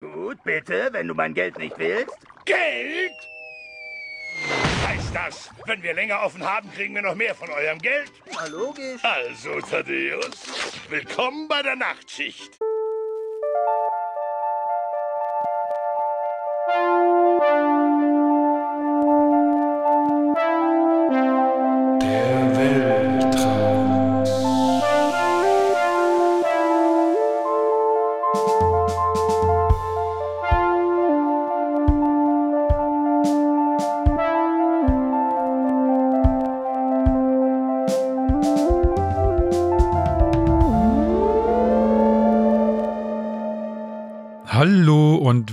Gut, 0.00 0.36
bitte, 0.44 0.90
wenn 0.92 1.08
du 1.08 1.14
mein 1.14 1.32
Geld 1.32 1.56
nicht 1.56 1.78
willst. 1.78 2.14
Geld? 2.44 3.12
Heißt 4.86 5.14
das, 5.14 5.50
wenn 5.64 5.82
wir 5.82 5.94
länger 5.94 6.22
offen 6.22 6.44
haben, 6.44 6.70
kriegen 6.72 6.94
wir 6.94 7.00
noch 7.00 7.14
mehr 7.14 7.34
von 7.34 7.48
eurem 7.48 7.78
Geld? 7.78 8.12
Na, 8.30 8.46
logisch. 8.46 9.02
Also, 9.02 9.58
Thaddeus, 9.60 10.74
willkommen 10.90 11.48
bei 11.48 11.62
der 11.62 11.76
Nachtschicht. 11.76 12.58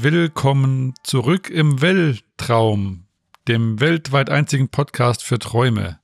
Willkommen 0.04 0.96
zurück 1.04 1.50
im 1.50 1.82
Weltraum, 1.82 3.06
dem 3.48 3.80
weltweit 3.80 4.30
einzigen 4.30 4.68
Podcast 4.68 5.24
für 5.24 5.40
Träume. 5.40 5.98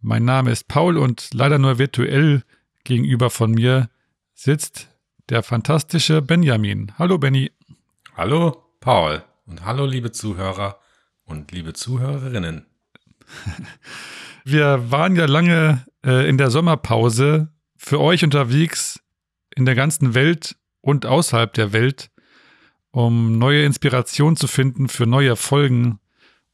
Mein 0.00 0.24
Name 0.24 0.52
ist 0.52 0.68
Paul 0.68 0.96
und 0.96 1.34
leider 1.34 1.58
nur 1.58 1.76
virtuell 1.76 2.44
gegenüber 2.84 3.30
von 3.30 3.50
mir 3.50 3.90
sitzt 4.32 4.90
der 5.28 5.42
fantastische 5.42 6.22
Benjamin. 6.22 6.92
Hallo 7.00 7.18
Benny. 7.18 7.50
Hallo 8.16 8.62
Paul 8.78 9.24
und 9.46 9.64
hallo 9.64 9.86
liebe 9.86 10.12
Zuhörer 10.12 10.78
und 11.24 11.50
liebe 11.50 11.72
Zuhörerinnen. 11.72 12.66
Wir 14.44 14.92
waren 14.92 15.16
ja 15.16 15.26
lange 15.26 15.84
äh, 16.06 16.28
in 16.28 16.38
der 16.38 16.50
Sommerpause 16.50 17.48
für 17.76 17.98
euch 17.98 18.22
unterwegs 18.22 19.00
in 19.56 19.64
der 19.64 19.74
ganzen 19.74 20.14
Welt 20.14 20.54
und 20.80 21.06
außerhalb 21.06 21.52
der 21.52 21.72
Welt, 21.72 22.11
um 22.92 23.38
neue 23.38 23.64
Inspiration 23.64 24.36
zu 24.36 24.46
finden 24.46 24.88
für 24.88 25.06
neue 25.06 25.34
Folgen 25.34 25.98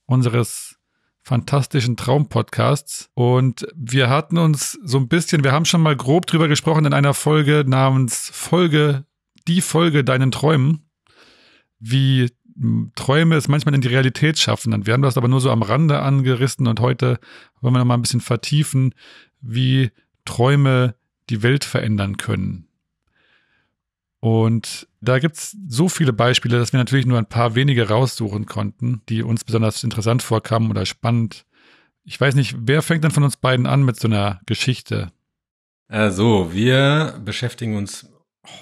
unseres 0.07 0.77
fantastischen 1.23 1.97
Traumpodcasts. 1.97 3.11
Und 3.13 3.67
wir 3.77 4.09
hatten 4.09 4.39
uns 4.39 4.79
so 4.83 4.99
ein 4.99 5.09
bisschen, 5.09 5.45
wir 5.45 5.53
haben 5.53 5.67
schon 5.67 5.83
mal 5.83 5.97
grob 5.97 6.27
drüber 6.27 6.49
gesprochen 6.49 6.87
in 6.87 6.95
einer 6.95 7.13
Folge 7.13 7.65
namens 7.67 8.31
Folge, 8.33 9.05
die 9.47 9.61
Folge 9.61 10.05
deinen 10.05 10.31
Träumen, 10.31 10.89
wie 11.81 12.31
Träume 12.95 13.37
es 13.37 13.49
manchmal 13.49 13.75
in 13.75 13.83
die 13.83 13.89
Realität 13.89 14.39
schaffen. 14.39 14.73
Und 14.73 14.87
wir 14.87 14.95
haben 14.95 15.03
das 15.03 15.19
aber 15.19 15.29
nur 15.29 15.41
so 15.41 15.51
am 15.51 15.63
Rande 15.63 16.01
angerissen 16.01 16.67
und 16.67 16.81
heute 16.81 17.19
wollen 17.61 17.75
wir 17.75 17.81
noch 17.81 17.85
mal 17.85 17.95
ein 17.95 18.03
bisschen 18.03 18.21
vertiefen, 18.21 18.95
wie 19.41 19.91
Träume 20.25 20.95
die 21.31 21.43
Welt 21.43 21.65
verändern 21.65 22.17
können. 22.17 22.68
Und 24.21 24.89
da 25.01 25.19
gibt 25.19 25.37
es 25.37 25.57
so 25.69 25.89
viele 25.89 26.13
Beispiele, 26.13 26.59
dass 26.59 26.73
wir 26.73 26.79
natürlich 26.79 27.07
nur 27.07 27.19
ein 27.19 27.29
paar 27.29 27.55
wenige 27.55 27.89
raussuchen 27.89 28.47
konnten, 28.47 29.03
die 29.09 29.23
uns 29.23 29.45
besonders 29.45 29.85
interessant 29.85 30.23
vorkamen 30.23 30.71
oder 30.71 30.87
spannend. 30.87 31.45
Ich 32.05 32.21
weiß 32.21 32.35
nicht, 32.35 32.57
wer 32.59 32.83
fängt 32.83 33.05
denn 33.05 33.11
von 33.11 33.23
uns 33.23 33.37
beiden 33.37 33.67
an 33.67 33.85
mit 33.85 34.01
so 34.01 34.09
einer 34.09 34.41
Geschichte? 34.47 35.13
Also, 35.87 36.53
wir 36.53 37.21
beschäftigen 37.25 37.77
uns 37.77 38.09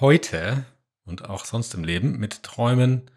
heute 0.01 0.67
und 1.05 1.29
auch 1.29 1.45
sonst 1.45 1.75
im 1.75 1.85
Leben 1.85 2.19
mit 2.19 2.43
Träumen, 2.43 3.11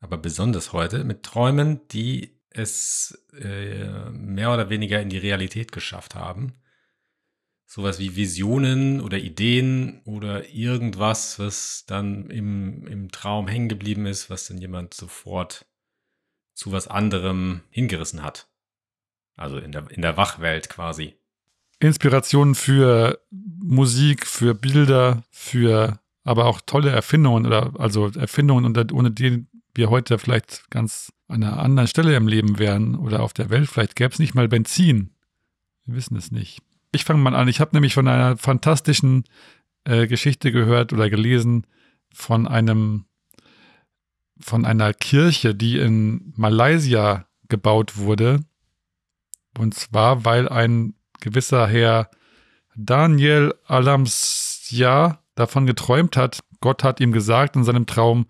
aber 0.00 0.18
besonders 0.18 0.72
heute 0.72 1.04
mit 1.04 1.22
Träumen, 1.22 1.80
die 1.90 2.38
es 2.50 3.26
äh, 3.38 4.10
mehr 4.10 4.52
oder 4.52 4.70
weniger 4.70 5.00
in 5.00 5.08
die 5.08 5.18
Realität 5.18 5.72
geschafft 5.72 6.14
haben. 6.14 6.52
Sowas 7.74 7.98
wie 7.98 8.16
Visionen 8.16 9.00
oder 9.00 9.16
Ideen 9.16 10.02
oder 10.04 10.46
irgendwas, 10.50 11.38
was 11.38 11.84
dann 11.86 12.28
im, 12.28 12.86
im 12.86 13.10
Traum 13.10 13.48
hängen 13.48 13.70
geblieben 13.70 14.04
ist, 14.04 14.28
was 14.28 14.46
dann 14.46 14.58
jemand 14.58 14.92
sofort 14.92 15.64
zu 16.52 16.70
was 16.70 16.86
anderem 16.86 17.62
hingerissen 17.70 18.22
hat. 18.22 18.46
Also 19.36 19.56
in 19.56 19.72
der, 19.72 19.90
in 19.90 20.02
der 20.02 20.18
Wachwelt 20.18 20.68
quasi. 20.68 21.14
Inspiration 21.80 22.54
für 22.54 23.22
Musik, 23.30 24.26
für 24.26 24.54
Bilder, 24.54 25.22
für 25.30 25.98
aber 26.24 26.44
auch 26.44 26.60
tolle 26.60 26.90
Erfindungen 26.90 27.46
oder 27.46 27.72
also 27.80 28.08
Erfindungen, 28.08 28.76
ohne 28.92 29.12
die 29.12 29.46
wir 29.74 29.88
heute 29.88 30.18
vielleicht 30.18 30.68
ganz 30.68 31.10
an 31.26 31.42
einer 31.42 31.58
anderen 31.58 31.88
Stelle 31.88 32.14
im 32.16 32.28
Leben 32.28 32.58
wären 32.58 32.96
oder 32.96 33.22
auf 33.22 33.32
der 33.32 33.48
Welt. 33.48 33.70
Vielleicht 33.70 33.96
gäbe 33.96 34.12
es 34.12 34.18
nicht 34.18 34.34
mal 34.34 34.46
Benzin. 34.46 35.14
Wir 35.86 35.94
wissen 35.94 36.18
es 36.18 36.30
nicht. 36.30 36.60
Ich 36.92 37.04
fange 37.04 37.20
mal 37.20 37.34
an. 37.34 37.48
Ich 37.48 37.60
habe 37.60 37.74
nämlich 37.74 37.94
von 37.94 38.06
einer 38.06 38.36
fantastischen 38.36 39.24
äh, 39.84 40.06
Geschichte 40.06 40.52
gehört 40.52 40.92
oder 40.92 41.10
gelesen 41.10 41.66
von 42.12 42.46
einem 42.46 43.06
von 44.38 44.64
einer 44.64 44.92
Kirche, 44.92 45.54
die 45.54 45.78
in 45.78 46.32
Malaysia 46.36 47.26
gebaut 47.48 47.96
wurde. 47.96 48.40
Und 49.58 49.74
zwar, 49.74 50.24
weil 50.24 50.48
ein 50.48 50.94
gewisser 51.20 51.66
Herr 51.66 52.10
Daniel 52.74 53.54
Alamsja 53.66 55.22
davon 55.34 55.66
geträumt 55.66 56.16
hat, 56.16 56.40
Gott 56.60 56.84
hat 56.84 57.00
ihm 57.00 57.12
gesagt 57.12 57.56
in 57.56 57.64
seinem 57.64 57.86
Traum, 57.86 58.26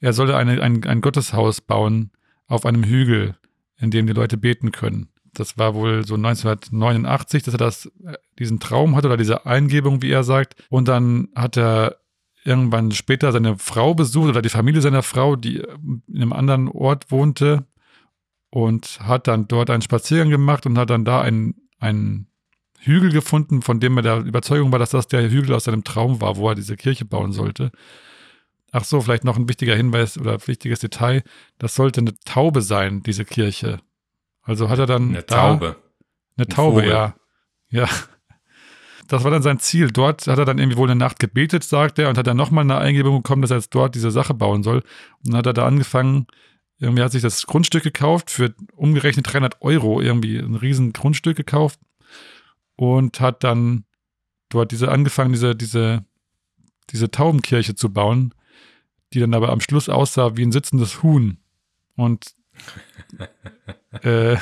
er 0.00 0.12
solle 0.12 0.36
eine, 0.36 0.60
ein, 0.62 0.84
ein 0.84 1.00
Gotteshaus 1.00 1.60
bauen 1.60 2.10
auf 2.46 2.66
einem 2.66 2.84
Hügel, 2.84 3.36
in 3.78 3.90
dem 3.90 4.06
die 4.06 4.12
Leute 4.12 4.36
beten 4.36 4.72
können. 4.72 5.08
Das 5.34 5.56
war 5.58 5.74
wohl 5.74 6.06
so 6.06 6.14
1989, 6.14 7.42
dass 7.42 7.54
er 7.54 7.58
das, 7.58 7.86
äh, 8.04 8.14
diesen 8.38 8.60
Traum 8.60 8.96
hatte 8.96 9.08
oder 9.08 9.16
diese 9.16 9.46
Eingebung, 9.46 10.02
wie 10.02 10.10
er 10.10 10.24
sagt. 10.24 10.56
Und 10.68 10.88
dann 10.88 11.28
hat 11.34 11.56
er 11.56 11.96
irgendwann 12.44 12.92
später 12.92 13.32
seine 13.32 13.56
Frau 13.58 13.94
besucht 13.94 14.28
oder 14.30 14.42
die 14.42 14.48
Familie 14.48 14.80
seiner 14.80 15.02
Frau, 15.02 15.36
die 15.36 15.58
in 15.58 16.02
einem 16.14 16.32
anderen 16.32 16.68
Ort 16.68 17.10
wohnte 17.10 17.66
und 18.50 19.00
hat 19.00 19.28
dann 19.28 19.48
dort 19.48 19.70
einen 19.70 19.82
Spaziergang 19.82 20.28
gemacht 20.28 20.66
und 20.66 20.76
hat 20.76 20.90
dann 20.90 21.04
da 21.04 21.20
einen, 21.20 21.54
einen 21.78 22.26
Hügel 22.80 23.12
gefunden, 23.12 23.62
von 23.62 23.80
dem 23.80 23.96
er 23.96 24.02
der 24.02 24.18
Überzeugung 24.18 24.72
war, 24.72 24.78
dass 24.78 24.90
das 24.90 25.06
der 25.06 25.30
Hügel 25.30 25.54
aus 25.54 25.64
seinem 25.64 25.84
Traum 25.84 26.20
war, 26.20 26.36
wo 26.36 26.48
er 26.48 26.54
diese 26.54 26.76
Kirche 26.76 27.04
bauen 27.04 27.32
sollte. 27.32 27.70
Ach 28.72 28.84
so, 28.84 29.00
vielleicht 29.00 29.24
noch 29.24 29.36
ein 29.36 29.48
wichtiger 29.48 29.76
Hinweis 29.76 30.18
oder 30.18 30.46
wichtiges 30.46 30.80
Detail. 30.80 31.22
Das 31.58 31.74
sollte 31.74 32.00
eine 32.00 32.14
Taube 32.24 32.62
sein, 32.62 33.02
diese 33.02 33.24
Kirche. 33.24 33.80
Also 34.42 34.68
hat 34.68 34.78
er 34.78 34.86
dann 34.86 35.10
Eine 35.10 35.24
Taube. 35.26 35.76
eine 36.36 36.46
Ein 36.46 36.48
Taube, 36.48 36.80
Vogel. 36.80 36.90
ja. 36.90 37.14
Ja. 37.70 37.88
Das 39.08 39.24
war 39.24 39.30
dann 39.30 39.42
sein 39.42 39.58
Ziel. 39.58 39.90
Dort 39.90 40.26
hat 40.26 40.38
er 40.38 40.44
dann 40.44 40.58
irgendwie 40.58 40.78
wohl 40.78 40.88
eine 40.90 40.98
Nacht 40.98 41.18
gebetet, 41.18 41.64
sagt 41.64 41.98
er, 41.98 42.08
und 42.08 42.16
hat 42.16 42.26
dann 42.26 42.36
nochmal 42.36 42.64
eine 42.64 42.78
Eingebung 42.78 43.22
bekommen, 43.22 43.42
dass 43.42 43.50
er 43.50 43.58
jetzt 43.58 43.74
dort 43.74 43.94
diese 43.94 44.10
Sache 44.10 44.32
bauen 44.34 44.62
soll. 44.62 44.78
Und 44.78 45.28
dann 45.32 45.36
hat 45.36 45.46
er 45.46 45.52
da 45.52 45.66
angefangen, 45.66 46.26
irgendwie 46.78 47.02
hat 47.02 47.12
sich 47.12 47.22
das 47.22 47.46
Grundstück 47.46 47.82
gekauft 47.82 48.30
für 48.30 48.54
umgerechnet 48.74 49.32
300 49.32 49.60
Euro, 49.62 50.00
irgendwie 50.00 50.38
ein 50.38 50.54
riesen 50.54 50.92
Grundstück 50.92 51.36
gekauft 51.36 51.78
und 52.76 53.20
hat 53.20 53.44
dann 53.44 53.84
dort 54.48 54.72
diese 54.72 54.90
angefangen, 54.90 55.32
diese, 55.32 55.54
diese, 55.54 56.04
diese 56.90 57.10
Taubenkirche 57.10 57.74
zu 57.74 57.92
bauen, 57.92 58.34
die 59.12 59.20
dann 59.20 59.34
aber 59.34 59.50
am 59.50 59.60
Schluss 59.60 59.88
aussah 59.88 60.36
wie 60.36 60.42
ein 60.42 60.52
sitzendes 60.52 61.02
Huhn. 61.02 61.38
Und 61.96 62.34
äh, 64.02 64.36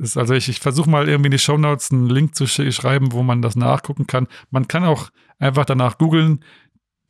ist 0.00 0.16
also 0.16 0.34
ich, 0.34 0.48
ich 0.48 0.60
versuche 0.60 0.88
mal 0.88 1.08
irgendwie 1.08 1.28
in 1.28 1.32
die 1.32 1.38
Shownotes 1.38 1.90
einen 1.90 2.08
Link 2.08 2.34
zu 2.34 2.46
sch 2.46 2.72
schreiben, 2.72 3.12
wo 3.12 3.22
man 3.22 3.42
das 3.42 3.56
nachgucken 3.56 4.06
kann. 4.06 4.28
Man 4.50 4.68
kann 4.68 4.84
auch 4.84 5.10
einfach 5.38 5.64
danach 5.64 5.98
googeln. 5.98 6.44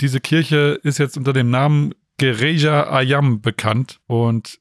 Diese 0.00 0.20
Kirche 0.20 0.80
ist 0.82 0.98
jetzt 0.98 1.16
unter 1.16 1.32
dem 1.32 1.50
Namen 1.50 1.94
Gereja 2.18 2.90
Ayam 2.90 3.40
bekannt 3.40 4.00
und 4.06 4.58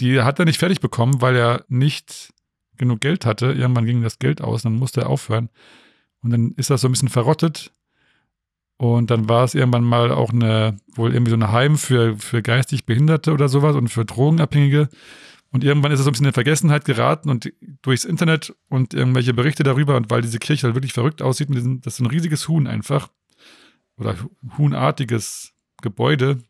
die 0.00 0.20
hat 0.20 0.38
er 0.38 0.44
nicht 0.44 0.58
fertig 0.58 0.80
bekommen, 0.80 1.20
weil 1.20 1.36
er 1.36 1.64
nicht 1.68 2.32
genug 2.76 3.00
Geld 3.00 3.26
hatte. 3.26 3.52
Irgendwann 3.52 3.86
ging 3.86 4.02
das 4.02 4.18
Geld 4.18 4.40
aus, 4.40 4.62
dann 4.62 4.74
musste 4.74 5.02
er 5.02 5.10
aufhören. 5.10 5.48
Und 6.22 6.30
dann 6.30 6.52
ist 6.56 6.70
das 6.70 6.80
so 6.80 6.88
ein 6.88 6.92
bisschen 6.92 7.08
verrottet. 7.08 7.72
Und 8.78 9.10
dann 9.10 9.28
war 9.28 9.44
es 9.44 9.54
irgendwann 9.54 9.84
mal 9.84 10.10
auch 10.10 10.30
eine, 10.30 10.76
wohl 10.94 11.14
irgendwie 11.14 11.30
so 11.30 11.36
ein 11.36 11.50
Heim 11.50 11.78
für, 11.78 12.18
für 12.18 12.42
geistig 12.42 12.84
Behinderte 12.84 13.32
oder 13.32 13.48
sowas 13.48 13.74
und 13.74 13.88
für 13.88 14.04
Drogenabhängige. 14.04 14.88
Und 15.56 15.64
irgendwann 15.64 15.90
ist 15.90 16.00
es 16.00 16.04
so 16.04 16.10
ein 16.10 16.12
bisschen 16.12 16.26
in 16.26 16.34
Vergessenheit 16.34 16.84
geraten 16.84 17.30
und 17.30 17.50
durchs 17.80 18.04
Internet 18.04 18.54
und 18.68 18.92
irgendwelche 18.92 19.32
Berichte 19.32 19.62
darüber 19.62 19.96
und 19.96 20.10
weil 20.10 20.20
diese 20.20 20.38
Kirche 20.38 20.66
halt 20.66 20.74
wirklich 20.76 20.92
verrückt 20.92 21.22
aussieht, 21.22 21.48
mit 21.48 21.56
diesem, 21.56 21.80
das 21.80 21.94
ist 21.94 22.00
ein 22.00 22.08
riesiges 22.08 22.46
Huhn 22.46 22.66
einfach. 22.66 23.08
Oder 23.96 24.16
huhnartiges 24.58 25.54
Gebäude. 25.80 26.40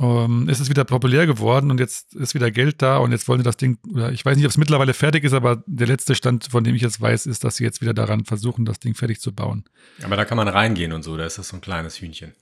Ähm, 0.00 0.48
ist 0.48 0.58
es 0.58 0.68
wieder 0.68 0.82
populär 0.82 1.28
geworden 1.28 1.70
und 1.70 1.78
jetzt 1.78 2.16
ist 2.16 2.34
wieder 2.34 2.50
Geld 2.50 2.82
da 2.82 2.96
und 2.96 3.12
jetzt 3.12 3.28
wollen 3.28 3.38
sie 3.38 3.44
das 3.44 3.56
Ding, 3.56 3.78
oder 3.88 4.10
ich 4.10 4.24
weiß 4.24 4.36
nicht, 4.36 4.46
ob 4.46 4.50
es 4.50 4.58
mittlerweile 4.58 4.94
fertig 4.94 5.22
ist, 5.22 5.32
aber 5.32 5.62
der 5.68 5.86
letzte 5.86 6.16
Stand, 6.16 6.48
von 6.50 6.64
dem 6.64 6.74
ich 6.74 6.82
jetzt 6.82 7.00
weiß, 7.00 7.26
ist, 7.26 7.44
dass 7.44 7.54
sie 7.54 7.62
jetzt 7.62 7.80
wieder 7.80 7.94
daran 7.94 8.24
versuchen, 8.24 8.64
das 8.64 8.80
Ding 8.80 8.96
fertig 8.96 9.20
zu 9.20 9.32
bauen. 9.32 9.62
Aber 10.02 10.16
da 10.16 10.24
kann 10.24 10.36
man 10.36 10.48
reingehen 10.48 10.92
und 10.92 11.04
so, 11.04 11.16
da 11.16 11.24
ist 11.24 11.38
das 11.38 11.50
so 11.50 11.56
ein 11.56 11.60
kleines 11.60 12.00
Hühnchen. 12.00 12.32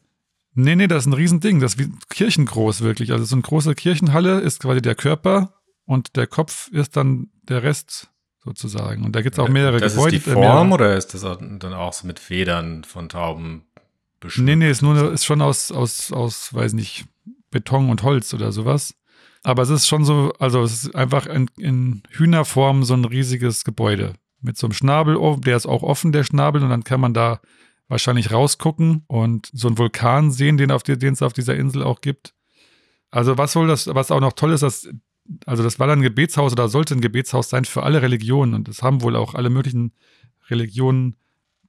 Nee, 0.54 0.74
nee, 0.74 0.86
das 0.86 1.02
ist 1.02 1.06
ein 1.08 1.12
Riesending. 1.12 1.60
Das 1.60 1.74
ist 1.74 1.78
wie 1.78 1.92
kirchengroß 2.08 2.80
wirklich. 2.80 3.12
Also 3.12 3.26
so 3.26 3.36
eine 3.36 3.42
große 3.42 3.74
Kirchenhalle 3.74 4.40
ist 4.40 4.60
quasi 4.60 4.80
der 4.80 4.94
Körper 4.94 5.57
und 5.88 6.16
der 6.16 6.26
Kopf 6.26 6.68
ist 6.68 6.98
dann 6.98 7.30
der 7.42 7.62
Rest 7.62 8.10
sozusagen. 8.44 9.06
Und 9.06 9.16
da 9.16 9.22
gibt 9.22 9.36
es 9.36 9.38
auch 9.38 9.48
mehrere 9.48 9.80
das 9.80 9.94
Gebäude. 9.94 10.16
ist 10.16 10.26
die 10.26 10.30
äh, 10.30 10.34
Form 10.34 10.72
oder 10.72 10.94
ist 10.94 11.14
das 11.14 11.22
dann 11.22 11.72
auch 11.72 11.94
so 11.94 12.06
mit 12.06 12.18
Federn 12.18 12.84
von 12.84 13.08
Tauben 13.08 13.64
beschmückt? 14.20 14.46
Nee, 14.46 14.56
nee, 14.56 14.70
ist 14.70 14.82
nur 14.82 15.10
ist 15.10 15.24
schon 15.24 15.40
aus, 15.40 15.72
aus, 15.72 16.12
aus, 16.12 16.52
weiß 16.52 16.74
nicht, 16.74 17.06
Beton 17.50 17.88
und 17.88 18.02
Holz 18.02 18.34
oder 18.34 18.52
sowas. 18.52 18.96
Aber 19.42 19.62
es 19.62 19.70
ist 19.70 19.88
schon 19.88 20.04
so, 20.04 20.34
also 20.38 20.62
es 20.62 20.84
ist 20.84 20.94
einfach 20.94 21.24
in, 21.24 21.50
in 21.56 22.02
Hühnerform 22.10 22.84
so 22.84 22.92
ein 22.92 23.06
riesiges 23.06 23.64
Gebäude. 23.64 24.12
Mit 24.42 24.58
so 24.58 24.66
einem 24.66 24.74
Schnabel, 24.74 25.16
der 25.38 25.56
ist 25.56 25.66
auch 25.66 25.82
offen, 25.82 26.12
der 26.12 26.22
Schnabel, 26.22 26.62
und 26.62 26.68
dann 26.68 26.84
kann 26.84 27.00
man 27.00 27.14
da 27.14 27.40
wahrscheinlich 27.88 28.30
rausgucken 28.30 29.04
und 29.06 29.48
so 29.54 29.68
einen 29.68 29.78
Vulkan 29.78 30.32
sehen, 30.32 30.58
den, 30.58 30.70
auf 30.70 30.82
die, 30.82 30.98
den 30.98 31.14
es 31.14 31.22
auf 31.22 31.32
dieser 31.32 31.56
Insel 31.56 31.82
auch 31.82 32.02
gibt. 32.02 32.34
Also 33.10 33.38
was 33.38 33.52
soll 33.52 33.66
das, 33.66 33.86
was 33.86 34.10
auch 34.10 34.20
noch 34.20 34.34
toll 34.34 34.52
ist, 34.52 34.62
dass, 34.62 34.86
also 35.46 35.62
das 35.62 35.78
war 35.78 35.86
dann 35.86 36.00
ein 36.00 36.02
Gebetshaus 36.02 36.52
oder 36.52 36.68
sollte 36.68 36.94
ein 36.94 37.00
Gebetshaus 37.00 37.50
sein 37.50 37.64
für 37.64 37.82
alle 37.82 38.02
Religionen 38.02 38.54
und 38.54 38.68
es 38.68 38.82
haben 38.82 39.02
wohl 39.02 39.16
auch 39.16 39.34
alle 39.34 39.50
möglichen 39.50 39.92
Religionen 40.48 41.16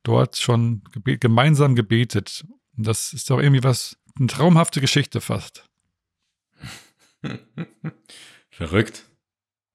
dort 0.03 0.37
schon 0.37 0.83
gebe 0.93 1.17
gemeinsam 1.17 1.75
gebetet. 1.75 2.45
Und 2.77 2.87
das 2.87 3.13
ist 3.13 3.29
doch 3.29 3.39
irgendwie 3.39 3.63
was, 3.63 3.97
eine 4.17 4.27
traumhafte 4.27 4.81
Geschichte 4.81 5.21
fast. 5.21 5.65
Verrückt. 8.49 9.05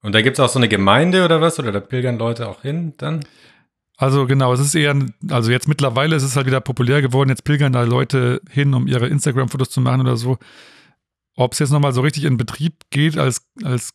Und 0.00 0.14
da 0.14 0.22
gibt 0.22 0.38
es 0.38 0.40
auch 0.40 0.48
so 0.48 0.58
eine 0.58 0.68
Gemeinde 0.68 1.24
oder 1.24 1.40
was? 1.40 1.58
Oder 1.58 1.72
da 1.72 1.80
pilgern 1.80 2.18
Leute 2.18 2.48
auch 2.48 2.62
hin 2.62 2.94
dann? 2.98 3.24
Also 3.96 4.26
genau, 4.26 4.52
es 4.52 4.60
ist 4.60 4.74
eher, 4.74 4.94
also 5.30 5.50
jetzt 5.50 5.68
mittlerweile 5.68 6.16
ist 6.16 6.24
es 6.24 6.36
halt 6.36 6.46
wieder 6.46 6.60
populär 6.60 7.00
geworden, 7.00 7.30
jetzt 7.30 7.44
pilgern 7.44 7.72
da 7.72 7.84
Leute 7.84 8.40
hin, 8.50 8.74
um 8.74 8.88
ihre 8.88 9.06
Instagram-Fotos 9.06 9.70
zu 9.70 9.80
machen 9.80 10.00
oder 10.00 10.16
so. 10.16 10.38
Ob 11.36 11.52
es 11.52 11.58
jetzt 11.58 11.70
nochmal 11.70 11.92
so 11.92 12.00
richtig 12.00 12.24
in 12.24 12.36
Betrieb 12.36 12.84
geht 12.90 13.18
als, 13.18 13.46
als 13.62 13.94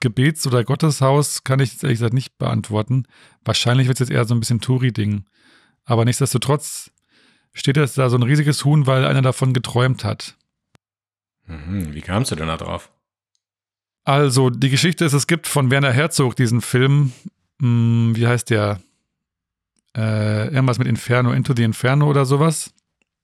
Gebets- 0.00 0.46
oder 0.46 0.64
Gotteshaus, 0.64 1.44
kann 1.44 1.60
ich 1.60 1.72
jetzt 1.72 1.82
ehrlich 1.82 1.98
gesagt 1.98 2.14
nicht 2.14 2.38
beantworten. 2.38 3.04
Wahrscheinlich 3.44 3.86
wird 3.88 4.00
es 4.00 4.08
jetzt 4.08 4.14
eher 4.14 4.24
so 4.24 4.34
ein 4.34 4.40
bisschen 4.40 4.60
Touri-Ding. 4.60 5.24
Aber 5.84 6.04
nichtsdestotrotz 6.04 6.90
steht 7.52 7.76
jetzt 7.76 7.98
da 7.98 8.08
so 8.08 8.16
ein 8.16 8.22
riesiges 8.22 8.64
Huhn, 8.64 8.86
weil 8.86 9.04
einer 9.04 9.22
davon 9.22 9.52
geträumt 9.52 10.04
hat. 10.04 10.36
Mhm, 11.46 11.92
wie 11.92 12.00
kamst 12.00 12.30
du 12.30 12.36
denn 12.36 12.46
da 12.46 12.56
drauf? 12.56 12.90
Also, 14.04 14.50
die 14.50 14.70
Geschichte 14.70 15.04
ist, 15.04 15.12
es 15.12 15.26
gibt 15.26 15.46
von 15.46 15.70
Werner 15.70 15.92
Herzog 15.92 16.36
diesen 16.36 16.60
Film, 16.60 17.12
mh, 17.58 18.16
wie 18.16 18.26
heißt 18.26 18.50
der? 18.50 18.80
Äh, 19.96 20.46
irgendwas 20.46 20.78
mit 20.78 20.86
Inferno, 20.86 21.32
Into 21.32 21.54
the 21.54 21.64
Inferno 21.64 22.08
oder 22.08 22.24
sowas. 22.24 22.72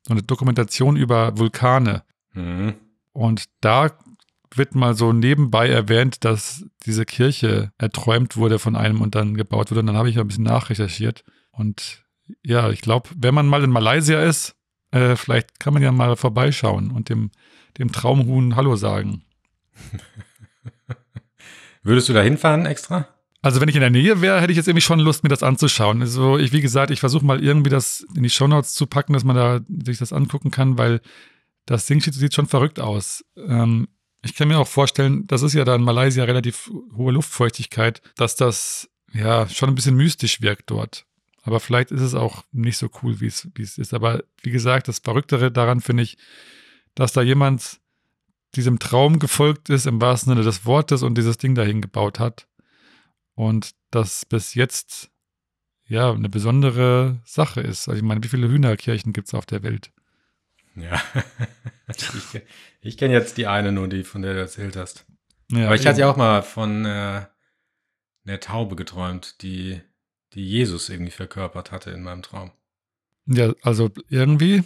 So 0.02 0.12
eine 0.12 0.22
Dokumentation 0.22 0.96
über 0.96 1.38
Vulkane. 1.38 2.02
Mhm. 2.32 2.74
Und 3.16 3.46
da 3.62 3.96
wird 4.54 4.74
mal 4.74 4.94
so 4.94 5.14
nebenbei 5.14 5.70
erwähnt, 5.70 6.22
dass 6.24 6.66
diese 6.84 7.06
Kirche 7.06 7.72
erträumt 7.78 8.36
wurde 8.36 8.58
von 8.58 8.76
einem 8.76 9.00
und 9.00 9.14
dann 9.14 9.34
gebaut 9.34 9.70
wurde. 9.70 9.80
Und 9.80 9.86
dann 9.86 9.96
habe 9.96 10.10
ich 10.10 10.18
ein 10.18 10.28
bisschen 10.28 10.44
nachrecherchiert. 10.44 11.24
Und 11.50 12.04
ja, 12.42 12.68
ich 12.68 12.82
glaube, 12.82 13.08
wenn 13.16 13.34
man 13.34 13.46
mal 13.46 13.64
in 13.64 13.70
Malaysia 13.70 14.22
ist, 14.22 14.54
äh, 14.90 15.16
vielleicht 15.16 15.58
kann 15.60 15.72
man 15.72 15.82
ja 15.82 15.92
mal 15.92 16.14
vorbeischauen 16.16 16.90
und 16.90 17.08
dem, 17.08 17.30
dem 17.78 17.90
Traumhuhn 17.90 18.54
Hallo 18.54 18.76
sagen. 18.76 19.24
Würdest 21.82 22.10
du 22.10 22.12
da 22.12 22.20
hinfahren 22.20 22.66
extra? 22.66 23.08
Also 23.40 23.62
wenn 23.62 23.68
ich 23.68 23.76
in 23.76 23.80
der 23.80 23.90
Nähe 23.90 24.20
wäre, 24.20 24.42
hätte 24.42 24.52
ich 24.52 24.56
jetzt 24.58 24.68
irgendwie 24.68 24.82
schon 24.82 25.00
Lust, 25.00 25.22
mir 25.22 25.30
das 25.30 25.42
anzuschauen. 25.42 26.02
Also 26.02 26.36
ich, 26.36 26.52
wie 26.52 26.60
gesagt, 26.60 26.90
ich 26.90 27.00
versuche 27.00 27.24
mal 27.24 27.42
irgendwie 27.42 27.70
das 27.70 28.06
in 28.14 28.24
die 28.24 28.30
Shownotes 28.30 28.74
zu 28.74 28.86
packen, 28.86 29.14
dass 29.14 29.24
man 29.24 29.36
da 29.36 29.60
sich 29.86 29.96
das 29.98 30.12
angucken 30.12 30.50
kann, 30.50 30.76
weil 30.76 31.00
das 31.66 31.86
Ding 31.86 32.00
sieht, 32.00 32.34
schon 32.34 32.46
verrückt 32.46 32.80
aus. 32.80 33.24
Ähm, 33.36 33.88
ich 34.22 34.34
kann 34.34 34.48
mir 34.48 34.58
auch 34.58 34.68
vorstellen, 34.68 35.26
das 35.26 35.42
ist 35.42 35.54
ja 35.54 35.64
da 35.64 35.74
in 35.74 35.82
Malaysia 35.82 36.24
relativ 36.24 36.70
hohe 36.96 37.12
Luftfeuchtigkeit, 37.12 38.02
dass 38.16 38.36
das 38.36 38.88
ja 39.12 39.48
schon 39.48 39.68
ein 39.68 39.74
bisschen 39.74 39.96
mystisch 39.96 40.40
wirkt 40.40 40.70
dort. 40.70 41.06
Aber 41.42 41.60
vielleicht 41.60 41.92
ist 41.92 42.00
es 42.00 42.14
auch 42.14 42.44
nicht 42.50 42.76
so 42.76 42.88
cool, 43.02 43.20
wie 43.20 43.26
es 43.26 43.78
ist. 43.78 43.94
Aber 43.94 44.24
wie 44.42 44.50
gesagt, 44.50 44.88
das 44.88 44.98
Verrücktere 44.98 45.52
daran 45.52 45.80
finde 45.80 46.02
ich, 46.02 46.18
dass 46.94 47.12
da 47.12 47.22
jemand 47.22 47.80
diesem 48.56 48.78
Traum 48.78 49.18
gefolgt 49.18 49.68
ist, 49.68 49.86
im 49.86 50.00
wahrsten 50.00 50.30
Sinne 50.30 50.44
des 50.44 50.64
Wortes, 50.64 51.02
und 51.02 51.16
dieses 51.16 51.38
Ding 51.38 51.54
dahin 51.54 51.82
gebaut 51.82 52.18
hat. 52.18 52.48
Und 53.34 53.72
das 53.90 54.24
bis 54.24 54.54
jetzt 54.54 55.10
ja 55.86 56.10
eine 56.10 56.28
besondere 56.28 57.20
Sache 57.24 57.60
ist. 57.60 57.88
Also 57.88 57.98
ich 57.98 58.02
meine, 58.02 58.24
wie 58.24 58.28
viele 58.28 58.48
Hühnerkirchen 58.48 59.12
gibt 59.12 59.28
es 59.28 59.34
auf 59.34 59.46
der 59.46 59.62
Welt? 59.62 59.92
Ja. 60.76 61.00
ich 61.88 62.42
ich 62.80 62.96
kenne 62.96 63.14
jetzt 63.14 63.36
die 63.38 63.46
eine 63.46 63.72
nur, 63.72 63.88
die 63.88 64.04
von 64.04 64.22
der 64.22 64.34
du 64.34 64.40
erzählt 64.40 64.76
hast. 64.76 65.06
Ja, 65.50 65.66
Aber 65.66 65.74
ich 65.74 65.86
hatte 65.86 66.00
ja 66.00 66.10
auch 66.10 66.16
mal 66.16 66.42
von 66.42 66.84
äh, 66.84 67.22
einer 68.26 68.40
Taube 68.40 68.76
geträumt, 68.76 69.42
die, 69.42 69.80
die 70.34 70.44
Jesus 70.44 70.88
irgendwie 70.88 71.12
verkörpert 71.12 71.72
hatte 71.72 71.90
in 71.90 72.02
meinem 72.02 72.22
Traum. 72.22 72.50
Ja, 73.26 73.52
also 73.62 73.90
irgendwie 74.08 74.64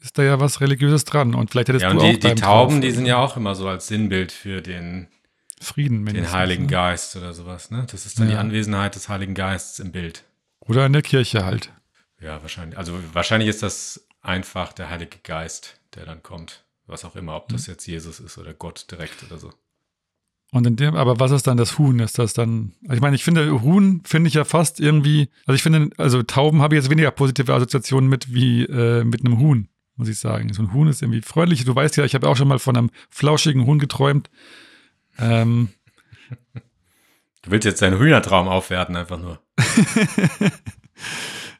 ist 0.00 0.18
da 0.18 0.22
ja 0.22 0.40
was 0.40 0.60
Religiöses 0.60 1.04
dran. 1.04 1.34
Und 1.34 1.50
vielleicht 1.50 1.68
hättest 1.68 1.82
ja, 1.82 1.90
du 1.90 1.98
und 1.98 2.02
auch 2.04 2.10
die, 2.10 2.18
die 2.18 2.28
beim 2.28 2.36
Tauben, 2.36 2.70
Traum 2.70 2.80
die 2.80 2.90
sind 2.90 3.06
ja 3.06 3.18
auch 3.18 3.36
immer 3.36 3.54
so 3.54 3.68
als 3.68 3.86
Sinnbild 3.86 4.32
für 4.32 4.60
den, 4.60 5.08
Frieden, 5.60 6.04
den 6.04 6.30
Heiligen 6.30 6.64
ne? 6.64 6.70
Geist 6.70 7.16
oder 7.16 7.32
sowas. 7.32 7.70
Ne? 7.70 7.86
Das 7.90 8.06
ist 8.06 8.18
dann 8.18 8.28
die 8.28 8.34
Ja. 8.34 8.40
Anwesenheit 8.40 8.94
des 8.94 9.08
Heiligen 9.08 9.34
Geistes 9.34 9.78
im 9.78 9.92
Bild. 9.92 10.24
Oder 10.60 10.86
in 10.86 10.92
der 10.92 11.02
Kirche 11.02 11.44
halt. 11.44 11.72
Ja, 12.20 12.42
wahrscheinlich. 12.42 12.78
Also 12.78 12.98
wahrscheinlich 13.12 13.48
ist 13.48 13.62
das 13.62 14.03
einfach 14.24 14.72
der 14.72 14.90
Heilige 14.90 15.18
Geist, 15.22 15.80
der 15.94 16.04
dann 16.06 16.22
kommt. 16.22 16.64
Was 16.86 17.04
auch 17.04 17.16
immer, 17.16 17.36
ob 17.36 17.48
Mhm. 17.50 17.54
das 17.54 17.66
jetzt 17.66 17.86
Jesus 17.86 18.20
ist 18.20 18.36
oder 18.38 18.52
Gott 18.54 18.86
direkt 18.90 19.22
oder 19.24 19.38
so. 19.38 19.52
Und 20.52 20.66
in 20.66 20.76
dem, 20.76 20.94
aber 20.94 21.18
was 21.18 21.30
ist 21.32 21.46
dann 21.46 21.56
das 21.56 21.78
Huhn? 21.78 21.98
Ist 21.98 22.18
das 22.18 22.32
dann, 22.32 22.74
also 22.84 22.94
ich 22.94 23.00
meine, 23.00 23.16
ich 23.16 23.24
finde, 23.24 23.62
Huhn 23.62 24.02
finde 24.04 24.28
ich 24.28 24.34
ja 24.34 24.44
fast 24.44 24.78
irgendwie, 24.78 25.28
also 25.46 25.56
ich 25.56 25.62
finde, 25.62 25.90
also 25.96 26.22
Tauben 26.22 26.62
habe 26.62 26.74
ich 26.76 26.82
jetzt 26.82 26.90
weniger 26.90 27.10
positive 27.10 27.52
Assoziationen 27.52 28.08
mit 28.08 28.32
wie 28.32 28.62
äh, 28.64 29.02
mit 29.02 29.24
einem 29.24 29.38
Huhn, 29.40 29.68
muss 29.96 30.08
ich 30.08 30.18
sagen. 30.18 30.52
So 30.52 30.62
ein 30.62 30.72
Huhn 30.72 30.86
ist 30.86 31.02
irgendwie 31.02 31.22
freundlich. 31.22 31.64
Du 31.64 31.74
weißt 31.74 31.96
ja, 31.96 32.04
ich 32.04 32.14
habe 32.14 32.28
auch 32.28 32.36
schon 32.36 32.46
mal 32.48 32.58
von 32.60 32.76
einem 32.76 32.90
flauschigen 33.10 33.66
Huhn 33.66 33.78
geträumt. 33.78 34.30
Ähm, 35.18 35.70
Du 37.42 37.50
willst 37.50 37.66
jetzt 37.66 37.82
deinen 37.82 37.98
Hühnertraum 37.98 38.48
aufwerten, 38.48 38.96
einfach 38.96 39.18
nur. 39.18 39.38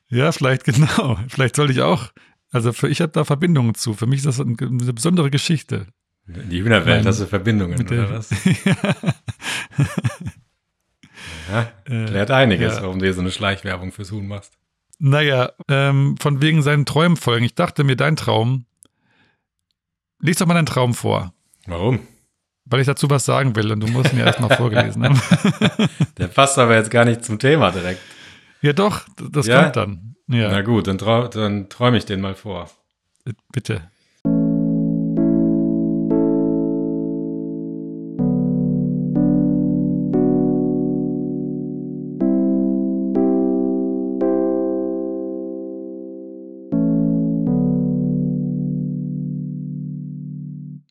ja, 0.08 0.32
vielleicht 0.32 0.64
genau. 0.64 1.18
Vielleicht 1.28 1.56
sollte 1.56 1.72
ich 1.74 1.82
auch, 1.82 2.10
also 2.54 2.72
für 2.72 2.88
ich 2.88 3.00
habe 3.02 3.12
da 3.12 3.24
Verbindungen 3.24 3.74
zu. 3.74 3.92
Für 3.94 4.06
mich 4.06 4.18
ist 4.20 4.26
das 4.26 4.40
ein- 4.40 4.56
eine 4.58 4.92
besondere 4.92 5.30
Geschichte. 5.30 5.86
In 6.26 6.48
die 6.48 6.62
Hühnerwelt 6.62 6.98
Nein. 6.98 7.06
hast 7.06 7.20
du 7.20 7.26
Verbindungen, 7.26 7.74
oder 7.80 7.84
der- 7.84 8.10
was? 8.10 8.30
Ja, 11.50 11.70
Äh, 11.84 12.06
klärt 12.06 12.30
einiges, 12.30 12.76
ja. 12.76 12.82
warum 12.82 12.98
du 12.98 13.04
hier 13.04 13.14
so 13.14 13.20
eine 13.20 13.30
Schleichwerbung 13.30 13.92
fürs 13.92 14.10
Huhn 14.10 14.26
machst. 14.26 14.54
Naja, 14.98 15.52
ähm, 15.68 16.16
von 16.20 16.40
wegen 16.40 16.62
seinen 16.62 16.86
Träumen 16.86 17.16
folgen. 17.16 17.44
Ich 17.44 17.54
dachte 17.54 17.84
mir, 17.84 17.96
dein 17.96 18.16
Traum, 18.16 18.64
lies 20.20 20.38
doch 20.38 20.46
mal 20.46 20.54
deinen 20.54 20.66
Traum 20.66 20.94
vor, 20.94 21.34
Warum? 21.66 22.00
weil 22.64 22.80
ich 22.80 22.86
dazu 22.86 23.10
was 23.10 23.24
sagen 23.24 23.54
will 23.56 23.70
und 23.72 23.80
du 23.80 23.88
musst 23.88 24.12
ihn 24.12 24.18
ja 24.20 24.26
erstmal 24.26 24.56
vorgelesen 24.56 25.04
haben. 25.04 25.20
Der 26.16 26.28
passt 26.28 26.58
aber 26.58 26.76
jetzt 26.76 26.90
gar 26.90 27.04
nicht 27.04 27.24
zum 27.24 27.38
Thema 27.38 27.70
direkt. 27.70 28.00
ja 28.62 28.72
doch, 28.72 29.06
das 29.30 29.46
Ja? 29.46 29.62
kommt 29.64 29.76
dann. 29.76 30.13
Ja, 30.26 30.50
Na 30.50 30.62
gut, 30.62 30.86
dann, 30.86 30.96
trau 30.98 31.28
dann 31.28 31.68
träume 31.68 31.98
ich 31.98 32.06
den 32.06 32.20
mal 32.20 32.34
vor. 32.34 32.70
bitte. 33.52 33.90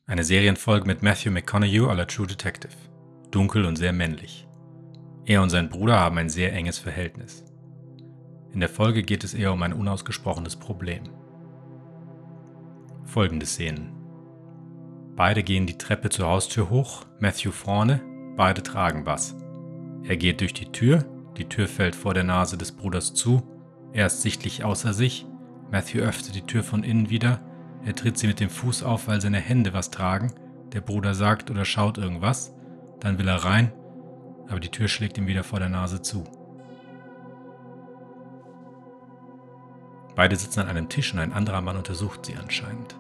Eine 0.06 0.24
Serienfolge 0.24 0.86
mit 0.86 1.02
Matthew 1.02 1.32
McConaughey 1.32 1.80
à 1.80 1.96
la 1.96 2.06
True 2.06 2.28
Detective. 2.28 2.72
Dunkel 3.32 3.66
und 3.66 3.78
sehr 3.78 3.94
männlich. 3.94 4.48
Er 5.26 5.42
und 5.42 5.50
sein 5.50 5.70
Bruder 5.70 6.00
haben 6.00 6.20
ein 6.20 6.30
sehr 6.30 6.54
enges 6.54 6.78
Verhältnis. 6.78 7.44
In 8.54 8.60
der 8.60 8.70
Folge 8.70 9.02
geht 9.02 9.24
es 9.24 9.34
eher 9.34 9.52
um 9.52 9.64
ein 9.64 9.74
unausgesprochenes 9.74 10.56
Problem. 10.56 11.04
Folgende 13.04 13.48
Szenen. 13.48 13.92
Beide 15.16 15.42
gehen 15.42 15.66
die 15.66 15.78
Treppe 15.78 16.10
zur 16.10 16.28
Haustür 16.28 16.70
hoch, 16.70 17.06
Matthew 17.20 17.52
vorne, 17.52 18.02
beide 18.38 18.62
tragen 18.62 19.08
was. 19.08 19.36
Er 20.04 20.18
geht 20.18 20.42
durch 20.42 20.54
die 20.54 20.72
Tür, 20.72 21.04
die 21.36 21.50
Tür 21.50 21.68
fällt 21.68 21.96
vor 21.96 22.14
der 22.14 22.24
Nase 22.24 22.56
des 22.56 22.72
Bruders 22.72 23.16
zu, 23.16 23.42
er 23.92 24.06
ist 24.06 24.22
sichtlich 24.22 24.64
außer 24.64 24.94
sich, 24.94 25.26
Matthew 25.72 26.00
öffnet 26.00 26.36
die 26.36 26.46
Tür 26.46 26.64
von 26.64 26.84
innen 26.84 27.10
wieder, 27.10 27.40
er 27.84 27.96
tritt 27.96 28.20
sie 28.20 28.28
mit 28.28 28.40
dem 28.40 28.50
Fuß 28.52 28.84
auf, 28.84 29.08
weil 29.08 29.20
seine 29.20 29.40
Hände 29.40 29.74
was 29.74 29.90
tragen, 29.90 30.32
der 30.74 30.82
Bruder 30.82 31.16
sagt 31.16 31.50
oder 31.50 31.66
schaut 31.66 31.98
irgendwas, 31.98 32.54
dann 33.00 33.18
will 33.18 33.28
er 33.28 33.44
rein, 33.46 33.72
aber 34.48 34.60
die 34.60 34.70
Tür 34.70 34.88
schlägt 34.88 35.18
ihm 35.18 35.26
wieder 35.26 35.44
vor 35.44 35.60
der 35.60 35.70
Nase 35.70 36.04
zu. 36.04 36.24
Beide 40.16 40.36
sitzen 40.36 40.62
an 40.62 40.68
einem 40.68 40.90
Tisch 40.90 41.14
und 41.14 41.20
ein 41.20 41.34
anderer 41.34 41.62
Mann 41.62 41.78
untersucht 41.78 42.26
sie 42.26 42.36
anscheinend. 42.36 42.96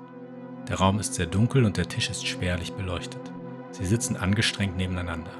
Der 0.67 0.77
Raum 0.77 0.99
ist 0.99 1.13
sehr 1.13 1.25
dunkel 1.25 1.65
und 1.65 1.77
der 1.77 1.87
Tisch 1.87 2.09
ist 2.09 2.25
spärlich 2.25 2.73
beleuchtet. 2.73 3.31
Sie 3.71 3.85
sitzen 3.85 4.17
angestrengt 4.17 4.77
nebeneinander. 4.77 5.31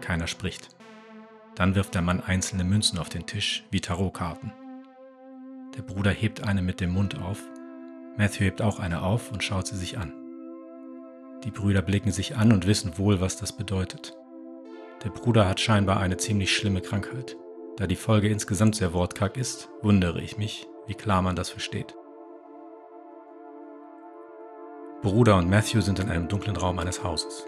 Keiner 0.00 0.26
spricht. 0.26 0.68
Dann 1.54 1.74
wirft 1.74 1.94
der 1.94 2.02
Mann 2.02 2.20
einzelne 2.20 2.64
Münzen 2.64 2.98
auf 2.98 3.08
den 3.08 3.26
Tisch, 3.26 3.64
wie 3.70 3.80
Tarotkarten. 3.80 4.52
Der 5.76 5.82
Bruder 5.82 6.10
hebt 6.10 6.42
eine 6.42 6.62
mit 6.62 6.80
dem 6.80 6.90
Mund 6.90 7.18
auf. 7.18 7.42
Matthew 8.16 8.44
hebt 8.44 8.62
auch 8.62 8.78
eine 8.78 9.02
auf 9.02 9.32
und 9.32 9.42
schaut 9.42 9.66
sie 9.66 9.76
sich 9.76 9.98
an. 9.98 10.12
Die 11.44 11.50
Brüder 11.50 11.82
blicken 11.82 12.10
sich 12.10 12.36
an 12.36 12.52
und 12.52 12.66
wissen 12.66 12.96
wohl, 12.98 13.20
was 13.20 13.36
das 13.36 13.52
bedeutet. 13.52 14.16
Der 15.04 15.10
Bruder 15.10 15.48
hat 15.48 15.60
scheinbar 15.60 16.00
eine 16.00 16.16
ziemlich 16.16 16.54
schlimme 16.54 16.80
Krankheit. 16.80 17.36
Da 17.76 17.86
die 17.86 17.96
Folge 17.96 18.28
insgesamt 18.28 18.76
sehr 18.76 18.92
wortkarg 18.92 19.36
ist, 19.36 19.68
wundere 19.82 20.22
ich 20.22 20.38
mich, 20.38 20.66
wie 20.86 20.94
klar 20.94 21.22
man 21.22 21.36
das 21.36 21.50
versteht. 21.50 21.94
Bruder 25.02 25.36
und 25.36 25.50
Matthew 25.50 25.82
sind 25.82 25.98
in 25.98 26.10
einem 26.10 26.28
dunklen 26.28 26.56
Raum 26.56 26.78
eines 26.78 27.04
Hauses. 27.04 27.46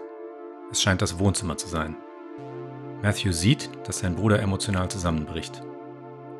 Es 0.71 0.81
scheint 0.81 1.01
das 1.01 1.17
Wohnzimmer 1.17 1.57
zu 1.57 1.67
sein. 1.67 1.95
Matthew 3.01 3.31
sieht, 3.31 3.69
dass 3.85 3.99
sein 3.99 4.15
Bruder 4.15 4.39
emotional 4.39 4.89
zusammenbricht. 4.89 5.63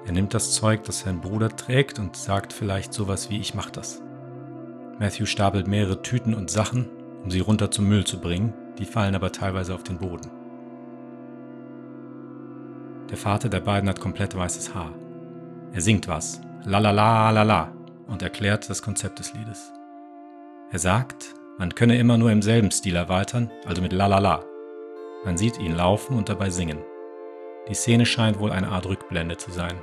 Er 0.06 0.12
nimmt 0.12 0.34
das 0.34 0.54
Zeug, 0.54 0.84
das 0.84 1.00
sein 1.00 1.22
Bruder 1.22 1.50
trägt 1.50 2.00
und 2.00 2.16
sagt 2.16 2.54
vielleicht 2.54 2.94
sowas 2.94 3.30
wie 3.30 3.40
ich 3.40 3.54
mach 3.54 3.70
das. 3.70 4.02
Matthew 5.00 5.26
stapelt 5.26 5.68
mehrere 5.68 6.02
Tüten 6.02 6.34
und 6.34 6.50
Sachen, 6.50 6.90
um 7.24 7.30
sie 7.30 7.40
runter 7.40 7.72
zum 7.72 7.88
Müll 7.88 8.06
zu 8.06 8.20
bringen, 8.20 8.54
die 8.78 8.86
fallen 8.86 9.16
aber 9.16 9.32
teilweise 9.32 9.76
auf 9.76 9.84
den 9.84 9.98
Boden. 9.98 10.32
Der 13.10 13.18
Vater 13.18 13.50
der 13.50 13.62
beiden 13.62 13.90
hat 13.90 14.00
komplett 14.00 14.36
weißes 14.36 14.74
Haar. 14.76 14.94
Er 15.72 15.82
singt 15.82 16.08
was, 16.08 16.42
la 16.66 16.80
la 16.80 16.92
la 16.92 17.32
la 17.32 17.44
la, 17.44 17.72
und 18.08 18.22
erklärt 18.22 18.70
das 18.70 18.82
Konzept 18.82 19.20
des 19.20 19.34
Liedes. 19.34 19.72
Er 20.72 20.80
sagt, 20.80 21.34
man 21.58 21.74
könne 21.76 21.98
immer 21.98 22.18
nur 22.18 22.32
im 22.32 22.42
selben 22.42 22.72
Stil 22.72 22.96
erweitern, 22.96 23.52
also 23.66 23.82
mit 23.82 23.94
la 23.94 24.08
la 24.08 24.20
la. 24.20 24.44
Man 25.26 25.38
sieht 25.38 25.60
ihn 25.60 25.76
laufen 25.76 26.18
und 26.18 26.30
dabei 26.30 26.50
singen. 26.50 26.80
Die 27.68 27.74
Szene 27.74 28.06
scheint 28.06 28.40
wohl 28.40 28.52
eine 28.52 28.70
Art 28.70 28.86
Rückblende 28.86 29.38
zu 29.38 29.52
sein. 29.52 29.76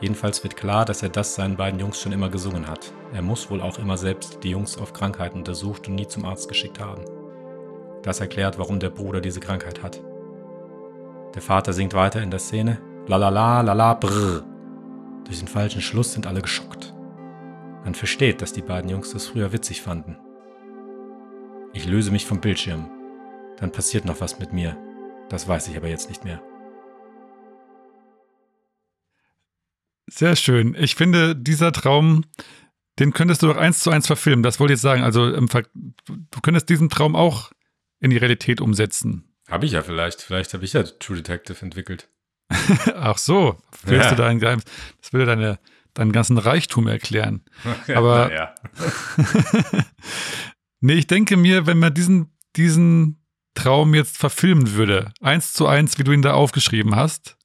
Jedenfalls 0.00 0.44
wird 0.44 0.56
klar, 0.56 0.84
dass 0.84 1.02
er 1.02 1.08
das 1.08 1.34
seinen 1.34 1.56
beiden 1.56 1.80
Jungs 1.80 2.00
schon 2.00 2.12
immer 2.12 2.28
gesungen 2.28 2.68
hat. 2.68 2.92
Er 3.12 3.22
muss 3.22 3.50
wohl 3.50 3.60
auch 3.60 3.78
immer 3.78 3.96
selbst 3.96 4.38
die 4.44 4.50
Jungs 4.50 4.78
auf 4.78 4.92
Krankheiten 4.92 5.38
untersucht 5.38 5.88
und 5.88 5.96
nie 5.96 6.06
zum 6.06 6.24
Arzt 6.24 6.48
geschickt 6.48 6.78
haben. 6.78 7.04
Das 8.02 8.20
erklärt, 8.20 8.58
warum 8.58 8.78
der 8.78 8.90
Bruder 8.90 9.20
diese 9.20 9.40
Krankheit 9.40 9.82
hat. 9.82 10.00
Der 11.34 11.42
Vater 11.42 11.72
singt 11.72 11.94
weiter 11.94 12.22
in 12.22 12.30
der 12.30 12.38
Szene. 12.38 12.78
Lalala, 13.06 13.62
lala, 13.62 13.94
brrr. 13.94 14.44
Durch 15.28 15.40
den 15.40 15.48
falschen 15.48 15.82
Schluss 15.82 16.14
sind 16.14 16.26
alle 16.26 16.40
geschockt. 16.40 16.94
Man 17.84 17.94
versteht, 17.94 18.40
dass 18.40 18.54
die 18.54 18.62
beiden 18.62 18.90
Jungs 18.90 19.12
das 19.12 19.26
früher 19.26 19.52
witzig 19.52 19.82
fanden. 19.82 20.16
Ich 21.74 21.86
löse 21.86 22.10
mich 22.10 22.24
vom 22.24 22.40
Bildschirm. 22.40 22.90
Dann 23.58 23.70
passiert 23.70 24.06
noch 24.06 24.22
was 24.22 24.38
mit 24.38 24.54
mir. 24.54 24.76
Das 25.28 25.46
weiß 25.46 25.68
ich 25.68 25.76
aber 25.76 25.88
jetzt 25.88 26.08
nicht 26.08 26.24
mehr. 26.24 26.42
Sehr 30.06 30.34
schön. 30.34 30.74
Ich 30.78 30.94
finde, 30.94 31.36
dieser 31.36 31.72
Traum, 31.72 32.24
den 32.98 33.12
könntest 33.12 33.42
du 33.42 33.48
doch 33.48 33.58
eins 33.58 33.80
zu 33.80 33.90
eins 33.90 34.06
verfilmen. 34.06 34.42
Das 34.42 34.58
wollte 34.58 34.72
ich 34.72 34.78
jetzt 34.78 34.82
sagen. 34.82 35.02
Also, 35.02 35.30
du 35.30 36.40
könntest 36.42 36.70
diesen 36.70 36.88
Traum 36.88 37.14
auch 37.14 37.52
in 38.00 38.10
die 38.10 38.16
Realität 38.16 38.62
umsetzen. 38.62 39.36
Habe 39.50 39.66
ich 39.66 39.72
ja 39.72 39.82
vielleicht. 39.82 40.22
Vielleicht 40.22 40.54
habe 40.54 40.64
ich 40.64 40.72
ja 40.72 40.82
True 40.84 41.16
Detective 41.16 41.62
entwickelt. 41.62 42.08
Ach 42.94 43.18
so, 43.18 43.56
willst 43.84 44.04
ja. 44.06 44.10
du 44.10 44.16
da 44.16 44.26
ein 44.28 44.38
Geheimnis? 44.38 44.64
Das 45.00 45.12
würde 45.12 45.26
deine, 45.26 45.58
deinen 45.94 46.12
ganzen 46.12 46.38
Reichtum 46.38 46.86
erklären. 46.86 47.42
Aber 47.94 48.32
ja. 48.32 48.54
nee, 50.80 50.94
ich 50.94 51.06
denke 51.06 51.36
mir, 51.36 51.66
wenn 51.66 51.78
man 51.78 51.94
diesen, 51.94 52.36
diesen 52.56 53.22
Traum 53.54 53.94
jetzt 53.94 54.18
verfilmen 54.18 54.74
würde, 54.74 55.12
eins 55.20 55.52
zu 55.52 55.66
eins, 55.66 55.98
wie 55.98 56.04
du 56.04 56.12
ihn 56.12 56.22
da 56.22 56.32
aufgeschrieben 56.32 56.96
hast, 56.96 57.36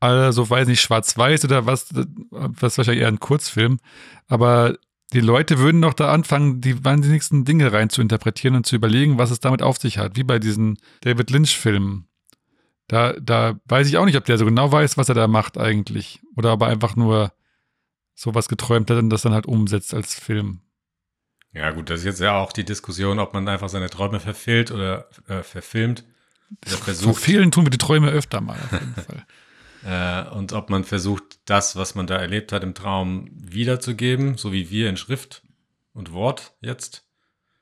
also 0.00 0.48
weiß 0.48 0.66
nicht, 0.66 0.80
schwarz-weiß 0.80 1.44
oder 1.44 1.66
was, 1.66 1.88
was 2.30 2.76
wahrscheinlich 2.76 3.02
eher 3.02 3.08
ein 3.08 3.20
Kurzfilm, 3.20 3.78
aber 4.26 4.76
die 5.12 5.20
Leute 5.20 5.58
würden 5.58 5.82
doch 5.82 5.94
da 5.94 6.10
anfangen, 6.10 6.60
die 6.60 6.84
wahnsinnigsten 6.84 7.44
Dinge 7.44 7.72
rein 7.72 7.90
zu 7.90 8.00
interpretieren 8.00 8.56
und 8.56 8.66
zu 8.66 8.76
überlegen, 8.76 9.18
was 9.18 9.30
es 9.30 9.40
damit 9.40 9.62
auf 9.62 9.78
sich 9.78 9.98
hat, 9.98 10.16
wie 10.16 10.24
bei 10.24 10.38
diesen 10.38 10.78
David 11.02 11.30
Lynch-Filmen. 11.30 12.06
Da, 12.92 13.14
da 13.14 13.58
weiß 13.64 13.88
ich 13.88 13.96
auch 13.96 14.04
nicht, 14.04 14.18
ob 14.18 14.26
der 14.26 14.36
so 14.36 14.44
genau 14.44 14.70
weiß, 14.70 14.98
was 14.98 15.08
er 15.08 15.14
da 15.14 15.26
macht 15.26 15.56
eigentlich. 15.56 16.20
Oder 16.36 16.50
aber 16.50 16.66
einfach 16.66 16.94
nur 16.94 17.32
sowas 18.14 18.50
geträumt 18.50 18.90
hat 18.90 18.98
und 18.98 19.08
das 19.08 19.22
dann 19.22 19.32
halt 19.32 19.46
umsetzt 19.46 19.94
als 19.94 20.14
Film. 20.14 20.60
Ja, 21.54 21.70
gut, 21.70 21.88
das 21.88 22.00
ist 22.00 22.04
jetzt 22.04 22.20
ja 22.20 22.36
auch 22.36 22.52
die 22.52 22.66
Diskussion, 22.66 23.18
ob 23.18 23.32
man 23.32 23.48
einfach 23.48 23.70
seine 23.70 23.88
Träume 23.88 24.20
verfehlt 24.20 24.70
oder 24.70 25.08
äh, 25.26 25.42
verfilmt. 25.42 26.04
Verfehlen 26.66 27.50
tun 27.50 27.64
wir 27.64 27.70
die 27.70 27.78
Träume 27.78 28.10
öfter 28.10 28.42
mal, 28.42 28.58
auf 28.58 28.72
jeden 28.72 28.94
Fall. 29.86 30.28
Äh, 30.28 30.28
und 30.34 30.52
ob 30.52 30.68
man 30.68 30.84
versucht, 30.84 31.40
das, 31.46 31.76
was 31.76 31.94
man 31.94 32.06
da 32.06 32.16
erlebt 32.16 32.52
hat 32.52 32.62
im 32.62 32.74
Traum, 32.74 33.30
wiederzugeben, 33.32 34.36
so 34.36 34.52
wie 34.52 34.68
wir 34.68 34.90
in 34.90 34.98
Schrift 34.98 35.44
und 35.94 36.12
Wort 36.12 36.52
jetzt. 36.60 37.06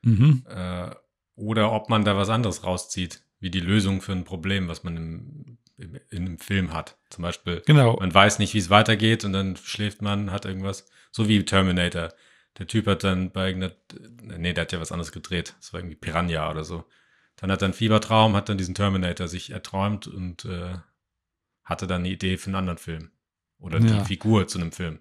Mhm. 0.03 0.45
Äh, 0.49 0.91
oder 1.37 1.71
ob 1.71 1.89
man 1.89 2.05
da 2.05 2.17
was 2.17 2.31
anderes 2.31 2.65
rauszieht, 2.65 3.23
wie 3.41 3.51
die 3.51 3.61
Lösung 3.61 4.03
für 4.03 4.13
ein 4.13 4.25
Problem, 4.25 4.69
was 4.69 4.85
man 4.85 4.97
im, 4.97 5.59
im, 5.77 5.99
in 6.11 6.27
einem 6.27 6.39
Film 6.39 6.73
hat. 6.73 6.99
Zum 7.09 7.23
Beispiel, 7.23 7.63
genau. 7.67 7.97
man 7.99 8.15
weiß 8.15 8.39
nicht, 8.39 8.55
wie 8.55 8.59
es 8.59 8.71
weitergeht 8.71 9.25
und 9.25 9.33
dann 9.33 9.57
schläft 9.57 10.03
man, 10.03 10.31
hat 10.31 10.45
irgendwas, 10.45 10.87
so 11.11 11.29
wie 11.29 11.45
Terminator. 11.45 12.11
Der 12.59 12.67
Typ 12.67 12.87
hat 12.87 13.05
dann 13.05 13.33
bei 13.33 13.49
irgendeiner, 13.49 13.75
nee, 14.39 14.53
der 14.53 14.63
hat 14.63 14.73
ja 14.73 14.81
was 14.81 14.93
anderes 14.93 15.13
gedreht. 15.13 15.55
Das 15.59 15.73
war 15.73 15.81
irgendwie 15.81 15.97
Piranha 15.97 16.51
oder 16.51 16.65
so. 16.65 16.85
Dann 17.37 17.51
hat 17.51 17.63
er 17.63 17.67
einen 17.67 17.75
Fiebertraum, 17.75 18.37
hat 18.37 18.49
dann 18.49 18.59
diesen 18.59 18.75
Terminator 18.75 19.29
sich 19.29 19.51
erträumt 19.51 20.07
und 20.07 20.45
äh, 20.45 20.75
hatte 21.65 21.87
dann 21.87 22.01
eine 22.01 22.11
Idee 22.11 22.37
für 22.37 22.49
einen 22.49 22.57
anderen 22.57 22.79
Film. 22.79 23.11
Oder 23.59 23.81
die 23.81 23.89
ja. 23.89 24.05
Figur 24.05 24.47
zu 24.49 24.59
einem 24.59 24.73
Film. 24.73 25.01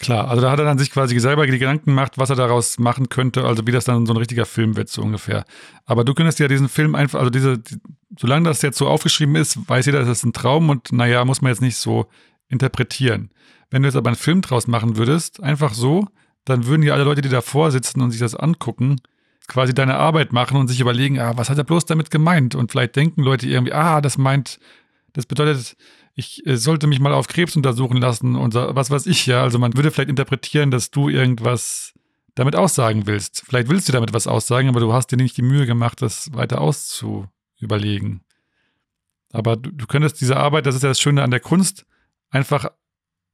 Klar, 0.00 0.28
also 0.28 0.42
da 0.42 0.50
hat 0.50 0.58
er 0.58 0.66
dann 0.66 0.78
sich 0.78 0.90
quasi 0.90 1.18
selber 1.18 1.46
die 1.46 1.58
Gedanken 1.58 1.86
gemacht, 1.86 2.18
was 2.18 2.28
er 2.28 2.36
daraus 2.36 2.78
machen 2.78 3.08
könnte, 3.08 3.44
also 3.44 3.66
wie 3.66 3.72
das 3.72 3.86
dann 3.86 4.04
so 4.04 4.12
ein 4.12 4.18
richtiger 4.18 4.44
Film 4.44 4.76
wird, 4.76 4.90
so 4.90 5.00
ungefähr. 5.00 5.44
Aber 5.86 6.04
du 6.04 6.12
könntest 6.12 6.38
ja 6.40 6.46
diesen 6.46 6.68
Film 6.68 6.94
einfach, 6.94 7.18
also 7.18 7.30
diese, 7.30 7.58
die, 7.58 7.76
solange 8.18 8.48
das 8.48 8.60
jetzt 8.60 8.76
so 8.76 8.86
aufgeschrieben 8.86 9.34
ist, 9.34 9.66
weiß 9.68 9.86
jeder, 9.86 10.00
das 10.00 10.08
ist 10.08 10.24
ein 10.24 10.34
Traum 10.34 10.68
und 10.68 10.92
naja, 10.92 11.24
muss 11.24 11.40
man 11.40 11.50
jetzt 11.50 11.62
nicht 11.62 11.76
so 11.76 12.06
interpretieren. 12.48 13.30
Wenn 13.70 13.82
du 13.82 13.88
jetzt 13.88 13.96
aber 13.96 14.08
einen 14.08 14.16
Film 14.16 14.42
draus 14.42 14.66
machen 14.66 14.98
würdest, 14.98 15.42
einfach 15.42 15.72
so, 15.72 16.06
dann 16.44 16.66
würden 16.66 16.82
ja 16.82 16.92
alle 16.92 17.04
Leute, 17.04 17.22
die 17.22 17.28
davor 17.30 17.70
sitzen 17.70 18.02
und 18.02 18.10
sich 18.10 18.20
das 18.20 18.34
angucken, 18.34 18.96
quasi 19.46 19.72
deine 19.72 19.96
Arbeit 19.96 20.34
machen 20.34 20.58
und 20.58 20.68
sich 20.68 20.80
überlegen, 20.80 21.18
ah, 21.18 21.32
was 21.36 21.48
hat 21.48 21.56
er 21.56 21.64
bloß 21.64 21.86
damit 21.86 22.10
gemeint? 22.10 22.54
Und 22.54 22.70
vielleicht 22.70 22.94
denken 22.94 23.22
Leute 23.22 23.48
irgendwie, 23.48 23.72
ah, 23.72 24.02
das 24.02 24.18
meint 24.18 24.60
das 25.12 25.26
bedeutet, 25.26 25.76
ich 26.18 26.44
äh, 26.46 26.56
sollte 26.56 26.88
mich 26.88 26.98
mal 26.98 27.14
auf 27.14 27.28
Krebs 27.28 27.54
untersuchen 27.54 27.96
lassen 27.96 28.34
und 28.34 28.54
was 28.54 28.90
weiß 28.90 29.06
ich 29.06 29.24
ja. 29.26 29.42
Also 29.42 29.60
man 29.60 29.76
würde 29.76 29.92
vielleicht 29.92 30.10
interpretieren, 30.10 30.72
dass 30.72 30.90
du 30.90 31.08
irgendwas 31.08 31.94
damit 32.34 32.56
aussagen 32.56 33.06
willst. 33.06 33.44
Vielleicht 33.46 33.68
willst 33.68 33.88
du 33.88 33.92
damit 33.92 34.12
was 34.12 34.26
aussagen, 34.26 34.68
aber 34.68 34.80
du 34.80 34.92
hast 34.92 35.12
dir 35.12 35.16
nicht 35.16 35.36
die 35.36 35.42
Mühe 35.42 35.64
gemacht, 35.64 36.02
das 36.02 36.32
weiter 36.34 36.60
auszuüberlegen. 36.60 38.24
Aber 39.32 39.56
du, 39.56 39.70
du 39.70 39.86
könntest 39.86 40.20
diese 40.20 40.36
Arbeit, 40.36 40.66
das 40.66 40.74
ist 40.74 40.82
ja 40.82 40.88
das 40.88 41.00
Schöne 41.00 41.22
an 41.22 41.30
der 41.30 41.40
Kunst, 41.40 41.86
einfach 42.30 42.68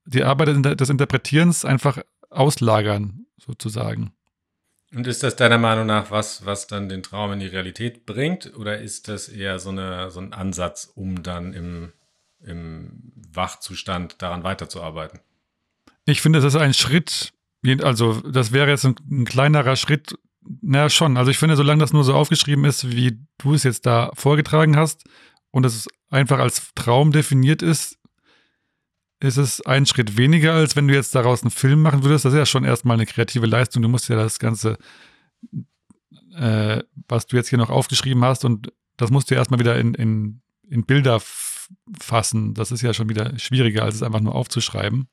die 0.04 0.24
Arbeit 0.24 0.78
des 0.78 0.90
Interpretierens 0.90 1.64
einfach 1.64 1.98
auslagern, 2.28 3.24
sozusagen. 3.38 4.12
Und 4.94 5.06
ist 5.06 5.22
das 5.22 5.36
deiner 5.36 5.58
Meinung 5.58 5.86
nach 5.86 6.10
was, 6.10 6.44
was 6.44 6.66
dann 6.66 6.90
den 6.90 7.02
Traum 7.02 7.32
in 7.32 7.40
die 7.40 7.46
Realität 7.46 8.04
bringt? 8.04 8.54
Oder 8.56 8.78
ist 8.78 9.08
das 9.08 9.28
eher 9.28 9.58
so, 9.58 9.70
eine, 9.70 10.10
so 10.10 10.20
ein 10.20 10.34
Ansatz, 10.34 10.92
um 10.94 11.22
dann 11.22 11.54
im, 11.54 11.92
im 12.44 13.12
Wachzustand 13.32 14.20
daran 14.22 14.44
weiterzuarbeiten? 14.44 15.20
Ich 16.04 16.20
finde, 16.20 16.40
das 16.40 16.54
ist 16.54 16.60
ein 16.60 16.74
Schritt, 16.74 17.32
also 17.82 18.20
das 18.20 18.52
wäre 18.52 18.70
jetzt 18.70 18.84
ein, 18.84 18.96
ein 19.10 19.24
kleinerer 19.24 19.76
Schritt, 19.76 20.18
naja, 20.60 20.90
schon. 20.90 21.16
Also 21.16 21.30
ich 21.30 21.38
finde, 21.38 21.56
solange 21.56 21.80
das 21.80 21.92
nur 21.92 22.04
so 22.04 22.14
aufgeschrieben 22.14 22.64
ist, 22.64 22.90
wie 22.90 23.18
du 23.38 23.54
es 23.54 23.62
jetzt 23.62 23.86
da 23.86 24.10
vorgetragen 24.14 24.76
hast 24.76 25.04
und 25.50 25.64
es 25.64 25.88
einfach 26.10 26.38
als 26.38 26.72
Traum 26.74 27.12
definiert 27.12 27.62
ist, 27.62 27.98
ist 29.20 29.38
es 29.38 29.62
ein 29.62 29.86
Schritt 29.86 30.18
weniger, 30.18 30.52
als 30.52 30.76
wenn 30.76 30.86
du 30.86 30.94
jetzt 30.94 31.14
daraus 31.14 31.42
einen 31.42 31.50
Film 31.50 31.80
machen 31.80 32.04
würdest. 32.04 32.26
Das 32.26 32.34
ist 32.34 32.38
ja 32.38 32.46
schon 32.46 32.64
erstmal 32.64 32.96
eine 32.96 33.06
kreative 33.06 33.46
Leistung. 33.46 33.82
Du 33.82 33.88
musst 33.88 34.08
ja 34.08 34.16
das 34.16 34.38
Ganze, 34.38 34.76
äh, 36.36 36.82
was 37.08 37.26
du 37.26 37.36
jetzt 37.36 37.48
hier 37.48 37.58
noch 37.58 37.70
aufgeschrieben 37.70 38.22
hast, 38.22 38.44
und 38.44 38.70
das 38.98 39.10
musst 39.10 39.30
du 39.30 39.34
erstmal 39.34 39.60
wieder 39.60 39.78
in, 39.78 39.94
in, 39.94 40.42
in 40.68 40.84
Bilder 40.84 41.20
fassen. 41.98 42.54
Das 42.54 42.72
ist 42.72 42.82
ja 42.82 42.94
schon 42.94 43.08
wieder 43.08 43.38
schwieriger, 43.38 43.84
als 43.84 43.96
es 43.96 44.02
einfach 44.02 44.20
nur 44.20 44.34
aufzuschreiben. 44.34 45.08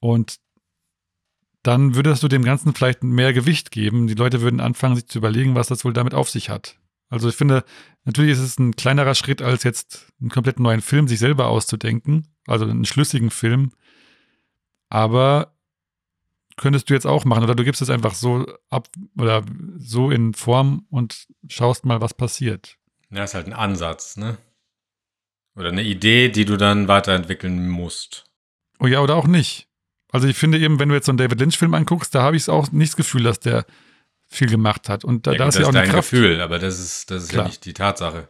Und 0.00 0.36
dann 1.62 1.94
würdest 1.94 2.22
du 2.22 2.28
dem 2.28 2.44
Ganzen 2.44 2.74
vielleicht 2.74 3.02
mehr 3.02 3.32
Gewicht 3.32 3.70
geben. 3.70 4.06
Die 4.06 4.14
Leute 4.14 4.42
würden 4.42 4.60
anfangen, 4.60 4.96
sich 4.96 5.06
zu 5.06 5.18
überlegen, 5.18 5.54
was 5.54 5.68
das 5.68 5.84
wohl 5.84 5.94
damit 5.94 6.14
auf 6.14 6.28
sich 6.28 6.50
hat. 6.50 6.78
Also 7.08 7.28
ich 7.28 7.36
finde, 7.36 7.64
natürlich 8.04 8.32
ist 8.32 8.40
es 8.40 8.58
ein 8.58 8.76
kleinerer 8.76 9.14
Schritt, 9.14 9.40
als 9.40 9.62
jetzt 9.62 10.12
einen 10.20 10.30
komplett 10.30 10.60
neuen 10.60 10.82
Film 10.82 11.08
sich 11.08 11.18
selber 11.18 11.46
auszudenken, 11.46 12.28
also 12.46 12.64
einen 12.66 12.84
schlüssigen 12.84 13.30
Film. 13.30 13.72
Aber 14.90 15.54
könntest 16.56 16.88
du 16.88 16.94
jetzt 16.94 17.06
auch 17.06 17.24
machen. 17.24 17.44
Oder 17.44 17.54
du 17.54 17.64
gibst 17.64 17.82
es 17.82 17.90
einfach 17.90 18.14
so 18.14 18.46
ab 18.70 18.88
oder 19.18 19.44
so 19.78 20.10
in 20.10 20.34
Form 20.34 20.86
und 20.90 21.26
schaust 21.48 21.84
mal, 21.84 22.00
was 22.00 22.14
passiert. 22.14 22.78
Ja, 23.10 23.24
ist 23.24 23.34
halt 23.34 23.46
ein 23.46 23.52
Ansatz, 23.52 24.16
ne? 24.16 24.38
Oder 25.56 25.68
eine 25.68 25.82
Idee, 25.82 26.28
die 26.30 26.44
du 26.44 26.56
dann 26.56 26.88
weiterentwickeln 26.88 27.68
musst. 27.68 28.24
Oh 28.80 28.86
ja, 28.86 29.00
oder 29.00 29.14
auch 29.16 29.26
nicht. 29.26 29.68
Also 30.10 30.26
ich 30.28 30.36
finde 30.36 30.58
eben, 30.58 30.78
wenn 30.78 30.88
du 30.88 30.94
jetzt 30.94 31.06
so 31.06 31.12
einen 31.12 31.18
David 31.18 31.40
Lynch-Film 31.40 31.74
anguckst, 31.74 32.14
da 32.14 32.22
habe 32.22 32.36
ich 32.36 32.48
auch 32.48 32.70
nicht 32.72 32.92
das 32.92 32.96
Gefühl, 32.96 33.22
dass 33.24 33.40
der 33.40 33.64
viel 34.26 34.48
gemacht 34.48 34.88
hat. 34.88 35.04
Und 35.04 35.26
da, 35.26 35.32
Ja, 35.32 35.38
da 35.38 35.48
ist 35.48 35.54
das 35.54 35.60
ja 35.62 35.66
auch 35.66 35.70
ist 35.70 35.74
dein 35.76 35.88
Kraft. 35.90 36.10
Gefühl, 36.10 36.40
aber 36.40 36.58
das 36.58 36.78
ist, 36.80 37.10
das 37.10 37.24
ist 37.24 37.32
ja 37.32 37.44
nicht 37.44 37.64
die 37.64 37.72
Tatsache. 37.72 38.28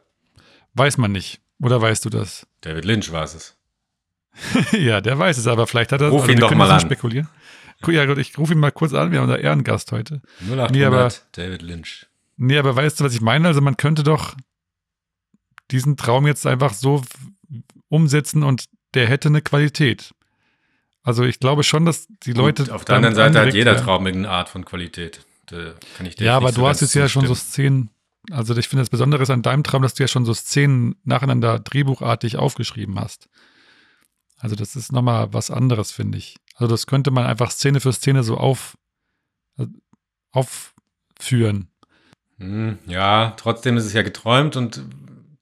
Weiß 0.74 0.98
man 0.98 1.12
nicht. 1.12 1.40
Oder 1.60 1.80
weißt 1.80 2.04
du 2.04 2.10
das? 2.10 2.46
David 2.60 2.84
Lynch 2.84 3.12
war 3.12 3.24
es. 3.24 3.56
ja, 4.72 5.00
der 5.00 5.18
weiß 5.18 5.38
es, 5.38 5.46
aber 5.46 5.66
vielleicht 5.66 5.92
hat 5.92 6.00
er. 6.00 6.08
Ruf 6.08 6.24
ihn 6.28 6.34
wir 6.34 6.40
doch 6.40 6.54
mal 6.54 6.70
an. 6.70 6.80
spekulieren. 6.80 7.28
Ja, 7.86 8.06
gut, 8.06 8.18
ich 8.18 8.36
rufe 8.38 8.54
ihn 8.54 8.58
mal 8.58 8.72
kurz 8.72 8.92
an. 8.94 9.12
Wir 9.12 9.18
haben 9.20 9.26
unser 9.28 9.38
Ehrengast 9.40 9.92
heute. 9.92 10.22
0800 10.40 10.70
Nee, 10.72 10.84
aber- 10.84 11.12
David 11.32 11.62
Lynch. 11.62 12.06
Nee, 12.36 12.58
aber 12.58 12.74
weißt 12.74 12.98
du, 12.98 13.04
was 13.04 13.14
ich 13.14 13.20
meine? 13.20 13.46
Also 13.46 13.60
man 13.60 13.76
könnte 13.76 14.02
doch 14.02 14.34
diesen 15.74 15.96
Traum 15.96 16.26
jetzt 16.26 16.46
einfach 16.46 16.72
so 16.72 17.02
umsetzen 17.88 18.42
und 18.42 18.64
der 18.94 19.08
hätte 19.08 19.28
eine 19.28 19.42
Qualität. 19.42 20.14
Also 21.02 21.24
ich 21.24 21.40
glaube 21.40 21.64
schon, 21.64 21.84
dass 21.84 22.06
die 22.22 22.32
Leute. 22.32 22.64
Gut, 22.64 22.72
auf 22.72 22.84
der 22.84 22.96
anderen 22.96 23.14
Seite 23.14 23.40
hat 23.40 23.52
jeder 23.52 23.72
werden. 23.72 23.84
Traum 23.84 24.06
irgendeine 24.06 24.34
Art 24.34 24.48
von 24.48 24.64
Qualität. 24.64 25.26
Da 25.46 25.74
kann 25.96 26.06
ich 26.06 26.14
dir 26.14 26.24
Ja, 26.24 26.36
aber 26.36 26.52
so 26.52 26.62
du 26.62 26.68
hast 26.68 26.80
jetzt 26.80 26.94
ja 26.94 27.08
schon 27.08 27.26
so. 27.26 27.34
Szenen. 27.34 27.90
Also 28.30 28.56
ich 28.56 28.68
finde 28.68 28.80
das 28.82 28.88
Besondere 28.88 29.30
an 29.30 29.42
deinem 29.42 29.64
Traum, 29.64 29.82
dass 29.82 29.92
du 29.94 30.02
ja 30.02 30.08
schon 30.08 30.24
so 30.24 30.32
Szenen 30.32 30.96
nacheinander 31.04 31.58
drehbuchartig 31.58 32.38
aufgeschrieben 32.38 32.98
hast. 32.98 33.28
Also 34.38 34.56
das 34.56 34.76
ist 34.76 34.92
nochmal 34.92 35.32
was 35.34 35.50
anderes, 35.50 35.92
finde 35.92 36.16
ich. 36.16 36.36
Also 36.54 36.70
das 36.72 36.86
könnte 36.86 37.10
man 37.10 37.26
einfach 37.26 37.50
Szene 37.50 37.80
für 37.80 37.92
Szene 37.92 38.22
so 38.22 38.38
auf, 38.38 38.78
äh, 39.58 39.66
aufführen. 40.30 41.68
Hm, 42.38 42.78
ja, 42.86 43.34
trotzdem 43.36 43.76
ist 43.76 43.84
es 43.84 43.92
ja 43.92 44.02
geträumt 44.02 44.56
und 44.56 44.82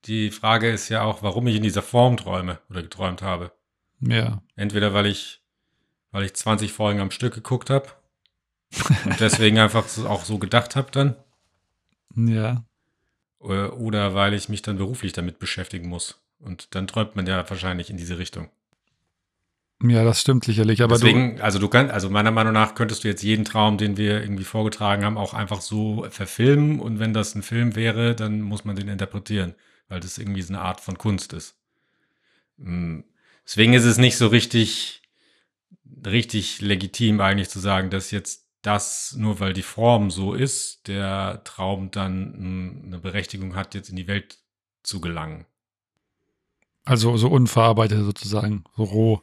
die 0.04 0.30
Frage 0.30 0.70
ist 0.70 0.88
ja 0.88 1.02
auch, 1.02 1.22
warum 1.22 1.46
ich 1.46 1.56
in 1.56 1.62
dieser 1.62 1.82
Form 1.82 2.16
träume 2.16 2.58
oder 2.70 2.82
geträumt 2.82 3.22
habe. 3.22 3.52
Ja. 4.00 4.42
Entweder 4.56 4.94
weil 4.94 5.06
ich, 5.06 5.42
weil 6.10 6.24
ich 6.24 6.34
20 6.34 6.72
Folgen 6.72 7.00
am 7.00 7.10
Stück 7.10 7.34
geguckt 7.34 7.70
habe 7.70 7.88
und 9.04 9.20
deswegen 9.20 9.58
einfach 9.58 9.86
so, 9.86 10.08
auch 10.08 10.24
so 10.24 10.38
gedacht 10.38 10.76
habe 10.76 10.90
dann. 10.90 11.16
Ja. 12.16 12.64
Äh, 13.40 13.66
Oder 13.66 14.14
weil 14.14 14.34
ich 14.34 14.48
mich 14.48 14.62
dann 14.62 14.78
beruflich 14.78 15.12
damit 15.12 15.38
beschäftigen 15.38 15.88
muss. 15.88 16.20
Und 16.38 16.74
dann 16.74 16.86
träumt 16.86 17.16
man 17.16 17.26
ja 17.26 17.48
wahrscheinlich 17.48 17.90
in 17.90 17.96
diese 17.96 18.18
Richtung. 18.18 18.48
Ja, 19.82 20.04
das 20.04 20.20
stimmt 20.20 20.44
sicherlich. 20.44 20.82
Aber 20.82 20.94
Deswegen, 20.94 21.40
also 21.40 21.58
du 21.58 21.68
kannst, 21.68 21.92
also 21.92 22.08
meiner 22.08 22.30
Meinung 22.30 22.52
nach 22.52 22.74
könntest 22.74 23.02
du 23.02 23.08
jetzt 23.08 23.22
jeden 23.22 23.44
Traum, 23.44 23.78
den 23.78 23.96
wir 23.96 24.22
irgendwie 24.22 24.44
vorgetragen 24.44 25.04
haben, 25.04 25.18
auch 25.18 25.34
einfach 25.34 25.60
so 25.60 26.06
verfilmen. 26.08 26.78
Und 26.78 27.00
wenn 27.00 27.12
das 27.12 27.34
ein 27.34 27.42
Film 27.42 27.74
wäre, 27.74 28.14
dann 28.14 28.42
muss 28.42 28.64
man 28.64 28.76
den 28.76 28.88
interpretieren, 28.88 29.54
weil 29.92 30.00
das 30.00 30.18
irgendwie 30.18 30.42
so 30.42 30.54
eine 30.54 30.62
Art 30.62 30.80
von 30.80 30.98
Kunst 30.98 31.34
ist. 31.34 31.54
Mm, 32.56 33.00
Deswegen 33.44 33.74
ist 33.74 33.84
es 33.84 33.98
nicht 33.98 34.16
so 34.16 34.28
richtig, 34.28 35.02
richtig 36.06 36.60
legitim 36.60 37.20
eigentlich 37.20 37.50
zu 37.50 37.60
sagen, 37.60 37.90
dass 37.90 38.10
jetzt 38.10 38.46
das, 38.62 39.14
nur 39.18 39.40
weil 39.40 39.52
die 39.52 39.62
Form 39.62 40.10
so 40.10 40.34
ist, 40.34 40.88
der 40.88 41.42
Traum 41.44 41.90
dann 41.90 42.30
mm, 42.38 42.84
eine 42.86 42.98
Berechtigung 42.98 43.54
hat, 43.56 43.74
jetzt 43.74 43.90
in 43.90 43.96
die 43.96 44.06
Welt 44.06 44.38
zu 44.82 45.00
gelangen. 45.00 45.46
also 46.84 47.16
so 47.16 47.28
unverarbeitet 47.28 48.04
sozusagen, 48.04 48.64
so 48.76 48.84
roh. 48.84 49.22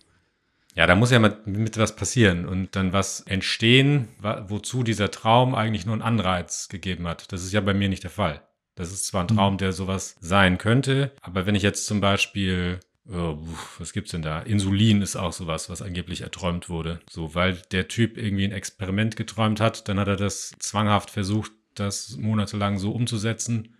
Ja, 0.75 0.85
da 0.87 0.95
muss 0.95 1.11
ja 1.11 1.19
mit, 1.19 1.47
mit 1.47 1.77
was 1.77 1.95
passieren 1.95 2.45
und 2.45 2.75
dann 2.75 2.93
was 2.93 3.21
entstehen, 3.21 4.09
wozu 4.47 4.83
dieser 4.83 5.11
Traum 5.11 5.55
eigentlich 5.55 5.85
nur 5.85 5.93
einen 5.93 6.03
Anreiz 6.03 6.69
gegeben 6.69 7.07
hat. 7.07 7.31
Das 7.33 7.43
ist 7.43 7.51
ja 7.51 7.61
bei 7.61 7.73
mir 7.73 7.89
nicht 7.89 8.03
der 8.03 8.11
Fall. 8.11 8.41
Das 8.79 8.91
ist 8.93 9.05
zwar 9.07 9.21
ein 9.23 9.27
Mhm. 9.29 9.35
Traum, 9.35 9.57
der 9.57 9.73
sowas 9.73 10.15
sein 10.21 10.57
könnte, 10.57 11.11
aber 11.21 11.45
wenn 11.45 11.53
ich 11.53 11.63
jetzt 11.63 11.85
zum 11.85 11.99
Beispiel, 11.99 12.79
oh, 13.11 13.37
was 13.77 13.91
gibt's 13.93 14.11
denn 14.11 14.21
da? 14.21 14.39
Insulin 14.39 15.01
ist 15.01 15.17
auch 15.17 15.33
sowas, 15.33 15.69
was 15.69 15.81
angeblich 15.81 16.21
erträumt 16.21 16.69
wurde. 16.69 17.01
So, 17.09 17.35
weil 17.35 17.61
der 17.71 17.89
Typ 17.89 18.17
irgendwie 18.17 18.45
ein 18.45 18.53
Experiment 18.53 19.15
geträumt 19.17 19.59
hat, 19.59 19.87
dann 19.89 19.99
hat 19.99 20.07
er 20.07 20.15
das 20.15 20.53
zwanghaft 20.59 21.09
versucht, 21.09 21.51
das 21.75 22.15
monatelang 22.17 22.79
so 22.79 22.91
umzusetzen 22.91 23.75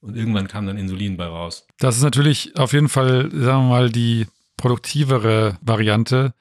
und 0.00 0.16
irgendwann 0.16 0.48
kam 0.48 0.66
dann 0.66 0.78
Insulin 0.78 1.16
bei 1.16 1.26
raus. 1.26 1.66
Das 1.78 1.96
ist 1.96 2.02
natürlich 2.02 2.56
auf 2.56 2.72
jeden 2.72 2.88
Fall, 2.88 3.30
sagen 3.32 3.64
wir 3.64 3.68
mal, 3.70 3.90
die 3.90 4.26
produktivere 4.56 5.58
Variante. 5.62 6.32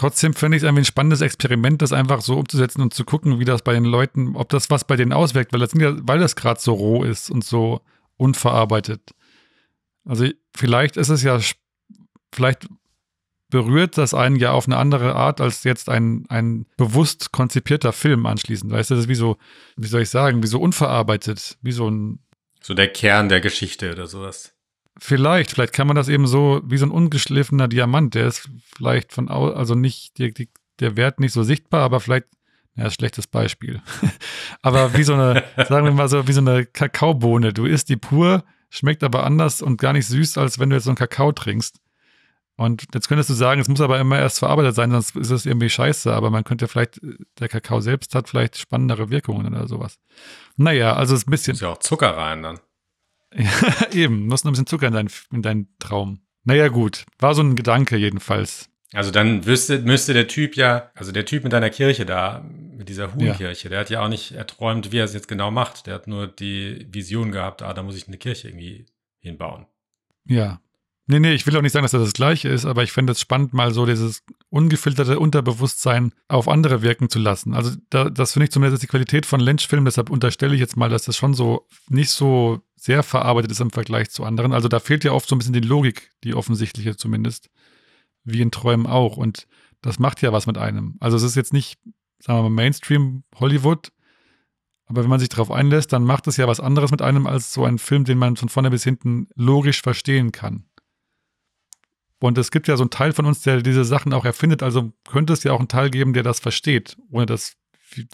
Trotzdem 0.00 0.32
finde 0.32 0.56
ich 0.56 0.62
es 0.62 0.66
ein 0.66 0.82
spannendes 0.86 1.20
Experiment, 1.20 1.82
das 1.82 1.92
einfach 1.92 2.22
so 2.22 2.38
umzusetzen 2.38 2.80
und 2.80 2.94
zu 2.94 3.04
gucken, 3.04 3.38
wie 3.38 3.44
das 3.44 3.60
bei 3.60 3.74
den 3.74 3.84
Leuten, 3.84 4.34
ob 4.34 4.48
das 4.48 4.70
was 4.70 4.84
bei 4.84 4.96
denen 4.96 5.12
auswirkt, 5.12 5.52
weil 5.52 5.60
das, 5.60 5.72
weil 5.74 6.18
das 6.18 6.36
gerade 6.36 6.58
so 6.58 6.72
roh 6.72 7.04
ist 7.04 7.30
und 7.30 7.44
so 7.44 7.82
unverarbeitet. 8.16 9.10
Also 10.06 10.26
vielleicht 10.56 10.96
ist 10.96 11.10
es 11.10 11.22
ja, 11.22 11.38
vielleicht 12.32 12.66
berührt 13.50 13.98
das 13.98 14.14
einen 14.14 14.36
ja 14.36 14.52
auf 14.52 14.66
eine 14.66 14.78
andere 14.78 15.16
Art 15.16 15.42
als 15.42 15.64
jetzt 15.64 15.90
ein, 15.90 16.24
ein 16.30 16.64
bewusst 16.78 17.30
konzipierter 17.30 17.92
Film 17.92 18.24
anschließend. 18.24 18.72
Weißt 18.72 18.88
du, 18.88 18.94
das 18.94 19.04
ist 19.04 19.10
wie 19.10 19.14
so, 19.14 19.36
wie 19.76 19.88
soll 19.88 20.00
ich 20.00 20.08
sagen, 20.08 20.42
wie 20.42 20.46
so 20.46 20.62
unverarbeitet, 20.62 21.58
wie 21.60 21.72
so 21.72 21.90
ein 21.90 22.20
So 22.62 22.72
der 22.72 22.88
Kern 22.88 23.28
der 23.28 23.42
Geschichte 23.42 23.92
oder 23.92 24.06
sowas. 24.06 24.54
Vielleicht, 24.98 25.52
vielleicht 25.52 25.72
kann 25.72 25.86
man 25.86 25.96
das 25.96 26.08
eben 26.08 26.26
so 26.26 26.60
wie 26.64 26.76
so 26.76 26.86
ein 26.86 26.90
ungeschliffener 26.90 27.68
Diamant, 27.68 28.14
der 28.14 28.26
ist 28.26 28.50
vielleicht 28.76 29.12
von 29.12 29.28
au 29.28 29.50
also 29.50 29.74
nicht 29.74 30.18
die, 30.18 30.34
die, 30.34 30.50
der 30.80 30.96
Wert 30.96 31.20
nicht 31.20 31.32
so 31.32 31.42
sichtbar, 31.42 31.82
aber 31.82 32.00
vielleicht 32.00 32.26
ja, 32.76 32.90
schlechtes 32.90 33.26
Beispiel. 33.26 33.82
aber 34.62 34.96
wie 34.96 35.02
so 35.02 35.14
eine, 35.14 35.44
sagen 35.68 35.84
wir 35.84 35.92
mal 35.92 36.08
so, 36.08 36.26
wie 36.28 36.32
so 36.32 36.40
eine 36.40 36.66
Kakaobohne. 36.66 37.52
Du 37.52 37.66
isst 37.66 37.88
die 37.88 37.96
pur, 37.96 38.44
schmeckt 38.70 39.02
aber 39.02 39.24
anders 39.24 39.60
und 39.60 39.80
gar 39.80 39.92
nicht 39.92 40.06
süß, 40.06 40.38
als 40.38 40.58
wenn 40.58 40.70
du 40.70 40.76
jetzt 40.76 40.84
so 40.84 40.90
einen 40.90 40.96
Kakao 40.96 41.32
trinkst. 41.32 41.80
Und 42.56 42.86
jetzt 42.94 43.08
könntest 43.08 43.30
du 43.30 43.34
sagen, 43.34 43.60
es 43.60 43.68
muss 43.68 43.80
aber 43.80 43.98
immer 43.98 44.18
erst 44.18 44.38
verarbeitet 44.38 44.74
sein, 44.74 44.90
sonst 44.90 45.16
ist 45.16 45.30
es 45.30 45.46
irgendwie 45.46 45.70
scheiße. 45.70 46.12
Aber 46.12 46.30
man 46.30 46.44
könnte 46.44 46.68
vielleicht, 46.68 47.00
der 47.38 47.48
Kakao 47.48 47.80
selbst 47.80 48.14
hat 48.14 48.28
vielleicht 48.28 48.58
spannendere 48.58 49.08
Wirkungen 49.08 49.46
oder 49.46 49.66
sowas. 49.66 49.98
Naja, 50.56 50.94
also 50.94 51.14
es 51.14 51.22
ist 51.22 51.28
ein 51.28 51.30
bisschen. 51.30 51.54
Ist 51.54 51.62
ja 51.62 51.68
auch 51.68 51.78
Zucker 51.78 52.16
rein 52.16 52.42
dann. 52.42 52.60
Ja, 53.34 53.86
eben, 53.92 54.26
muss 54.26 54.44
noch 54.44 54.50
ein 54.50 54.52
bisschen 54.52 54.66
Zucker 54.66 54.88
in, 54.88 54.94
dein, 54.94 55.10
in 55.32 55.42
deinen 55.42 55.68
Traum. 55.78 56.20
Naja, 56.44 56.68
gut. 56.68 57.04
War 57.18 57.34
so 57.34 57.42
ein 57.42 57.56
Gedanke 57.56 57.96
jedenfalls. 57.96 58.70
Also 58.92 59.12
dann 59.12 59.46
wüsste, 59.46 59.78
müsste 59.78 60.14
der 60.14 60.26
Typ 60.26 60.56
ja, 60.56 60.90
also 60.94 61.12
der 61.12 61.24
Typ 61.24 61.44
mit 61.44 61.52
deiner 61.52 61.70
Kirche 61.70 62.04
da, 62.04 62.44
mit 62.76 62.88
dieser 62.88 63.14
Huhnkirche, 63.14 63.68
der 63.68 63.80
hat 63.80 63.90
ja 63.90 64.02
auch 64.02 64.08
nicht 64.08 64.32
erträumt, 64.32 64.90
wie 64.90 64.98
er 64.98 65.04
es 65.04 65.14
jetzt 65.14 65.28
genau 65.28 65.52
macht. 65.52 65.86
Der 65.86 65.94
hat 65.94 66.08
nur 66.08 66.26
die 66.26 66.88
Vision 66.90 67.30
gehabt, 67.30 67.62
ah, 67.62 67.72
da 67.72 67.84
muss 67.84 67.96
ich 67.96 68.08
eine 68.08 68.16
Kirche 68.18 68.48
irgendwie 68.48 68.86
hinbauen. 69.20 69.66
Ja. 70.24 70.60
Nee, 71.10 71.18
nee, 71.18 71.32
ich 71.32 71.44
will 71.44 71.56
auch 71.56 71.62
nicht 71.62 71.72
sagen, 71.72 71.82
dass 71.82 71.90
das 71.90 72.04
das 72.04 72.12
Gleiche 72.12 72.48
ist, 72.48 72.64
aber 72.64 72.84
ich 72.84 72.92
fände 72.92 73.10
es 73.10 73.20
spannend, 73.20 73.52
mal 73.52 73.74
so 73.74 73.84
dieses 73.84 74.22
ungefilterte 74.48 75.18
Unterbewusstsein 75.18 76.12
auf 76.28 76.46
andere 76.46 76.82
wirken 76.82 77.10
zu 77.10 77.18
lassen. 77.18 77.52
Also 77.52 77.72
da, 77.90 78.08
das 78.08 78.34
finde 78.34 78.44
ich 78.44 78.52
zumindest 78.52 78.84
die 78.84 78.86
Qualität 78.86 79.26
von 79.26 79.40
Lynch-Filmen, 79.40 79.86
deshalb 79.86 80.08
unterstelle 80.08 80.54
ich 80.54 80.60
jetzt 80.60 80.76
mal, 80.76 80.88
dass 80.88 81.02
das 81.02 81.16
schon 81.16 81.34
so 81.34 81.66
nicht 81.88 82.10
so 82.10 82.60
sehr 82.76 83.02
verarbeitet 83.02 83.50
ist 83.50 83.60
im 83.60 83.72
Vergleich 83.72 84.10
zu 84.10 84.22
anderen. 84.22 84.52
Also 84.52 84.68
da 84.68 84.78
fehlt 84.78 85.02
ja 85.02 85.10
oft 85.10 85.28
so 85.28 85.34
ein 85.34 85.38
bisschen 85.38 85.52
die 85.52 85.58
Logik, 85.58 86.12
die 86.22 86.36
offensichtliche 86.36 86.96
zumindest, 86.96 87.50
wie 88.22 88.40
in 88.40 88.52
Träumen 88.52 88.86
auch. 88.86 89.16
Und 89.16 89.48
das 89.82 89.98
macht 89.98 90.22
ja 90.22 90.32
was 90.32 90.46
mit 90.46 90.58
einem. 90.58 90.94
Also 91.00 91.16
es 91.16 91.24
ist 91.24 91.34
jetzt 91.34 91.52
nicht, 91.52 91.80
sagen 92.20 92.38
wir 92.38 92.42
mal, 92.44 92.50
Mainstream 92.50 93.24
Hollywood, 93.34 93.90
aber 94.90 95.02
wenn 95.02 95.10
man 95.10 95.20
sich 95.20 95.28
darauf 95.28 95.50
einlässt, 95.50 95.92
dann 95.92 96.04
macht 96.04 96.26
es 96.28 96.36
ja 96.36 96.46
was 96.46 96.60
anderes 96.60 96.92
mit 96.92 97.02
einem 97.02 97.26
als 97.26 97.52
so 97.52 97.64
ein 97.64 97.78
Film, 97.78 98.04
den 98.04 98.18
man 98.18 98.36
von 98.36 98.48
vorne 98.48 98.70
bis 98.70 98.84
hinten 98.84 99.28
logisch 99.34 99.82
verstehen 99.82 100.32
kann. 100.32 100.64
Und 102.20 102.38
es 102.38 102.50
gibt 102.50 102.68
ja 102.68 102.76
so 102.76 102.82
einen 102.82 102.90
Teil 102.90 103.12
von 103.12 103.26
uns, 103.26 103.42
der 103.42 103.62
diese 103.62 103.84
Sachen 103.84 104.12
auch 104.12 104.24
erfindet. 104.24 104.62
Also 104.62 104.92
könnte 105.10 105.32
es 105.32 105.42
ja 105.42 105.52
auch 105.52 105.58
einen 105.58 105.68
Teil 105.68 105.90
geben, 105.90 106.12
der 106.12 106.22
das 106.22 106.38
versteht, 106.38 106.96
ohne 107.10 107.26
dass 107.26 107.56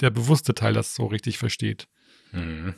der 0.00 0.10
bewusste 0.10 0.54
Teil 0.54 0.72
das 0.72 0.94
so 0.94 1.06
richtig 1.06 1.38
versteht. 1.38 1.88
Mhm. 2.32 2.74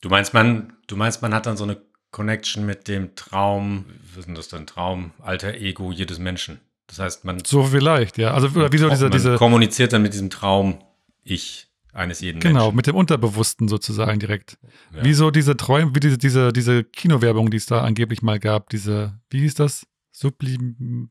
Du 0.00 0.08
meinst, 0.08 0.32
man, 0.32 0.72
du 0.86 0.96
meinst, 0.96 1.22
man 1.22 1.34
hat 1.34 1.46
dann 1.46 1.56
so 1.56 1.64
eine 1.64 1.80
Connection 2.10 2.64
mit 2.64 2.88
dem 2.88 3.14
Traum, 3.14 3.84
was 4.10 4.20
ist 4.20 4.26
denn 4.26 4.34
das 4.34 4.48
dann, 4.48 4.66
Traum, 4.66 5.12
alter 5.18 5.54
Ego 5.54 5.92
jedes 5.92 6.18
Menschen. 6.18 6.60
Das 6.86 6.98
heißt, 6.98 7.24
man, 7.24 7.44
So 7.44 7.64
vielleicht, 7.64 8.16
ja. 8.16 8.32
Also 8.32 8.48
oder 8.48 8.72
wie 8.72 8.78
so 8.78 8.88
diese, 8.88 9.10
diese 9.10 9.36
kommuniziert 9.36 9.92
dann 9.92 10.02
mit 10.02 10.14
diesem 10.14 10.30
Traum 10.30 10.78
Ich 11.22 11.68
eines 11.92 12.20
jeden 12.20 12.40
genau, 12.40 12.66
Menschen. 12.66 12.76
mit 12.76 12.86
dem 12.86 12.94
Unterbewussten 12.96 13.68
sozusagen 13.68 14.18
direkt. 14.18 14.56
Ja. 14.94 15.04
Wie 15.04 15.12
so 15.12 15.30
diese 15.30 15.56
Träume, 15.56 15.94
wie 15.94 16.00
diese, 16.00 16.16
diese, 16.16 16.52
diese 16.52 16.84
Kinowerbung, 16.84 17.50
die 17.50 17.56
es 17.58 17.66
da 17.66 17.82
angeblich 17.82 18.22
mal 18.22 18.38
gab, 18.38 18.70
diese, 18.70 19.18
wie 19.30 19.40
hieß 19.40 19.54
das? 19.54 19.86
Sublim, 20.18 21.10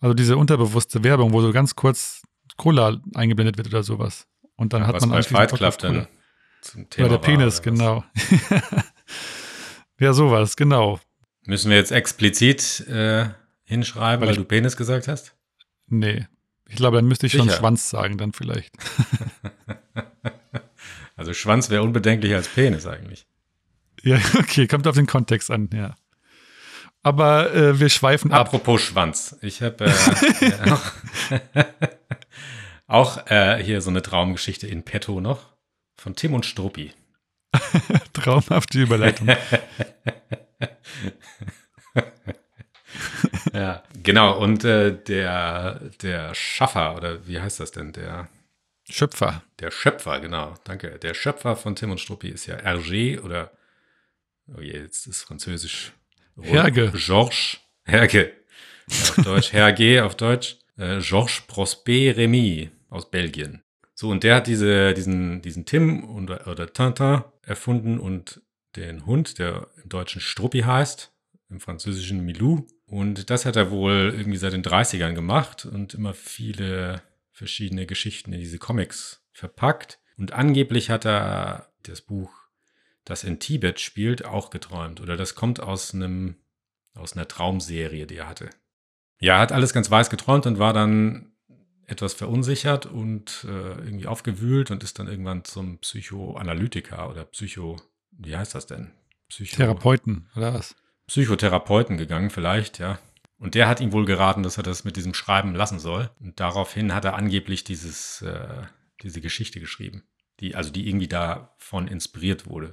also 0.00 0.14
diese 0.14 0.36
unterbewusste 0.36 1.02
Werbung, 1.02 1.32
wo 1.32 1.40
so 1.40 1.52
ganz 1.52 1.74
kurz 1.74 2.22
Cola 2.56 3.00
eingeblendet 3.14 3.56
wird 3.56 3.68
oder 3.68 3.82
sowas. 3.82 4.26
Und 4.56 4.72
dann 4.72 4.82
Ja, 4.82 4.88
hat 4.88 5.00
man 5.00 5.10
bei 5.10 5.22
Fight 5.22 5.52
Club 5.54 5.78
dann 5.78 6.06
zum 6.60 6.88
Thema 6.90 7.06
Oder 7.06 7.18
der 7.18 7.28
war, 7.28 7.36
Penis, 7.36 7.60
oder 7.60 7.70
genau. 7.70 8.04
ja, 10.00 10.12
sowas, 10.12 10.56
genau. 10.56 11.00
Müssen 11.46 11.70
wir 11.70 11.76
jetzt 11.76 11.92
explizit 11.92 12.86
äh, 12.88 13.28
hinschreiben, 13.64 14.20
Weil 14.22 14.28
weil, 14.28 14.36
du 14.36 14.44
Penis 14.44 14.76
gesagt 14.76 15.08
hast? 15.08 15.34
Nee. 15.86 16.26
Ich 16.68 16.76
glaube, 16.76 16.96
dann 16.96 17.06
müsste 17.06 17.26
ich 17.26 17.32
schon 17.32 17.42
Sicher. 17.42 17.58
Schwanz 17.58 17.88
sagen, 17.90 18.18
dann 18.18 18.32
vielleicht. 18.32 18.74
Also 21.18 21.32
Schwanz 21.32 21.70
wäre 21.70 21.82
unbedenklicher 21.82 22.36
als 22.36 22.48
Penis 22.48 22.86
eigentlich. 22.86 23.26
Ja, 24.02 24.20
okay, 24.38 24.66
kommt 24.68 24.86
auf 24.86 24.94
den 24.94 25.06
Kontext 25.06 25.50
an, 25.50 25.70
ja. 25.72 25.96
Aber 27.06 27.54
äh, 27.54 27.78
wir 27.78 27.88
schweifen 27.88 28.32
ab. 28.32 28.48
Apropos 28.48 28.82
Schwanz. 28.82 29.36
Ich 29.40 29.62
habe 29.62 29.84
äh, 29.84 30.70
auch, 30.72 30.82
auch 32.88 33.30
äh, 33.30 33.62
hier 33.62 33.80
so 33.80 33.90
eine 33.90 34.02
Traumgeschichte 34.02 34.66
in 34.66 34.82
petto 34.82 35.20
noch 35.20 35.54
von 35.96 36.16
Tim 36.16 36.34
und 36.34 36.44
Struppi. 36.44 36.92
Traumhafte 38.12 38.80
Überleitung. 38.80 39.28
Ja, 43.52 43.82
genau. 44.02 44.38
Und 44.38 44.64
äh, 44.64 44.92
der, 44.92 45.80
der 46.02 46.34
Schaffer, 46.34 46.96
oder 46.96 47.26
wie 47.26 47.40
heißt 47.40 47.60
das 47.60 47.70
denn? 47.70 47.92
Der, 47.92 48.28
Schöpfer. 48.90 49.42
der 49.60 49.70
Schöpfer, 49.70 50.20
genau. 50.20 50.54
Danke. 50.64 50.98
Der 50.98 51.14
Schöpfer 51.14 51.56
von 51.56 51.74
Tim 51.74 51.90
und 51.90 52.00
Struppi 52.00 52.28
ist 52.28 52.46
ja 52.46 52.56
Hergé 52.56 53.20
oder, 53.20 53.52
oh 54.54 54.60
je, 54.60 54.78
jetzt 54.78 55.06
ist 55.06 55.22
Französisch. 55.22 55.92
Herge. 56.40 56.92
Georges 56.94 57.58
Herge. 57.84 58.32
Auf 58.88 59.16
Deutsch. 59.24 59.52
Hergé 59.52 60.02
auf 60.02 60.16
Deutsch. 60.16 60.58
Äh, 60.76 61.00
Georges 61.00 61.42
Prosper 61.46 62.16
Remy 62.16 62.70
aus 62.88 63.10
Belgien. 63.10 63.62
So, 63.94 64.10
und 64.10 64.24
der 64.24 64.36
hat 64.36 64.46
diese, 64.46 64.92
diesen, 64.92 65.40
diesen 65.40 65.64
Tim 65.64 66.04
und, 66.04 66.30
oder 66.46 66.72
Tintin 66.72 67.24
erfunden 67.42 67.98
und 67.98 68.42
den 68.76 69.06
Hund, 69.06 69.38
der 69.38 69.68
im 69.82 69.88
Deutschen 69.88 70.20
Struppi 70.20 70.60
heißt, 70.60 71.12
im 71.48 71.60
Französischen 71.60 72.24
Milou. 72.24 72.66
Und 72.84 73.30
das 73.30 73.46
hat 73.46 73.56
er 73.56 73.70
wohl 73.70 74.12
irgendwie 74.14 74.36
seit 74.36 74.52
den 74.52 74.62
30ern 74.62 75.14
gemacht 75.14 75.64
und 75.64 75.94
immer 75.94 76.12
viele 76.12 77.02
verschiedene 77.32 77.86
Geschichten 77.86 78.32
in 78.32 78.40
diese 78.40 78.58
Comics 78.58 79.24
verpackt. 79.32 79.98
Und 80.18 80.32
angeblich 80.32 80.90
hat 80.90 81.06
er 81.06 81.72
das 81.82 82.02
Buch, 82.02 82.30
das 83.06 83.24
in 83.24 83.38
Tibet 83.38 83.80
spielt, 83.80 84.26
auch 84.26 84.50
geträumt. 84.50 85.00
Oder 85.00 85.16
das 85.16 85.34
kommt 85.34 85.60
aus 85.60 85.94
einem, 85.94 86.36
aus 86.94 87.14
einer 87.14 87.26
Traumserie, 87.26 88.06
die 88.06 88.16
er 88.16 88.28
hatte. 88.28 88.50
Ja, 89.20 89.36
er 89.36 89.40
hat 89.40 89.52
alles 89.52 89.72
ganz 89.72 89.90
weiß 89.90 90.10
geträumt 90.10 90.44
und 90.44 90.58
war 90.58 90.74
dann 90.74 91.32
etwas 91.86 92.14
verunsichert 92.14 92.84
und 92.84 93.46
äh, 93.48 93.78
irgendwie 93.78 94.08
aufgewühlt 94.08 94.70
und 94.70 94.82
ist 94.82 94.98
dann 94.98 95.06
irgendwann 95.06 95.44
zum 95.44 95.78
Psychoanalytiker 95.78 97.08
oder 97.08 97.24
Psycho, 97.24 97.76
wie 98.10 98.36
heißt 98.36 98.54
das 98.54 98.66
denn? 98.66 98.90
Psycho 99.28 99.56
Therapeuten, 99.56 100.28
oder 100.36 100.52
was? 100.52 100.74
Psychotherapeuten 101.06 101.96
gegangen, 101.96 102.30
vielleicht, 102.30 102.80
ja. 102.80 102.98
Und 103.38 103.54
der 103.54 103.68
hat 103.68 103.80
ihm 103.80 103.92
wohl 103.92 104.04
geraten, 104.04 104.42
dass 104.42 104.56
er 104.56 104.64
das 104.64 104.84
mit 104.84 104.96
diesem 104.96 105.14
Schreiben 105.14 105.54
lassen 105.54 105.78
soll. 105.78 106.10
Und 106.20 106.40
daraufhin 106.40 106.92
hat 106.92 107.04
er 107.04 107.14
angeblich 107.14 107.62
dieses, 107.62 108.22
äh, 108.22 108.64
diese 109.02 109.20
Geschichte 109.20 109.60
geschrieben, 109.60 110.02
die, 110.40 110.56
also 110.56 110.72
die 110.72 110.88
irgendwie 110.88 111.08
davon 111.08 111.86
inspiriert 111.86 112.46
wurde. 112.46 112.72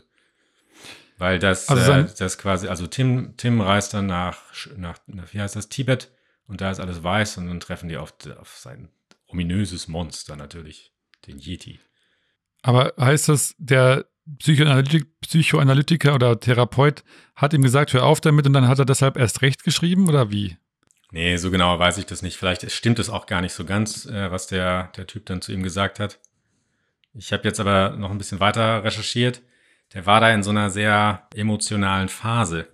Weil 1.17 1.39
das, 1.39 1.69
Also 1.69 1.91
äh, 1.91 2.05
das 2.17 2.37
quasi, 2.37 2.67
also 2.67 2.87
Tim, 2.87 3.35
Tim 3.37 3.61
reist 3.61 3.93
dann 3.93 4.07
nach, 4.07 4.41
nach, 4.75 4.97
nach, 5.07 5.33
wie 5.33 5.39
heißt 5.39 5.55
das, 5.55 5.69
Tibet 5.69 6.11
und 6.47 6.61
da 6.61 6.71
ist 6.71 6.79
alles 6.79 7.03
weiß 7.03 7.37
und 7.37 7.47
dann 7.47 7.59
treffen 7.59 7.89
die 7.89 7.97
auf, 7.97 8.13
auf 8.39 8.57
sein 8.57 8.89
ominöses 9.27 9.87
Monster 9.87 10.35
natürlich, 10.35 10.91
den 11.27 11.39
Yeti. 11.39 11.79
Aber 12.61 12.93
heißt 12.99 13.29
das, 13.29 13.55
der 13.57 14.05
Psychoanalytik, 14.39 15.19
Psychoanalytiker 15.21 16.15
oder 16.15 16.39
Therapeut 16.39 17.03
hat 17.35 17.53
ihm 17.53 17.61
gesagt, 17.61 17.93
hör 17.93 18.05
auf 18.05 18.21
damit 18.21 18.47
und 18.47 18.53
dann 18.53 18.67
hat 18.67 18.79
er 18.79 18.85
deshalb 18.85 19.17
erst 19.17 19.41
recht 19.41 19.63
geschrieben 19.63 20.07
oder 20.07 20.31
wie? 20.31 20.57
Nee, 21.11 21.37
so 21.37 21.51
genau 21.51 21.77
weiß 21.77 21.97
ich 21.99 22.05
das 22.05 22.21
nicht. 22.21 22.37
Vielleicht 22.37 22.69
stimmt 22.71 22.99
es 22.99 23.09
auch 23.09 23.25
gar 23.25 23.41
nicht 23.41 23.53
so 23.53 23.65
ganz, 23.65 24.05
äh, 24.05 24.31
was 24.31 24.47
der, 24.47 24.91
der 24.95 25.07
Typ 25.07 25.25
dann 25.25 25.41
zu 25.41 25.51
ihm 25.51 25.61
gesagt 25.61 25.99
hat. 25.99 26.19
Ich 27.13 27.31
habe 27.31 27.43
jetzt 27.43 27.59
aber 27.59 27.95
noch 27.97 28.09
ein 28.09 28.17
bisschen 28.17 28.39
weiter 28.39 28.83
recherchiert. 28.83 29.41
Der 29.93 30.05
war 30.05 30.19
da 30.21 30.29
in 30.31 30.43
so 30.43 30.49
einer 30.49 30.69
sehr 30.69 31.27
emotionalen 31.35 32.09
Phase. 32.09 32.67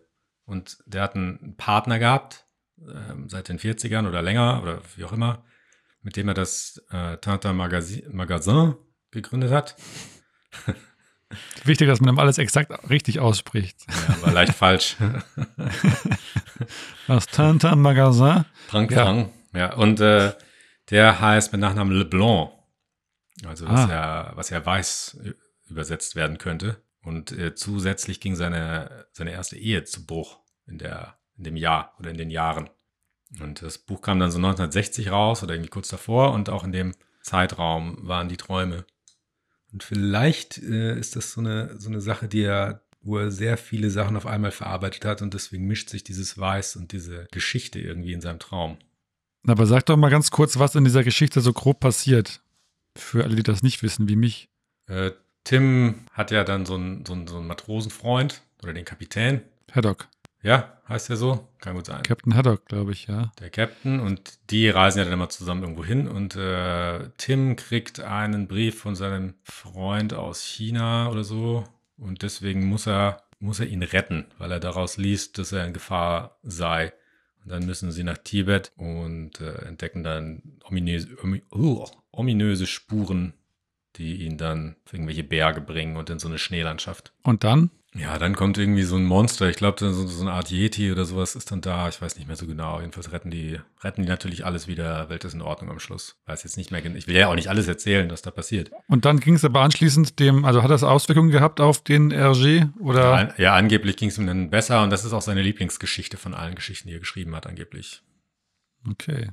Und 0.46 0.78
der 0.86 1.04
hat 1.04 1.16
einen 1.16 1.56
Partner 1.58 2.00
gehabt, 2.00 2.46
ähm, 2.82 3.30
seit 3.30 3.50
den 3.50 3.60
40ern 3.60 4.08
oder 4.08 4.22
länger 4.22 4.62
oder 4.64 4.82
wie 4.96 5.04
auch 5.06 5.12
immer, 5.14 5.44
mit 6.02 6.16
dem 6.16 6.28
er 6.30 6.34
das 6.34 6.82
äh, 6.92 7.18
Tintin 7.18 7.56
Magazin, 7.56 8.76
gegründet 9.12 9.52
hat. 9.52 9.76
Wichtig, 11.64 11.88
dass 11.88 12.02
man 12.02 12.16
ihm 12.16 12.20
alles 12.20 12.40
exakt 12.40 12.72
richtig 12.90 13.20
ausspricht. 13.20 13.82
Ja, 14.08 14.22
war 14.24 14.32
leicht 14.34 14.54
falsch. 14.56 14.96
Das 17.08 17.26
Tintin 17.28 17.80
Magazin. 17.80 18.46
Frank 18.68 18.92
Ja. 18.92 19.04
Frank. 19.06 19.34
Ja, 19.54 19.74
und 19.74 20.00
äh, 20.00 20.34
der 20.92 21.20
heißt 21.20 21.52
mit 21.52 21.62
Nachnamen 21.62 21.96
Leblanc. 21.98 22.52
Also 23.46 23.68
was, 23.68 23.90
Ah. 23.90 23.92
ja, 23.92 24.32
was 24.36 24.50
ja 24.50 24.64
weiß 24.66 25.20
übersetzt 25.70 26.16
werden 26.16 26.38
könnte. 26.38 26.84
Und 27.04 27.32
äh, 27.32 27.56
zusätzlich 27.56 28.20
ging 28.20 28.36
seine, 28.36 29.08
seine 29.12 29.32
erste 29.32 29.58
Ehe 29.58 29.84
zu 29.84 30.06
Bruch 30.06 30.40
in, 30.68 30.78
der, 30.78 31.18
in 31.38 31.46
dem 31.46 31.56
Jahr 31.56 31.96
oder 32.00 32.12
in 32.12 32.18
den 32.18 32.30
Jahren. 32.30 32.70
Und 33.40 33.62
das 33.62 33.78
Buch 33.78 34.02
kam 34.02 34.20
dann 34.20 34.32
so 34.32 34.38
1960 34.38 35.12
raus 35.12 35.44
oder 35.44 35.54
irgendwie 35.54 35.70
kurz 35.70 35.88
davor 35.90 36.34
und 36.34 36.50
auch 36.50 36.64
in 36.64 36.72
dem 36.72 36.94
Zeitraum 37.22 37.98
waren 38.08 38.28
die 38.28 38.38
Träume. 38.38 38.86
Und 39.72 39.84
vielleicht 39.84 40.58
äh, 40.58 40.98
ist 40.98 41.16
das 41.16 41.34
so 41.34 41.42
eine, 41.42 41.80
so 41.80 41.90
eine 41.90 42.02
Sache, 42.02 42.28
die 42.28 42.42
er, 42.42 42.82
wo 43.02 43.18
er 43.18 43.32
sehr 43.32 43.58
viele 43.58 43.92
Sachen 43.92 44.18
auf 44.18 44.26
einmal 44.26 44.52
verarbeitet 44.52 45.06
hat 45.06 45.22
und 45.22 45.34
deswegen 45.34 45.68
mischt 45.68 45.90
sich 45.90 46.04
dieses 46.04 46.38
Weiß 46.38 46.76
und 46.76 46.92
diese 46.92 47.28
Geschichte 47.32 47.80
irgendwie 47.80 48.14
in 48.14 48.22
seinem 48.22 48.40
Traum. 48.40 48.80
Aber 49.48 49.66
sag 49.68 49.86
doch 49.86 49.96
mal 49.96 50.10
ganz 50.10 50.32
kurz, 50.32 50.58
was 50.58 50.76
in 50.76 50.84
dieser 50.84 51.04
Geschichte 51.04 51.40
so 51.42 51.54
grob 51.54 51.80
passiert. 51.80 52.42
Für 52.96 53.24
alle, 53.24 53.36
die 53.36 53.44
das 53.44 53.64
nicht 53.64 53.84
wissen, 53.84 54.10
wie 54.10 54.16
mich. 54.16 54.50
Äh, 54.88 55.12
Tim 55.44 56.06
hat 56.12 56.32
ja 56.32 56.44
dann 56.44 56.66
so 56.66 56.76
einen, 56.76 57.06
so, 57.06 57.14
einen, 57.14 57.28
so 57.28 57.38
einen 57.38 57.48
Matrosenfreund 57.48 58.42
oder 58.62 58.74
den 58.74 58.86
Kapitän. 58.86 59.42
Haddock. 59.72 60.08
Ja, 60.42 60.78
heißt 60.88 61.10
er 61.10 61.18
so? 61.18 61.48
Kann 61.60 61.76
gut 61.76 61.86
sein. 61.86 62.04
Captain 62.04 62.34
Haddock, 62.34 62.66
glaube 62.66 62.94
ich, 62.94 63.08
ja. 63.08 63.32
der 63.40 63.50
Captain 63.50 64.00
und 64.00 64.40
die 64.50 64.70
reisen 64.70 65.00
ja 65.00 65.04
dann 65.04 65.14
immer 65.14 65.30
zusammen 65.30 65.64
irgendwo 65.64 65.84
hin 65.84 66.08
und 66.08 66.36
äh, 66.36 67.10
Tim 67.18 67.58
kriegt 67.58 68.00
einen 68.00 68.48
Brief 68.48 68.80
von 68.80 68.96
seinem 68.96 69.34
Freund 69.44 70.14
aus 70.14 70.42
China 70.42 71.10
oder 71.10 71.26
so 71.26 71.66
und 71.98 72.22
deswegen 72.22 72.66
muss 72.66 72.88
er, 72.88 73.24
muss 73.40 73.60
er 73.60 73.68
ihn 73.68 73.84
retten, 73.84 74.28
weil 74.38 74.52
er 74.52 74.60
daraus 74.60 74.98
liest, 74.98 75.38
dass 75.38 75.52
er 75.52 75.66
in 75.66 75.74
Gefahr 75.74 76.38
sei. 76.44 76.94
Und 77.44 77.52
dann 77.52 77.66
müssen 77.66 77.92
sie 77.92 78.04
nach 78.04 78.18
Tibet 78.18 78.72
und 78.78 79.42
äh, 79.42 79.66
entdecken 79.66 80.04
dann 80.04 80.60
ominöse, 80.64 81.18
omi, 81.22 81.42
uh, 81.54 81.86
ominöse 82.12 82.68
Spuren, 82.68 83.34
die 84.00 84.24
ihn 84.24 84.38
dann 84.38 84.76
auf 84.86 84.94
irgendwelche 84.94 85.24
Berge 85.24 85.62
bringen 85.62 85.98
und 85.98 86.10
in 86.10 86.18
so 86.18 86.28
eine 86.28 86.40
Schneelandschaft. 86.40 87.14
Und 87.22 87.44
dann? 87.44 87.70
Ja, 87.96 88.20
dann 88.20 88.36
kommt 88.36 88.58
irgendwie 88.60 88.84
so 88.84 88.96
ein 88.98 89.04
Monster. 89.04 89.50
Ich 89.50 89.58
glaube, 89.58 89.80
so, 89.80 90.08
so 90.08 90.22
eine 90.22 90.32
Art 90.32 90.52
Yeti 90.52 90.92
oder 90.92 91.06
sowas 91.06 91.36
ist 91.36 91.52
dann 91.52 91.62
da. 91.62 91.90
Ich 91.90 92.00
weiß 92.00 92.18
nicht 92.18 92.28
mehr 92.28 92.36
so 92.36 92.46
genau. 92.46 92.80
Jedenfalls 92.80 93.12
retten 93.12 93.32
die, 93.32 93.60
retten 93.84 94.04
die 94.04 94.08
natürlich 94.08 94.46
alles 94.46 94.68
wieder. 94.68 95.10
Welt 95.10 95.26
ist 95.26 95.34
in 95.34 95.42
Ordnung 95.42 95.72
am 95.72 95.80
Schluss. 95.80 96.16
Weiß 96.28 96.44
jetzt 96.44 96.56
nicht 96.56 96.70
mehr. 96.70 96.86
Ich 96.86 97.08
will 97.08 97.16
ja 97.16 97.30
auch 97.30 97.36
nicht 97.36 97.50
alles 97.50 97.68
erzählen, 97.68 98.10
was 98.12 98.22
da 98.22 98.30
passiert. 98.30 98.70
Und 98.88 99.06
dann 99.06 99.20
ging 99.20 99.34
es 99.34 99.44
aber 99.44 99.62
anschließend 99.62 100.20
dem, 100.20 100.46
also 100.46 100.62
hat 100.62 100.70
das 100.70 100.84
Auswirkungen 100.84 101.32
gehabt 101.32 101.60
auf 101.60 101.84
den 101.84 102.12
RG? 102.12 102.68
Oder? 102.80 103.02
Ja, 103.02 103.14
an, 103.14 103.34
ja 103.38 103.56
angeblich 103.56 103.98
ging 103.98 104.10
es 104.10 104.20
ihm 104.20 104.28
dann 104.28 104.52
besser 104.52 104.84
und 104.84 104.92
das 104.92 105.04
ist 105.04 105.14
auch 105.14 105.24
seine 105.24 105.42
Lieblingsgeschichte 105.42 106.18
von 106.18 106.36
allen 106.36 106.54
Geschichten, 106.54 106.90
die 106.90 106.94
er 106.94 107.00
geschrieben 107.00 107.36
hat, 107.36 107.48
angeblich. 107.48 108.04
Okay. 108.88 109.32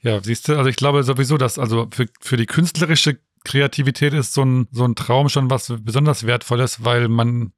Ja, 0.00 0.20
siehst 0.20 0.48
du, 0.48 0.56
also 0.56 0.68
ich 0.68 0.76
glaube 0.76 1.04
sowieso, 1.04 1.38
dass 1.38 1.60
also 1.60 1.88
für, 1.92 2.06
für 2.20 2.36
die 2.36 2.46
künstlerische 2.46 3.18
Kreativität 3.44 4.12
ist 4.12 4.34
so 4.34 4.44
ein, 4.44 4.68
so 4.70 4.84
ein 4.84 4.94
Traum 4.94 5.28
schon 5.28 5.50
was 5.50 5.72
besonders 5.82 6.26
Wertvolles, 6.26 6.84
weil 6.84 7.08
man, 7.08 7.52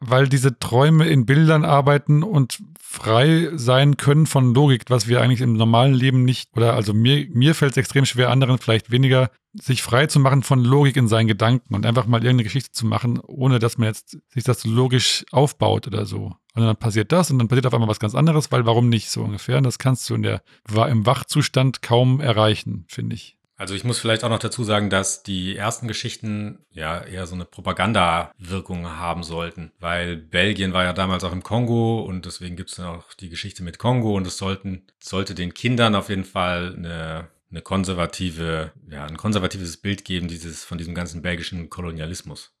weil 0.00 0.28
diese 0.28 0.58
Träume 0.58 1.08
in 1.08 1.26
Bildern 1.26 1.64
arbeiten 1.64 2.22
und 2.22 2.62
frei 2.80 3.48
sein 3.54 3.96
können 3.96 4.26
von 4.26 4.54
Logik, 4.54 4.84
was 4.88 5.08
wir 5.08 5.22
eigentlich 5.22 5.40
im 5.40 5.54
normalen 5.54 5.94
Leben 5.94 6.24
nicht, 6.24 6.54
oder 6.56 6.74
also 6.74 6.92
mir, 6.92 7.26
mir 7.30 7.54
fällt 7.54 7.72
es 7.72 7.78
extrem 7.78 8.04
schwer, 8.04 8.30
anderen 8.30 8.58
vielleicht 8.58 8.90
weniger, 8.90 9.30
sich 9.54 9.82
frei 9.82 10.06
zu 10.06 10.18
machen 10.20 10.42
von 10.42 10.60
Logik 10.60 10.96
in 10.96 11.08
seinen 11.08 11.26
Gedanken 11.26 11.74
und 11.74 11.86
einfach 11.86 12.06
mal 12.06 12.18
irgendeine 12.18 12.44
Geschichte 12.44 12.72
zu 12.72 12.86
machen, 12.86 13.20
ohne 13.20 13.58
dass 13.58 13.78
man 13.78 13.88
jetzt 13.88 14.18
sich 14.28 14.44
das 14.44 14.64
logisch 14.64 15.24
aufbaut 15.30 15.86
oder 15.86 16.06
so. 16.06 16.34
Und 16.54 16.62
dann 16.64 16.76
passiert 16.76 17.12
das 17.12 17.30
und 17.30 17.38
dann 17.38 17.48
passiert 17.48 17.66
auf 17.66 17.74
einmal 17.74 17.88
was 17.88 18.00
ganz 18.00 18.14
anderes, 18.14 18.52
weil 18.52 18.66
warum 18.66 18.88
nicht 18.88 19.10
so 19.10 19.22
ungefähr? 19.22 19.58
Und 19.58 19.64
das 19.64 19.78
kannst 19.78 20.08
du 20.08 20.14
in 20.14 20.22
der, 20.22 20.42
im 20.88 21.06
Wachzustand 21.06 21.82
kaum 21.82 22.20
erreichen, 22.20 22.84
finde 22.88 23.14
ich. 23.14 23.38
Also 23.56 23.74
ich 23.74 23.84
muss 23.84 23.98
vielleicht 23.98 24.24
auch 24.24 24.30
noch 24.30 24.38
dazu 24.38 24.64
sagen, 24.64 24.90
dass 24.90 25.22
die 25.22 25.56
ersten 25.56 25.86
Geschichten 25.86 26.64
ja 26.70 27.00
eher 27.00 27.26
so 27.26 27.34
eine 27.34 27.44
Propaganda-Wirkung 27.44 28.88
haben 28.88 29.22
sollten, 29.22 29.72
weil 29.78 30.16
Belgien 30.16 30.72
war 30.72 30.84
ja 30.84 30.92
damals 30.92 31.22
auch 31.22 31.32
im 31.32 31.42
Kongo 31.42 32.00
und 32.00 32.26
deswegen 32.26 32.56
gibt 32.56 32.70
es 32.70 32.76
dann 32.76 32.86
auch 32.86 33.14
die 33.14 33.28
Geschichte 33.28 33.62
mit 33.62 33.78
Kongo 33.78 34.16
und 34.16 34.26
es 34.26 34.38
sollten, 34.38 34.86
sollte 35.00 35.34
den 35.34 35.54
Kindern 35.54 35.94
auf 35.94 36.08
jeden 36.08 36.24
Fall 36.24 36.74
eine, 36.76 37.28
eine 37.50 37.62
konservative, 37.62 38.72
ja, 38.90 39.04
ein 39.04 39.16
konservatives 39.16 39.76
Bild 39.76 40.04
geben, 40.04 40.28
dieses, 40.28 40.64
von 40.64 40.78
diesem 40.78 40.94
ganzen 40.94 41.22
belgischen 41.22 41.70
Kolonialismus. 41.70 42.52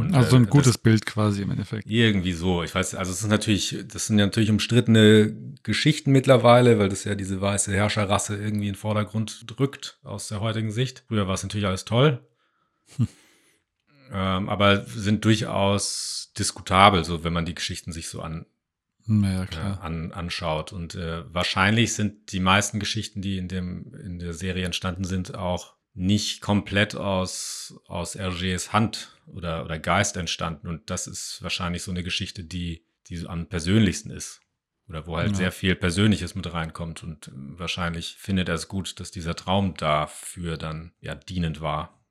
Und, 0.00 0.14
also 0.14 0.30
so 0.30 0.36
ein 0.36 0.44
äh, 0.44 0.48
gutes 0.48 0.72
das- 0.72 0.78
Bild 0.78 1.06
quasi 1.06 1.42
im 1.42 1.50
Endeffekt. 1.50 1.88
Irgendwie 1.88 2.32
so. 2.32 2.62
Ich 2.62 2.74
weiß, 2.74 2.94
also 2.94 3.12
es 3.12 3.20
ist 3.22 3.28
natürlich, 3.28 3.76
das 3.86 4.06
sind 4.06 4.18
ja 4.18 4.26
natürlich 4.26 4.50
umstrittene 4.50 5.34
Geschichten 5.62 6.10
mittlerweile, 6.12 6.78
weil 6.78 6.88
das 6.88 7.04
ja 7.04 7.14
diese 7.14 7.40
weiße 7.40 7.72
Herrscherrasse 7.72 8.34
irgendwie 8.36 8.68
in 8.68 8.72
den 8.72 8.78
Vordergrund 8.78 9.44
drückt 9.46 9.98
aus 10.02 10.28
der 10.28 10.40
heutigen 10.40 10.70
Sicht. 10.70 11.04
Früher 11.08 11.26
war 11.28 11.34
es 11.34 11.42
natürlich 11.42 11.66
alles 11.66 11.84
toll. 11.84 12.26
ähm, 14.12 14.48
aber 14.48 14.84
sind 14.86 15.24
durchaus 15.24 16.32
diskutabel, 16.38 17.04
so 17.04 17.24
wenn 17.24 17.32
man 17.32 17.46
die 17.46 17.54
Geschichten 17.54 17.92
sich 17.92 18.08
so 18.08 18.20
an, 18.20 18.46
Naja, 19.06 19.44
äh, 19.44 19.84
an, 19.84 20.12
anschaut. 20.12 20.72
Und 20.72 20.94
äh, 20.94 21.22
wahrscheinlich 21.32 21.94
sind 21.94 22.32
die 22.32 22.40
meisten 22.40 22.80
Geschichten, 22.80 23.22
die 23.22 23.38
in, 23.38 23.48
dem, 23.48 23.94
in 23.94 24.18
der 24.18 24.32
Serie 24.34 24.64
entstanden 24.64 25.04
sind, 25.04 25.34
auch 25.34 25.73
nicht 25.94 26.40
komplett 26.40 26.96
aus, 26.96 27.80
aus 27.86 28.16
Hergés 28.16 28.72
Hand 28.72 29.16
oder, 29.26 29.64
oder 29.64 29.78
Geist 29.78 30.16
entstanden. 30.16 30.66
Und 30.68 30.90
das 30.90 31.06
ist 31.06 31.42
wahrscheinlich 31.42 31.82
so 31.82 31.90
eine 31.90 32.02
Geschichte, 32.02 32.44
die, 32.44 32.84
die 33.08 33.26
am 33.26 33.46
persönlichsten 33.46 34.10
ist. 34.10 34.40
Oder 34.86 35.06
wo 35.06 35.16
halt 35.16 35.30
Ja. 35.30 35.36
sehr 35.36 35.52
viel 35.52 35.74
Persönliches 35.76 36.34
mit 36.34 36.52
reinkommt. 36.52 37.02
Und 37.02 37.28
äh, 37.28 37.32
wahrscheinlich 37.34 38.16
findet 38.16 38.48
er 38.48 38.56
es 38.56 38.68
gut, 38.68 39.00
dass 39.00 39.10
dieser 39.12 39.34
Traum 39.34 39.74
dafür 39.74 40.58
dann 40.58 40.92
ja 41.00 41.14
dienend 41.14 41.60
war. 41.60 42.04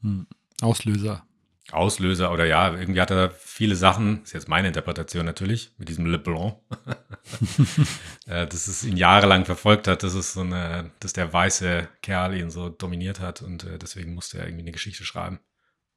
Hm. 0.00 0.26
Auslöser. 0.60 1.24
Auslöser 1.72 2.32
oder 2.32 2.46
ja, 2.46 2.72
irgendwie 2.74 3.00
hat 3.00 3.10
er 3.10 3.30
viele 3.30 3.76
Sachen, 3.76 4.22
ist 4.22 4.32
jetzt 4.32 4.48
meine 4.48 4.68
Interpretation 4.68 5.26
natürlich, 5.26 5.72
mit 5.76 5.88
diesem 5.88 6.06
Le 6.06 6.18
Blanc, 6.18 6.56
äh, 8.26 8.46
dass 8.46 8.68
es 8.68 8.84
ihn 8.84 8.96
jahrelang 8.96 9.44
verfolgt 9.44 9.86
hat, 9.86 10.02
dass 10.02 10.14
es 10.14 10.32
so 10.32 10.40
eine, 10.40 10.90
dass 11.00 11.12
der 11.12 11.32
weiße 11.32 11.88
Kerl 12.02 12.34
ihn 12.34 12.50
so 12.50 12.70
dominiert 12.70 13.20
hat 13.20 13.42
und 13.42 13.64
äh, 13.64 13.78
deswegen 13.78 14.14
musste 14.14 14.38
er 14.38 14.46
irgendwie 14.46 14.62
eine 14.62 14.72
Geschichte 14.72 15.04
schreiben, 15.04 15.40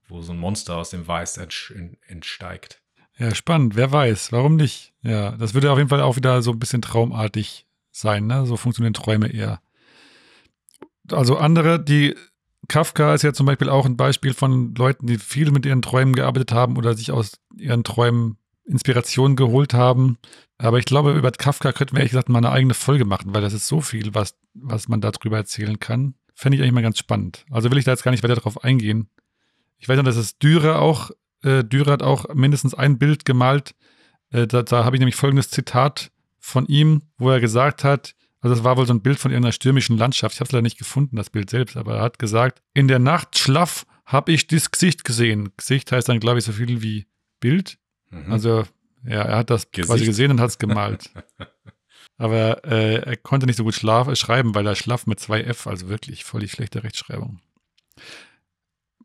wo 0.10 0.22
so 0.22 0.34
ein 0.34 0.40
Monster 0.40 0.76
aus 0.76 0.90
dem 0.90 1.08
Weiß 1.08 1.38
entsteigt. 1.38 2.82
Ja, 3.18 3.36
spannend. 3.36 3.76
Wer 3.76 3.92
weiß. 3.92 4.32
Warum 4.32 4.56
nicht? 4.56 4.94
Ja, 5.04 5.32
das 5.34 5.54
würde 5.54 5.72
auf 5.72 5.78
jeden 5.78 5.90
Fall 5.90 6.02
auch 6.02 6.16
wieder 6.16 6.42
so 6.42 6.52
ein 6.52 6.60
bisschen 6.60 6.82
traumartig 6.82 7.68
sein. 7.92 8.26
Ne? 8.26 8.46
So 8.46 8.58
funktionieren 8.58 8.94
Träume 8.94 9.28
eher. 9.32 9.62
Also 11.12 11.38
andere, 11.38 11.80
die 11.80 12.16
Kafka 12.72 13.14
ist 13.14 13.24
ja 13.24 13.34
zum 13.34 13.48
Beispiel 13.48 13.68
auch 13.68 13.86
ein 13.86 13.98
Beispiel 13.98 14.34
von 14.34 14.74
Leuten, 14.76 15.06
die 15.06 15.18
viel 15.18 15.52
mit 15.52 15.66
ihren 15.66 15.82
Träumen 15.82 16.16
gearbeitet 16.16 16.54
haben 16.54 16.78
oder 16.78 16.94
sich 16.94 17.12
aus 17.12 17.34
ihren 17.58 17.84
Träumen 17.84 18.38
Inspiration 18.64 19.36
geholt 19.36 19.74
haben. 19.74 20.18
Aber 20.58 20.80
ich 20.80 20.86
glaube, 20.86 21.12
über 21.12 21.32
Kafka 21.32 21.74
könnten 21.74 21.96
wir 21.96 22.00
ehrlich 22.00 22.14
gesagt 22.14 22.30
mal 22.30 22.38
eine 22.38 22.52
eigene 22.52 22.74
Folge 22.74 23.04
machen, 23.04 23.34
weil 23.34 23.42
das 23.42 23.52
ist 23.52 23.68
so 23.68 23.82
viel, 23.82 24.16
was, 24.16 24.36
was 24.54 24.88
man 24.88 25.02
darüber 25.02 25.36
erzählen 25.36 25.80
kann. 25.80 26.14
Fände 26.34 26.56
ich 26.56 26.62
eigentlich 26.62 26.74
mal 26.74 26.82
ganz 26.82 26.98
spannend. 26.98 27.46
Also 27.52 27.70
will 27.70 27.78
ich 27.78 27.84
da 27.84 27.92
jetzt 27.92 28.04
gar 28.04 28.12
nicht 28.12 28.24
weiter 28.24 28.36
drauf 28.36 28.64
eingehen. 28.64 29.10
Ich 29.78 29.90
weiß 29.90 29.98
noch, 29.98 30.06
dass 30.06 30.16
es 30.16 30.38
Dürer 30.38 30.80
auch, 30.80 31.12
äh, 31.44 31.66
Dürer 31.66 31.92
hat 31.92 32.04
auch 32.04 32.34
mindestens 32.34 32.74
ein 32.74 32.98
Bild 32.98 33.26
gemalt. 33.26 33.76
Äh, 34.30 34.48
da 34.48 34.64
da 34.64 34.86
habe 34.86 34.96
ich 34.96 35.02
nämlich 35.02 35.18
folgendes 35.18 35.50
Zitat 35.50 36.10
von 36.40 36.68
ihm, 36.68 37.02
wo 37.18 37.32
er 37.32 37.42
gesagt 37.42 37.84
hat, 37.84 38.16
also 38.42 38.56
das 38.56 38.64
war 38.64 38.78
wohl 38.78 38.88
so 38.88 38.94
ein 38.94 39.02
Bild 39.02 39.20
von 39.20 39.32
irgendeiner 39.32 39.54
stürmischen 39.54 39.98
Landschaft. 39.98 40.36
Ich 40.36 40.40
habe 40.40 40.48
es 40.48 40.52
leider 40.52 40.64
nicht 40.64 40.80
gefunden, 40.80 41.16
das 41.16 41.30
Bild 41.30 41.50
selbst, 41.50 41.78
aber 41.78 41.98
er 41.98 42.02
hat 42.02 42.20
gesagt, 42.20 42.62
in 42.74 42.88
der 42.88 43.00
Nacht 43.00 43.38
schlaff 43.38 43.86
habe 44.06 44.32
ich 44.32 44.48
das 44.48 44.72
Gesicht 44.72 45.04
gesehen. 45.04 45.52
Gesicht 45.58 45.92
heißt 45.92 46.10
dann, 46.10 46.20
glaube 46.20 46.40
ich, 46.40 46.46
so 46.46 46.52
viel 46.52 46.82
wie 46.82 47.08
Bild. 47.40 47.78
Mhm. 48.10 48.32
Also, 48.32 48.64
ja, 49.06 49.22
er 49.22 49.38
hat 49.38 49.50
das 49.50 49.72
quasi 49.72 49.92
Gesicht. 49.92 50.08
gesehen 50.08 50.32
und 50.32 50.42
hat 50.42 50.50
es 50.50 50.58
gemalt. 50.58 51.12
Aber 52.18 52.64
äh, 52.66 52.98
er 52.98 53.18
konnte 53.18 53.46
nicht 53.46 53.56
so 53.56 53.64
gut 53.64 53.74
schlaf, 53.74 54.08
äh, 54.08 54.16
schreiben, 54.16 54.54
weil 54.54 54.68
er 54.68 54.76
schlaff 54.76 55.08
mit 55.08 55.20
zwei 55.20 55.42
F, 55.42 55.66
also 55.66 55.90
wirklich 55.90 56.24
voll 56.24 56.42
die 56.42 56.50
schlechte 56.50 56.84
Rechtschreibung. 56.84 57.40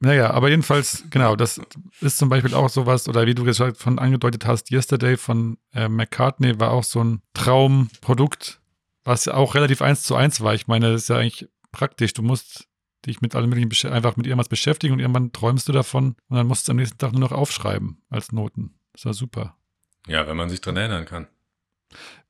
Naja, 0.00 0.32
aber 0.32 0.50
jedenfalls, 0.50 1.04
genau, 1.10 1.36
das 1.36 1.58
ist 2.00 2.18
zum 2.18 2.28
Beispiel 2.28 2.52
auch 2.52 2.68
sowas, 2.68 3.08
oder 3.08 3.26
wie 3.26 3.34
du 3.34 3.44
gesagt 3.44 3.78
von 3.78 3.98
angedeutet 3.98 4.44
hast, 4.46 4.70
Yesterday 4.70 5.16
von 5.16 5.56
äh, 5.72 5.88
McCartney 5.88 6.60
war 6.60 6.72
auch 6.72 6.84
so 6.84 7.02
ein 7.02 7.22
Traumprodukt, 7.32 8.60
was 9.06 9.24
ja 9.24 9.34
auch 9.34 9.54
relativ 9.54 9.82
eins 9.82 10.02
zu 10.02 10.16
eins 10.16 10.40
war. 10.40 10.54
Ich 10.54 10.66
meine, 10.66 10.92
das 10.92 11.02
ist 11.02 11.08
ja 11.08 11.16
eigentlich 11.16 11.48
praktisch. 11.72 12.12
Du 12.12 12.22
musst 12.22 12.68
dich 13.06 13.20
mit 13.20 13.34
allem 13.34 13.50
möglichen 13.50 13.92
einfach 13.92 14.16
mit 14.16 14.26
irgendwas 14.26 14.48
beschäftigen 14.48 14.92
und 14.92 14.98
irgendwann 14.98 15.32
träumst 15.32 15.68
du 15.68 15.72
davon 15.72 16.16
und 16.28 16.36
dann 16.36 16.46
musst 16.46 16.66
du 16.66 16.70
es 16.72 16.74
am 16.74 16.76
nächsten 16.76 16.98
Tag 16.98 17.12
nur 17.12 17.20
noch 17.20 17.32
aufschreiben 17.32 18.02
als 18.10 18.32
Noten. 18.32 18.74
Das 18.92 19.04
war 19.04 19.14
super. 19.14 19.56
ja, 20.08 20.26
wenn 20.26 20.36
man 20.36 20.50
sich 20.50 20.60
dran 20.60 20.76
erinnern 20.76 21.04
kann. 21.04 21.28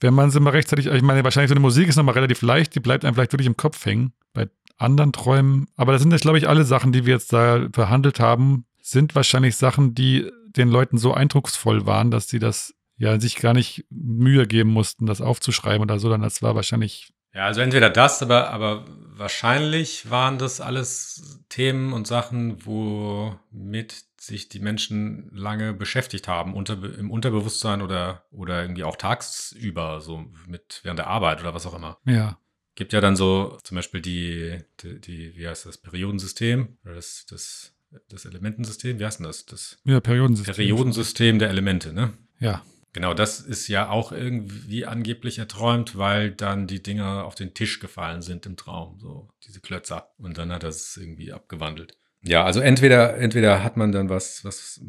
Wenn 0.00 0.12
man 0.12 0.30
sie 0.30 0.38
mal 0.38 0.50
rechtzeitig, 0.50 0.86
ich 0.86 1.02
meine, 1.02 1.24
wahrscheinlich 1.24 1.48
so 1.48 1.54
eine 1.54 1.60
Musik 1.60 1.88
ist 1.88 1.96
nochmal 1.96 2.14
relativ 2.14 2.42
leicht, 2.42 2.74
die 2.74 2.80
bleibt 2.80 3.04
einem 3.04 3.14
vielleicht 3.14 3.32
wirklich 3.32 3.46
im 3.46 3.56
Kopf 3.56 3.84
hängen. 3.86 4.12
Bei 4.34 4.48
anderen 4.76 5.12
Träumen, 5.12 5.68
aber 5.76 5.92
das 5.92 6.02
sind 6.02 6.10
jetzt, 6.10 6.22
glaube 6.22 6.36
ich, 6.36 6.46
alle 6.46 6.64
Sachen, 6.64 6.92
die 6.92 7.06
wir 7.06 7.14
jetzt 7.14 7.32
da 7.32 7.66
behandelt 7.70 8.20
haben, 8.20 8.66
sind 8.82 9.14
wahrscheinlich 9.14 9.56
Sachen, 9.56 9.94
die 9.94 10.30
den 10.44 10.68
Leuten 10.68 10.98
so 10.98 11.14
eindrucksvoll 11.14 11.86
waren, 11.86 12.10
dass 12.10 12.28
sie 12.28 12.38
das 12.38 12.74
ja 12.96 13.20
sich 13.20 13.36
gar 13.36 13.52
nicht 13.52 13.84
Mühe 13.90 14.46
geben 14.46 14.70
mussten, 14.70 15.06
das 15.06 15.20
aufzuschreiben 15.20 15.82
oder 15.82 15.98
so, 15.98 16.08
dann 16.08 16.22
das 16.22 16.42
war 16.42 16.54
wahrscheinlich, 16.54 17.12
Ja, 17.34 17.46
also 17.46 17.60
entweder 17.60 17.90
das, 17.90 18.22
aber, 18.22 18.50
aber 18.50 18.84
wahrscheinlich 19.16 20.10
waren 20.10 20.38
das 20.38 20.60
alles 20.60 21.40
Themen 21.48 21.92
und 21.92 22.06
Sachen, 22.06 22.64
womit 22.64 24.04
sich 24.18 24.48
die 24.48 24.60
Menschen 24.60 25.30
lange 25.32 25.72
beschäftigt 25.72 26.26
haben, 26.26 26.54
unter, 26.54 26.82
im 26.98 27.10
Unterbewusstsein 27.10 27.82
oder, 27.82 28.24
oder 28.30 28.62
irgendwie 28.62 28.84
auch 28.84 28.96
tagsüber, 28.96 30.00
so 30.00 30.24
mit 30.46 30.80
während 30.82 30.98
der 30.98 31.06
Arbeit 31.06 31.40
oder 31.40 31.54
was 31.54 31.66
auch 31.66 31.74
immer. 31.74 31.98
ja, 32.06 32.38
Gibt 32.74 32.92
ja 32.92 33.00
dann 33.00 33.16
so 33.16 33.56
zum 33.62 33.76
Beispiel 33.76 34.02
die, 34.02 34.58
die, 34.80 35.00
die 35.00 35.36
wie 35.36 35.48
heißt 35.48 35.64
das, 35.64 35.78
Periodensystem 35.78 36.76
oder 36.84 36.94
das, 36.94 37.24
das, 37.26 37.72
das 38.10 38.26
Elementensystem, 38.26 38.98
wie 38.98 39.04
heißt 39.06 39.20
denn 39.20 39.26
das? 39.26 39.46
Das 39.46 39.78
ja, 39.84 39.98
Periodensystem. 40.00 40.54
Periodensystem 40.54 41.38
der 41.38 41.48
Elemente, 41.48 41.94
ne? 41.94 42.12
Ja, 42.38 42.62
Genau, 42.96 43.12
das 43.12 43.40
ist 43.40 43.68
ja 43.68 43.90
auch 43.90 44.10
irgendwie 44.10 44.86
angeblich 44.86 45.38
erträumt, 45.38 45.98
weil 45.98 46.30
dann 46.30 46.66
die 46.66 46.82
Dinger 46.82 47.26
auf 47.26 47.34
den 47.34 47.52
Tisch 47.52 47.78
gefallen 47.78 48.22
sind 48.22 48.46
im 48.46 48.56
Traum, 48.56 48.98
so 48.98 49.28
diese 49.46 49.60
Klötzer. 49.60 50.08
Und 50.16 50.38
dann 50.38 50.50
hat 50.50 50.62
er 50.62 50.70
es 50.70 50.96
irgendwie 50.96 51.30
abgewandelt. 51.30 51.98
Ja, 52.22 52.44
also 52.44 52.60
entweder, 52.60 53.18
entweder 53.18 53.62
hat 53.62 53.76
man 53.76 53.92
dann 53.92 54.08
was, 54.08 54.46
was, 54.46 54.80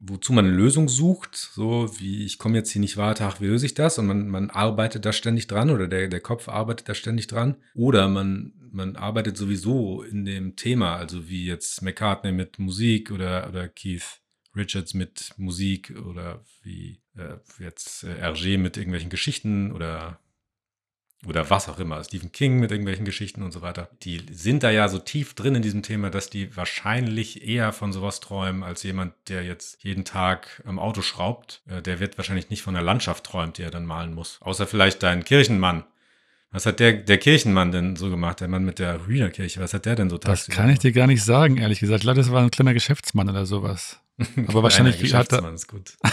wozu 0.00 0.34
man 0.34 0.44
eine 0.44 0.54
Lösung 0.54 0.90
sucht, 0.90 1.34
so 1.34 1.90
wie 1.98 2.26
ich 2.26 2.36
komme 2.36 2.58
jetzt 2.58 2.72
hier 2.72 2.82
nicht 2.82 2.98
weiter, 2.98 3.26
ach, 3.26 3.40
wie 3.40 3.46
löse 3.46 3.64
ich 3.64 3.72
das? 3.72 3.98
Und 3.98 4.06
man, 4.06 4.28
man 4.28 4.50
arbeitet 4.50 5.06
da 5.06 5.14
ständig 5.14 5.46
dran 5.46 5.70
oder 5.70 5.88
der, 5.88 6.08
der 6.08 6.20
Kopf 6.20 6.50
arbeitet 6.50 6.90
da 6.90 6.94
ständig 6.94 7.26
dran. 7.26 7.56
Oder 7.74 8.06
man, 8.08 8.52
man 8.70 8.96
arbeitet 8.96 9.38
sowieso 9.38 10.02
in 10.02 10.26
dem 10.26 10.56
Thema, 10.56 10.96
also 10.96 11.26
wie 11.30 11.46
jetzt 11.46 11.80
McCartney 11.80 12.32
mit 12.32 12.58
Musik 12.58 13.10
oder, 13.10 13.48
oder 13.48 13.66
Keith 13.66 14.20
Richards 14.56 14.94
mit 14.94 15.32
Musik 15.36 15.94
oder 16.06 16.44
wie 16.62 17.00
äh, 17.16 17.36
jetzt 17.58 18.04
äh, 18.04 18.22
Hergé 18.22 18.58
mit 18.58 18.76
irgendwelchen 18.76 19.10
Geschichten 19.10 19.72
oder 19.72 20.18
oder 21.24 21.48
was 21.50 21.68
auch 21.68 21.78
immer, 21.78 22.04
Stephen 22.04 22.30
King 22.30 22.60
mit 22.60 22.70
irgendwelchen 22.70 23.04
Geschichten 23.04 23.42
und 23.42 23.50
so 23.50 23.62
weiter. 23.62 23.88
Die 24.02 24.22
sind 24.30 24.62
da 24.62 24.70
ja 24.70 24.88
so 24.88 24.98
tief 24.98 25.34
drin 25.34 25.54
in 25.54 25.62
diesem 25.62 25.82
Thema, 25.82 26.10
dass 26.10 26.30
die 26.30 26.54
wahrscheinlich 26.56 27.46
eher 27.46 27.72
von 27.72 27.92
sowas 27.92 28.20
träumen, 28.20 28.62
als 28.62 28.82
jemand, 28.82 29.14
der 29.28 29.42
jetzt 29.42 29.82
jeden 29.82 30.04
Tag 30.04 30.62
am 30.66 30.78
Auto 30.78 31.02
schraubt. 31.02 31.62
Äh, 31.68 31.82
der 31.82 32.00
wird 32.00 32.18
wahrscheinlich 32.18 32.50
nicht 32.50 32.62
von 32.62 32.74
der 32.74 32.82
Landschaft 32.82 33.24
träumt, 33.24 33.58
die 33.58 33.62
er 33.62 33.70
dann 33.70 33.86
malen 33.86 34.14
muss. 34.14 34.38
Außer 34.40 34.66
vielleicht 34.66 35.02
dein 35.02 35.24
Kirchenmann. 35.24 35.84
Was 36.52 36.64
hat 36.64 36.80
der, 36.80 36.92
der 36.92 37.18
Kirchenmann 37.18 37.72
denn 37.72 37.96
so 37.96 38.08
gemacht, 38.08 38.40
der 38.40 38.48
Mann 38.48 38.64
mit 38.64 38.78
der 38.78 39.06
Hühnerkirche? 39.06 39.60
Was 39.60 39.74
hat 39.74 39.84
der 39.84 39.96
denn 39.96 40.10
so 40.10 40.18
das 40.18 40.46
tagsüber 40.46 40.56
kann 40.56 40.70
ich 40.70 40.78
dir 40.78 40.92
gar 40.92 41.06
nicht 41.06 41.24
sagen, 41.24 41.56
ehrlich 41.56 41.80
gesagt. 41.80 41.98
Ich 41.98 42.02
glaube, 42.02 42.18
das 42.18 42.30
war 42.30 42.42
ein 42.42 42.50
kleiner 42.50 42.72
Geschäftsmann 42.72 43.28
oder 43.28 43.46
sowas. 43.46 44.00
Aber 44.48 44.62
wahrscheinlich 44.62 45.14
hat 45.14 45.32
er, 45.32 45.52
ist 45.52 45.68
gut. 45.68 45.96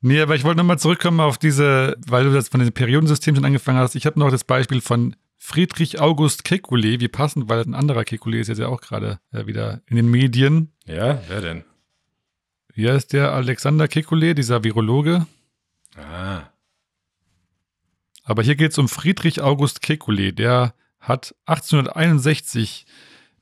Nee, 0.00 0.20
aber 0.20 0.36
ich 0.36 0.44
wollte 0.44 0.58
nochmal 0.58 0.78
zurückkommen 0.78 1.18
auf 1.18 1.38
diese, 1.38 1.96
weil 2.06 2.24
du 2.24 2.32
das 2.32 2.48
von 2.48 2.60
den 2.60 2.72
Periodensystemen 2.72 3.36
schon 3.36 3.44
angefangen 3.44 3.78
hast. 3.78 3.96
Ich 3.96 4.06
habe 4.06 4.18
noch 4.18 4.30
das 4.30 4.44
Beispiel 4.44 4.80
von 4.80 5.16
Friedrich 5.38 6.00
August 6.00 6.44
Kekulé, 6.44 7.00
wie 7.00 7.08
passend, 7.08 7.48
weil 7.48 7.62
ein 7.62 7.74
anderer 7.74 8.02
Kekulé 8.02 8.38
ist 8.38 8.48
jetzt 8.48 8.58
ja 8.58 8.68
auch 8.68 8.80
gerade 8.80 9.18
äh, 9.32 9.46
wieder 9.46 9.80
in 9.86 9.96
den 9.96 10.08
Medien. 10.08 10.72
Ja, 10.84 11.20
wer 11.26 11.40
denn? 11.40 11.64
Hier 12.74 12.94
ist 12.94 13.12
der 13.12 13.32
Alexander 13.32 13.86
Kekulé, 13.86 14.34
dieser 14.34 14.62
Virologe. 14.62 15.26
Ah, 15.96 16.42
Aber 18.22 18.44
hier 18.44 18.54
geht 18.54 18.70
es 18.70 18.78
um 18.78 18.88
Friedrich 18.88 19.40
August 19.40 19.82
Kekulé. 19.82 20.30
Der 20.30 20.74
hat 21.00 21.34
1861 21.46 22.86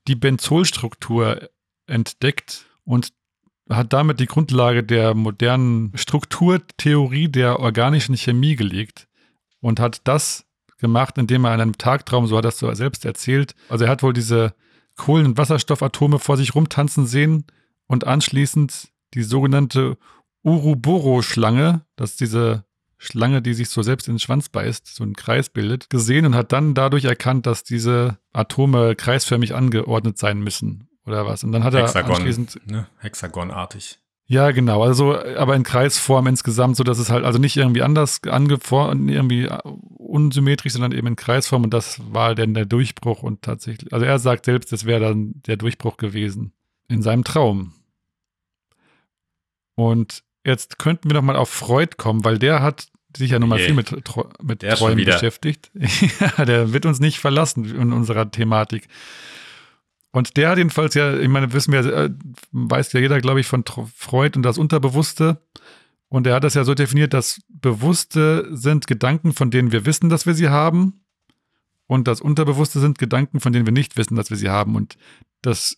die 0.09 0.15
Benzolstruktur 0.15 1.51
entdeckt 1.87 2.67
und 2.85 3.13
hat 3.69 3.93
damit 3.93 4.21
die 4.21 4.27
Grundlage 4.27 4.85
der 4.85 5.15
modernen 5.15 5.93
Strukturtheorie 5.97 7.29
der 7.29 7.59
organischen 7.61 8.17
Chemie 8.17 8.57
gelegt 8.57 9.09
und 9.61 9.81
hat 9.81 10.03
das 10.05 10.47
gemacht, 10.79 11.19
indem 11.19 11.45
er 11.45 11.55
in 11.55 11.61
einem 11.61 11.79
Tagtraum, 11.79 12.27
so 12.27 12.37
hat 12.37 12.45
er 12.45 12.51
es 12.51 12.59
so 12.59 12.73
selbst 12.75 13.05
erzählt, 13.05 13.55
also 13.69 13.85
er 13.85 13.91
hat 13.91 14.03
wohl 14.03 14.13
diese 14.13 14.55
Kohlen- 14.97 15.27
und 15.27 15.39
Wasserstoffatome 15.39 16.19
vor 16.19 16.37
sich 16.37 16.55
rumtanzen 16.55 17.07
sehen 17.07 17.45
und 17.87 18.07
anschließend 18.07 18.89
die 19.15 19.23
sogenannte 19.23 19.97
Uruboro-Schlange, 20.43 21.83
das 21.97 22.11
ist 22.11 22.21
diese 22.21 22.65
Schlange, 22.99 23.43
die 23.43 23.53
sich 23.53 23.69
so 23.69 23.83
selbst 23.83 24.09
in 24.09 24.15
den 24.15 24.21
Schwanz 24.21 24.49
beißt, 24.49 24.87
so 24.87 25.03
einen 25.03 25.15
Kreis 25.15 25.51
bildet, 25.51 25.91
gesehen 25.91 26.25
und 26.25 26.35
hat 26.35 26.53
dann 26.53 26.75
dadurch 26.75 27.05
erkannt, 27.05 27.47
dass 27.47 27.63
diese 27.63 28.19
Atome 28.33 28.95
kreisförmig 28.97 29.55
angeordnet 29.55 30.19
sein 30.19 30.41
müssen. 30.41 30.86
Oder 31.07 31.27
was. 31.27 31.45
Und 31.45 31.53
dann 31.53 31.65
hat 31.65 31.75
er 31.75 31.83
Hexagon, 31.83 32.17
anschließend 32.17 32.61
ne? 32.67 32.87
Hexagonartig. 32.99 33.99
Ja, 34.29 34.51
genau. 34.51 34.83
Also, 34.83 35.17
aber 35.17 35.55
in 35.55 35.63
Kreisform 35.63 36.27
insgesamt, 36.27 36.77
so 36.77 36.83
dass 36.83 36.99
es 36.99 37.11
halt 37.11 37.25
also 37.25 37.39
nicht 37.39 37.57
irgendwie 37.57 37.83
anders 37.83 38.21
angeformt, 38.25 39.09
irgendwie 39.09 39.49
unsymmetrisch, 39.99 40.73
sondern 40.73 40.93
eben 40.93 41.07
in 41.07 41.17
Kreisform. 41.17 41.65
Und 41.65 41.73
das 41.73 42.01
war 42.13 42.35
dann 42.35 42.55
der 42.55 42.67
Durchbruch. 42.67 43.23
Und 43.23 43.43
tatsächlich, 43.43 43.93
also 43.93 44.05
er 44.05 44.19
sagt 44.19 44.47
selbst, 44.47 44.73
das 44.73 44.85
wäre 44.85 45.01
dann 45.01 45.35
der 45.47 45.57
Durchbruch 45.57 45.97
gewesen 45.97 46.53
in 46.89 47.03
seinem 47.03 47.23
Traum. 47.23 47.73
Und 49.77 50.25
jetzt 50.45 50.79
könnten 50.79 51.09
wir 51.09 51.15
noch 51.15 51.23
mal 51.23 51.37
auf 51.37 51.51
Freud 51.51 51.97
kommen, 51.97 52.25
weil 52.25 52.39
der 52.39 52.63
hat 52.63 52.89
sich 53.17 53.31
ja 53.31 53.39
nun 53.39 53.49
mal 53.49 53.61
Je. 53.61 53.67
viel 53.67 53.75
mit, 53.75 53.93
mit 54.43 54.61
Träumen 54.61 55.05
beschäftigt. 55.05 55.71
ja, 56.21 56.45
der 56.45 56.73
wird 56.73 56.85
uns 56.85 56.99
nicht 56.99 57.19
verlassen 57.19 57.65
in 57.65 57.93
unserer 57.93 58.31
Thematik. 58.31 58.89
Und 60.17 60.39
der 60.39 60.49
hat 60.49 60.57
jedenfalls 60.57 60.95
ja, 60.95 61.15
ich 61.19 61.29
meine, 61.29 61.53
wissen 61.53 61.73
wir, 61.73 61.85
äh, 61.85 62.11
weiß 62.51 62.95
ja 62.95 63.01
jeder, 63.01 63.21
glaube 63.21 63.41
ich, 63.41 63.47
von 63.47 63.65
Freud 63.95 64.35
und 64.35 64.45
das 64.45 64.57
Unterbewusste. 64.57 65.43
Und 66.09 66.27
er 66.27 66.37
hat 66.37 66.45
das 66.45 66.55
ja 66.55 66.65
so 66.65 66.73
definiert, 66.73 67.13
dass 67.13 67.43
Bewusste 67.51 68.49
sind 68.51 68.87
Gedanken, 68.87 69.35
von 69.35 69.51
denen 69.51 69.73
wir 69.73 69.85
wissen, 69.85 70.09
dass 70.09 70.25
wir 70.25 70.33
sie 70.33 70.49
haben. 70.49 71.05
Und 71.87 72.09
das 72.09 72.23
Unterbewusste 72.23 72.81
sind 72.81 72.99
Gedanken, 72.99 73.41
von 73.41 73.53
denen 73.53 73.67
wir 73.67 73.75
nicht 73.75 73.99
wissen, 73.99 74.17
dass 74.17 74.31
wir 74.31 74.39
sie 74.39 74.49
haben. 74.49 74.75
Und 74.75 74.97
das, 75.43 75.77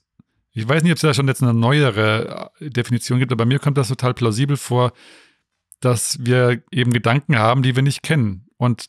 ich 0.52 0.68
weiß 0.68 0.84
nicht, 0.84 0.92
ob 0.92 0.98
es 0.98 1.02
da 1.02 1.14
schon 1.14 1.26
jetzt 1.26 1.42
eine 1.42 1.52
neuere 1.52 2.52
äh, 2.60 2.70
Definition 2.70 3.18
gibt, 3.18 3.32
aber 3.32 3.44
mir 3.44 3.58
kommt 3.58 3.76
das 3.76 3.88
total 3.88 4.14
plausibel 4.14 4.56
vor, 4.56 4.92
dass 5.80 6.24
wir 6.24 6.62
eben 6.70 6.92
Gedanken 6.92 7.40
haben, 7.40 7.64
die 7.64 7.74
wir 7.74 7.82
nicht 7.82 8.04
kennen. 8.04 8.46
Und 8.56 8.88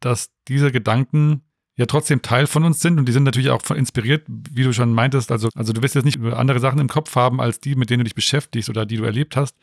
dass 0.00 0.28
diese 0.48 0.70
Gedanken 0.70 1.40
ja 1.76 1.86
trotzdem 1.86 2.22
Teil 2.22 2.46
von 2.46 2.64
uns 2.64 2.80
sind 2.80 2.98
und 2.98 3.06
die 3.06 3.12
sind 3.12 3.24
natürlich 3.24 3.50
auch 3.50 3.68
inspiriert, 3.70 4.24
wie 4.28 4.62
du 4.62 4.72
schon 4.72 4.92
meintest. 4.92 5.32
Also, 5.32 5.48
also 5.54 5.72
du 5.72 5.82
wirst 5.82 5.94
jetzt 5.94 6.04
nicht 6.04 6.20
andere 6.20 6.60
Sachen 6.60 6.78
im 6.78 6.88
Kopf 6.88 7.14
haben 7.16 7.40
als 7.40 7.60
die, 7.60 7.74
mit 7.74 7.90
denen 7.90 8.00
du 8.00 8.04
dich 8.04 8.14
beschäftigst 8.14 8.68
oder 8.68 8.84
die 8.84 8.96
du 8.96 9.04
erlebt 9.04 9.36
hast. 9.36 9.56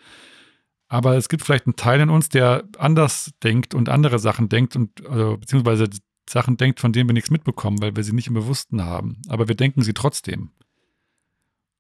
Aber 0.88 1.16
es 1.18 1.30
gibt 1.30 1.44
vielleicht 1.44 1.68
einen 1.68 1.76
Teil 1.76 2.00
in 2.00 2.10
uns, 2.10 2.30
der 2.30 2.64
anders 2.80 3.32
denkt 3.44 3.76
und 3.76 3.90
andere 3.90 4.18
Sachen 4.18 4.50
denkt 4.50 4.76
und 4.76 5.06
also, 5.08 5.38
beziehungsweise 5.38 5.88
Sachen 6.28 6.58
denkt, 6.58 6.80
von 6.80 6.94
denen 6.94 7.10
wir 7.10 7.14
nichts 7.14 7.32
mitbekommen, 7.32 7.82
weil 7.82 7.96
wir 7.96 8.04
sie 8.04 8.14
nicht 8.14 8.28
im 8.28 8.34
Bewussten 8.34 8.84
haben. 8.84 9.22
Aber 9.28 9.48
wir 9.48 9.56
denken 9.56 9.82
sie 9.82 9.94
trotzdem. 9.94 10.52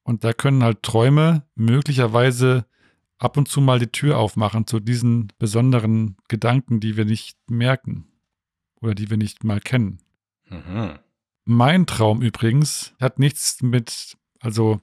Und 0.03 0.23
da 0.23 0.33
können 0.33 0.63
halt 0.63 0.83
Träume 0.83 1.43
möglicherweise 1.55 2.65
ab 3.19 3.37
und 3.37 3.47
zu 3.47 3.61
mal 3.61 3.79
die 3.79 3.91
Tür 3.91 4.17
aufmachen 4.17 4.65
zu 4.65 4.79
diesen 4.79 5.31
besonderen 5.37 6.17
Gedanken, 6.27 6.79
die 6.79 6.97
wir 6.97 7.05
nicht 7.05 7.37
merken 7.49 8.07
oder 8.81 8.95
die 8.95 9.09
wir 9.09 9.17
nicht 9.17 9.43
mal 9.43 9.59
kennen. 9.59 9.99
Mhm. 10.49 10.99
Mein 11.45 11.85
Traum 11.85 12.21
übrigens 12.21 12.93
hat 12.99 13.19
nichts 13.19 13.61
mit, 13.61 14.17
also 14.39 14.81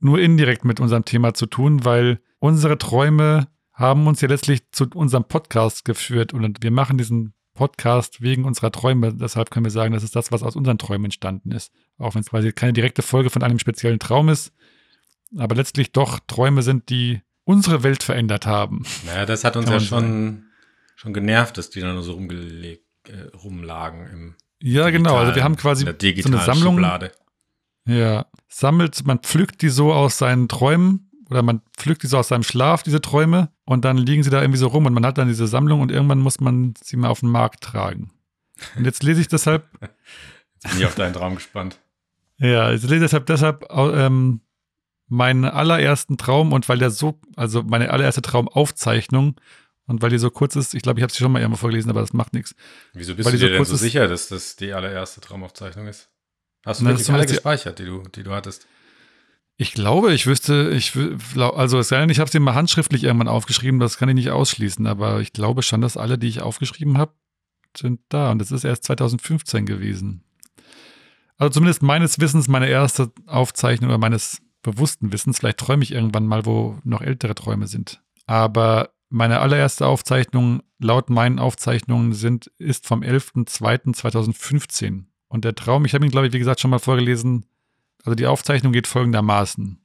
nur 0.00 0.18
indirekt 0.18 0.64
mit 0.64 0.80
unserem 0.80 1.04
Thema 1.04 1.34
zu 1.34 1.46
tun, 1.46 1.84
weil 1.84 2.20
unsere 2.38 2.78
Träume 2.78 3.48
haben 3.72 4.06
uns 4.06 4.20
ja 4.20 4.28
letztlich 4.28 4.70
zu 4.72 4.86
unserem 4.94 5.24
Podcast 5.24 5.84
geführt 5.84 6.34
und 6.34 6.62
wir 6.62 6.70
machen 6.70 6.98
diesen 6.98 7.32
Podcast 7.54 8.20
wegen 8.22 8.44
unserer 8.44 8.70
Träume. 8.70 9.14
Deshalb 9.14 9.50
können 9.50 9.64
wir 9.64 9.70
sagen, 9.70 9.92
das 9.92 10.02
ist 10.02 10.14
das, 10.14 10.30
was 10.30 10.42
aus 10.42 10.56
unseren 10.56 10.78
Träumen 10.78 11.06
entstanden 11.06 11.52
ist. 11.52 11.72
Auch 11.98 12.14
wenn 12.14 12.20
es 12.20 12.30
quasi 12.30 12.52
keine 12.52 12.72
direkte 12.72 13.02
Folge 13.02 13.30
von 13.30 13.42
einem 13.42 13.58
speziellen 13.58 13.98
Traum 13.98 14.28
ist, 14.28 14.52
aber 15.36 15.54
letztlich 15.54 15.92
doch 15.92 16.20
Träume 16.26 16.62
sind, 16.62 16.88
die 16.88 17.20
unsere 17.44 17.82
Welt 17.82 18.02
verändert 18.02 18.46
haben. 18.46 18.84
Naja, 19.06 19.26
das 19.26 19.44
hat 19.44 19.56
uns 19.56 19.68
ja 19.68 19.80
schon, 19.80 20.44
schon 20.96 21.14
genervt, 21.14 21.58
dass 21.58 21.70
die 21.70 21.80
dann 21.80 21.94
nur 21.94 22.02
so 22.02 22.12
rumgelegt, 22.12 22.84
äh, 23.08 23.34
rumlagen 23.36 24.06
im 24.06 24.34
Ja, 24.62 24.90
genau. 24.90 25.16
Also 25.16 25.34
wir 25.34 25.44
haben 25.44 25.56
quasi 25.56 25.84
so 25.84 26.28
eine 26.28 26.38
Sammlung. 26.38 26.74
Schublade. 26.74 27.12
Ja, 27.86 28.26
sammelt, 28.48 29.06
man 29.06 29.20
pflückt 29.20 29.62
die 29.62 29.70
so 29.70 29.92
aus 29.92 30.18
seinen 30.18 30.48
Träumen 30.48 31.10
oder 31.30 31.42
man 31.42 31.62
pflückt 31.76 32.02
die 32.02 32.06
so 32.06 32.18
aus 32.18 32.28
seinem 32.28 32.42
Schlaf, 32.42 32.82
diese 32.82 33.00
Träume, 33.00 33.50
und 33.64 33.84
dann 33.84 33.96
liegen 33.96 34.22
sie 34.22 34.30
da 34.30 34.40
irgendwie 34.40 34.58
so 34.58 34.68
rum 34.68 34.86
und 34.86 34.94
man 34.94 35.06
hat 35.06 35.18
dann 35.18 35.28
diese 35.28 35.46
Sammlung 35.46 35.80
und 35.80 35.92
irgendwann 35.92 36.20
muss 36.20 36.40
man 36.40 36.74
sie 36.82 36.96
mal 36.96 37.08
auf 37.08 37.20
den 37.20 37.30
Markt 37.30 37.62
tragen. 37.62 38.10
Und 38.76 38.84
jetzt 38.84 39.02
lese 39.02 39.20
ich 39.20 39.28
deshalb, 39.28 39.66
Jetzt 39.80 40.72
bin 40.72 40.80
ich 40.80 40.86
auf 40.86 40.94
deinen 40.94 41.12
Traum 41.12 41.36
gespannt. 41.36 41.78
ja, 42.38 42.72
ich 42.72 42.82
lese 42.82 43.00
deshalb 43.00 43.26
deshalb 43.26 43.66
ähm, 43.70 44.40
meinen 45.06 45.44
allerersten 45.44 46.18
Traum 46.18 46.52
und 46.52 46.68
weil 46.68 46.78
der 46.78 46.90
so, 46.90 47.20
also 47.36 47.62
meine 47.62 47.90
allererste 47.90 48.22
Traumaufzeichnung 48.22 49.36
und 49.88 50.00
weil 50.02 50.10
die 50.10 50.18
so 50.18 50.30
kurz 50.30 50.54
ist, 50.54 50.74
ich 50.74 50.82
glaube, 50.82 51.00
ich 51.00 51.02
habe 51.02 51.12
sie 51.12 51.18
schon 51.18 51.32
mal 51.32 51.40
irgendwo 51.40 51.58
vorgelesen, 51.58 51.90
aber 51.90 52.00
das 52.00 52.12
macht 52.12 52.32
nichts. 52.34 52.54
Wieso 52.92 53.16
bist 53.16 53.26
Weil 53.26 53.32
du 53.32 53.38
die 53.38 53.40
so 53.40 53.46
dir 53.46 53.50
denn 53.50 53.58
kurz 53.58 53.68
so 53.70 53.74
ist- 53.74 53.80
sicher, 53.80 54.06
dass 54.06 54.28
das 54.28 54.54
die 54.54 54.72
allererste 54.72 55.20
Traumaufzeichnung 55.20 55.88
ist? 55.88 56.08
Hast 56.64 56.80
du 56.80 56.84
Na, 56.84 56.90
wirklich 56.90 57.10
alle 57.10 57.26
gespeichert, 57.26 57.78
die 57.80 57.84
du, 57.86 58.02
die 58.14 58.22
du 58.22 58.30
hattest? 58.32 58.66
Ich 59.56 59.72
glaube, 59.72 60.12
ich 60.14 60.26
wüsste, 60.26 60.70
ich 60.70 60.92
also 61.36 61.80
es 61.80 61.88
sei 61.88 61.98
denn, 61.98 62.10
ich 62.10 62.20
habe 62.20 62.30
sie 62.30 62.38
mal 62.38 62.54
handschriftlich 62.54 63.02
irgendwann 63.02 63.26
aufgeschrieben, 63.26 63.80
das 63.80 63.98
kann 63.98 64.08
ich 64.08 64.14
nicht 64.14 64.30
ausschließen, 64.30 64.86
aber 64.86 65.20
ich 65.20 65.32
glaube 65.32 65.62
schon, 65.64 65.80
dass 65.80 65.96
alle, 65.96 66.16
die 66.16 66.28
ich 66.28 66.42
aufgeschrieben 66.42 66.96
habe, 66.96 67.12
sind 67.76 68.00
da 68.08 68.30
und 68.30 68.38
das 68.38 68.52
ist 68.52 68.62
erst 68.64 68.84
2015 68.84 69.66
gewesen. 69.66 70.22
Also 71.38 71.50
zumindest 71.54 71.82
meines 71.82 72.20
Wissens 72.20 72.48
meine 72.48 72.68
erste 72.68 73.10
Aufzeichnung 73.26 73.90
oder 73.90 73.98
meines 73.98 74.40
bewussten 74.62 75.12
Wissens, 75.12 75.38
vielleicht 75.38 75.58
träume 75.58 75.82
ich 75.82 75.92
irgendwann 75.92 76.26
mal, 76.26 76.44
wo 76.46 76.78
noch 76.84 77.00
ältere 77.00 77.34
Träume 77.34 77.66
sind. 77.68 78.00
Aber 78.26 78.90
meine 79.10 79.40
allererste 79.40 79.86
Aufzeichnung 79.86 80.62
laut 80.78 81.10
meinen 81.10 81.38
Aufzeichnungen 81.38 82.12
sind, 82.12 82.50
ist 82.58 82.86
vom 82.86 83.02
11.02.2015. 83.02 85.04
Und 85.28 85.44
der 85.44 85.54
Traum, 85.54 85.84
ich 85.84 85.94
habe 85.94 86.04
ihn, 86.04 86.10
glaube 86.10 86.26
ich, 86.26 86.32
wie 86.32 86.38
gesagt, 86.38 86.60
schon 86.60 86.70
mal 86.70 86.78
vorgelesen, 86.78 87.46
also 88.04 88.14
die 88.14 88.26
Aufzeichnung 88.26 88.72
geht 88.72 88.86
folgendermaßen. 88.86 89.80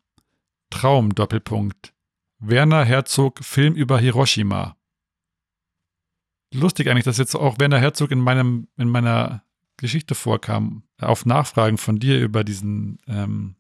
Traum, 0.70 1.16
Doppelpunkt. 1.16 1.94
Werner 2.40 2.86
Herzog, 2.86 3.44
Film 3.44 3.74
über 3.74 4.00
Hiroshima. 4.00 4.76
Lustig 6.54 6.90
eigentlich, 6.90 7.06
dass 7.06 7.18
jetzt 7.18 7.36
auch 7.36 7.60
Werner 7.60 7.80
Herzog 7.80 8.12
in, 8.12 8.20
meinem, 8.20 8.68
in 8.78 8.90
meiner 8.90 9.44
Geschichte 9.78 10.16
vorkam, 10.16 10.84
auf 11.00 11.26
Nachfragen 11.26 11.78
von 11.78 12.00
dir 12.00 12.22
über 12.22 12.44
diesen 12.44 13.00
ähm, 13.08 13.56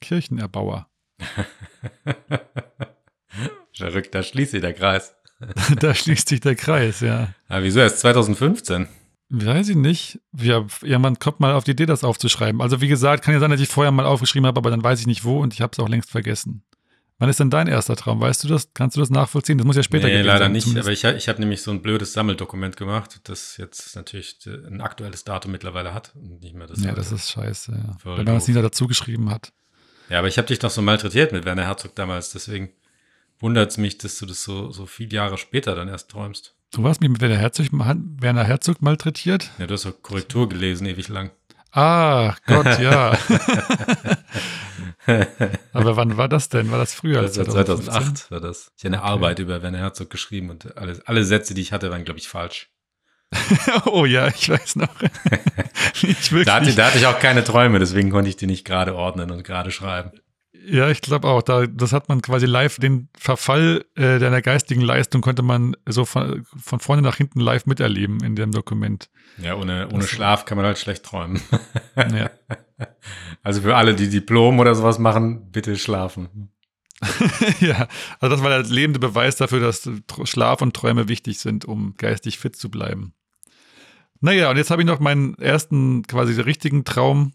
Kirchenerbauer. 0.00 0.88
Verrückt, 3.76 4.14
da 4.14 4.22
schließt 4.22 4.52
sich 4.52 4.60
der 4.60 4.74
Kreis. 4.74 5.14
da 5.80 5.94
schließt 5.94 6.28
sich 6.28 6.40
der 6.40 6.54
Kreis, 6.56 7.00
ja. 7.00 7.28
Aber 7.48 7.64
wieso 7.64 7.80
erst 7.80 8.00
2015? 8.00 8.88
Weiß 9.30 9.70
ich 9.70 9.76
nicht. 9.76 10.20
Ja, 10.36 10.66
jemand 10.82 11.18
kommt 11.18 11.40
mal 11.40 11.54
auf 11.54 11.64
die 11.64 11.70
Idee, 11.70 11.86
das 11.86 12.04
aufzuschreiben. 12.04 12.60
Also 12.60 12.80
wie 12.80 12.88
gesagt, 12.88 13.24
kann 13.24 13.32
ja 13.32 13.40
sein, 13.40 13.50
dass 13.50 13.60
ich 13.60 13.68
vorher 13.68 13.90
mal 13.90 14.04
aufgeschrieben 14.04 14.46
habe, 14.46 14.58
aber 14.58 14.70
dann 14.70 14.84
weiß 14.84 15.00
ich 15.00 15.06
nicht 15.06 15.24
wo 15.24 15.40
und 15.40 15.54
ich 15.54 15.62
habe 15.62 15.70
es 15.72 15.78
auch 15.78 15.88
längst 15.88 16.10
vergessen. 16.10 16.64
Wann 17.18 17.30
ist 17.30 17.40
denn 17.40 17.50
dein 17.50 17.68
erster 17.68 17.94
Traum? 17.94 18.20
Weißt 18.20 18.42
du 18.44 18.48
das? 18.48 18.74
Kannst 18.74 18.96
du 18.96 19.00
das 19.00 19.08
nachvollziehen? 19.08 19.56
Das 19.56 19.64
muss 19.64 19.76
ja 19.76 19.82
später 19.84 20.06
nee, 20.06 20.14
gewesen 20.14 20.26
leider 20.26 20.38
sein, 20.40 20.52
nicht. 20.52 20.64
zumindest. 20.64 21.04
Aber 21.04 21.14
ich, 21.14 21.22
ich 21.22 21.28
habe 21.28 21.40
nämlich 21.40 21.62
so 21.62 21.70
ein 21.70 21.80
blödes 21.80 22.12
Sammeldokument 22.12 22.76
gemacht, 22.76 23.20
das 23.24 23.56
jetzt 23.58 23.94
natürlich 23.94 24.38
ein 24.44 24.80
aktuelles 24.80 25.22
Datum 25.24 25.52
mittlerweile 25.52 25.94
hat 25.94 26.12
und 26.16 26.42
nicht 26.42 26.54
mehr 26.54 26.66
das. 26.66 26.82
ja, 26.82 26.92
das 26.92 27.12
ist 27.12 27.30
scheiße. 27.30 27.72
Ja. 27.72 28.16
Wenn 28.16 28.24
man 28.24 28.36
es 28.36 28.48
nie 28.48 28.54
da 28.54 28.60
dazu 28.60 28.88
geschrieben 28.88 29.30
hat. 29.30 29.52
Ja, 30.08 30.18
aber 30.18 30.28
ich 30.28 30.36
habe 30.36 30.48
dich 30.48 30.58
doch 30.58 30.70
so 30.70 30.82
malträtiert 30.82 31.32
mit 31.32 31.44
Werner 31.44 31.64
Herzog 31.64 31.94
damals, 31.94 32.32
deswegen 32.32 32.70
wundert 33.42 33.70
es 33.70 33.76
mich, 33.76 33.98
dass 33.98 34.18
du 34.18 34.26
das 34.26 34.42
so, 34.42 34.70
so 34.70 34.86
viele 34.86 35.10
Jahre 35.10 35.36
später 35.36 35.74
dann 35.74 35.88
erst 35.88 36.10
träumst. 36.10 36.54
Du 36.70 36.82
warst 36.82 37.02
mit 37.02 37.20
Werner 37.20 37.36
Herzog, 37.36 37.66
Werner 37.70 38.44
Herzog 38.44 38.80
malträtiert? 38.80 39.50
Ja, 39.58 39.66
du 39.66 39.74
hast 39.74 39.84
doch 39.84 40.00
Korrektur 40.00 40.48
gelesen, 40.48 40.86
ewig 40.86 41.08
lang. 41.08 41.30
Ah, 41.72 42.34
Gott, 42.46 42.78
ja. 42.78 43.12
aber 45.72 45.96
wann 45.96 46.16
war 46.16 46.28
das 46.28 46.48
denn? 46.48 46.70
War 46.70 46.78
das 46.78 46.94
früher 46.94 47.22
Das 47.22 47.38
als 47.38 47.48
war 47.48 47.64
2015? 47.66 48.16
2008 48.16 48.30
war 48.30 48.40
das. 48.40 48.72
Ich 48.76 48.84
habe 48.84 48.94
eine 48.94 49.02
Arbeit 49.02 49.38
über 49.38 49.62
Werner 49.62 49.78
Herzog 49.78 50.10
geschrieben 50.10 50.50
und 50.50 50.76
alle, 50.76 51.00
alle 51.06 51.24
Sätze, 51.24 51.54
die 51.54 51.60
ich 51.60 51.72
hatte, 51.72 51.90
waren, 51.90 52.04
glaube 52.04 52.20
ich, 52.20 52.28
falsch. 52.28 52.70
oh 53.86 54.04
ja, 54.04 54.28
ich 54.28 54.48
weiß 54.48 54.76
noch. 54.76 54.94
ich. 56.02 56.44
Da 56.44 56.54
hatte, 56.56 56.74
da 56.74 56.86
hatte 56.86 56.98
ich 56.98 57.06
auch 57.06 57.18
keine 57.18 57.42
Träume, 57.42 57.78
deswegen 57.78 58.10
konnte 58.10 58.28
ich 58.28 58.36
die 58.36 58.46
nicht 58.46 58.64
gerade 58.64 58.94
ordnen 58.94 59.30
und 59.30 59.42
gerade 59.42 59.70
schreiben. 59.70 60.12
Ja, 60.64 60.88
ich 60.90 61.00
glaube 61.00 61.28
auch. 61.28 61.42
Da, 61.42 61.66
das 61.66 61.92
hat 61.92 62.08
man 62.08 62.22
quasi 62.22 62.46
live, 62.46 62.76
den 62.76 63.08
Verfall 63.18 63.84
äh, 63.96 64.18
deiner 64.18 64.42
geistigen 64.42 64.80
Leistung 64.80 65.20
konnte 65.20 65.42
man 65.42 65.76
so 65.86 66.04
von, 66.04 66.44
von 66.56 66.80
vorne 66.80 67.02
nach 67.02 67.16
hinten 67.16 67.40
live 67.40 67.66
miterleben 67.66 68.22
in 68.22 68.36
dem 68.36 68.52
Dokument. 68.52 69.10
Ja, 69.38 69.56
ohne, 69.56 69.88
ohne 69.92 70.04
Schlaf 70.04 70.44
kann 70.44 70.56
man 70.56 70.66
halt 70.66 70.78
schlecht 70.78 71.04
träumen. 71.04 71.40
Ja. 71.96 72.30
Also 73.44 73.60
für 73.62 73.76
alle, 73.76 73.94
die 73.94 74.08
Diplom 74.08 74.58
oder 74.58 74.74
sowas 74.74 74.98
machen, 74.98 75.50
bitte 75.52 75.76
schlafen. 75.76 76.50
ja, 77.60 77.88
also 78.20 78.34
das 78.34 78.42
war 78.42 78.50
der 78.50 78.62
lebende 78.62 78.98
Beweis 78.98 79.36
dafür, 79.36 79.60
dass 79.60 79.88
Schlaf 80.24 80.62
und 80.62 80.74
Träume 80.74 81.08
wichtig 81.08 81.38
sind, 81.38 81.64
um 81.64 81.94
geistig 81.96 82.38
fit 82.38 82.56
zu 82.56 82.70
bleiben. 82.70 83.14
Naja, 84.20 84.50
und 84.50 84.56
jetzt 84.56 84.70
habe 84.70 84.82
ich 84.82 84.86
noch 84.86 85.00
meinen 85.00 85.34
ersten 85.34 86.02
quasi 86.02 86.40
richtigen 86.40 86.84
Traum. 86.84 87.32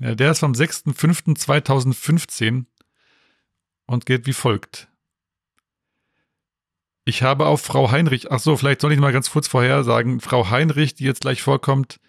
Ja, 0.00 0.14
der 0.14 0.30
ist 0.30 0.40
vom 0.40 0.52
6.5.2015 0.52 2.64
und 3.86 4.06
geht 4.06 4.26
wie 4.26 4.32
folgt. 4.32 4.88
Ich 7.04 7.22
habe 7.22 7.44
auf 7.46 7.60
Frau 7.60 7.90
Heinrich, 7.90 8.32
ach 8.32 8.40
so, 8.40 8.56
vielleicht 8.56 8.80
soll 8.80 8.92
ich 8.92 8.98
mal 8.98 9.12
ganz 9.12 9.30
kurz 9.30 9.46
vorher 9.48 9.84
sagen, 9.84 10.20
Frau 10.20 10.48
Heinrich, 10.48 10.94
die 10.94 11.04
jetzt 11.04 11.20
gleich 11.20 11.42
vorkommt, 11.42 12.00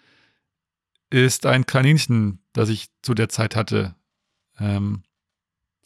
ist 1.10 1.44
ein 1.44 1.66
Kaninchen, 1.66 2.42
das 2.52 2.70
ich 2.70 2.88
zu 3.02 3.12
der 3.14 3.28
Zeit 3.28 3.56
hatte. 3.56 3.94
Ähm, 4.58 5.02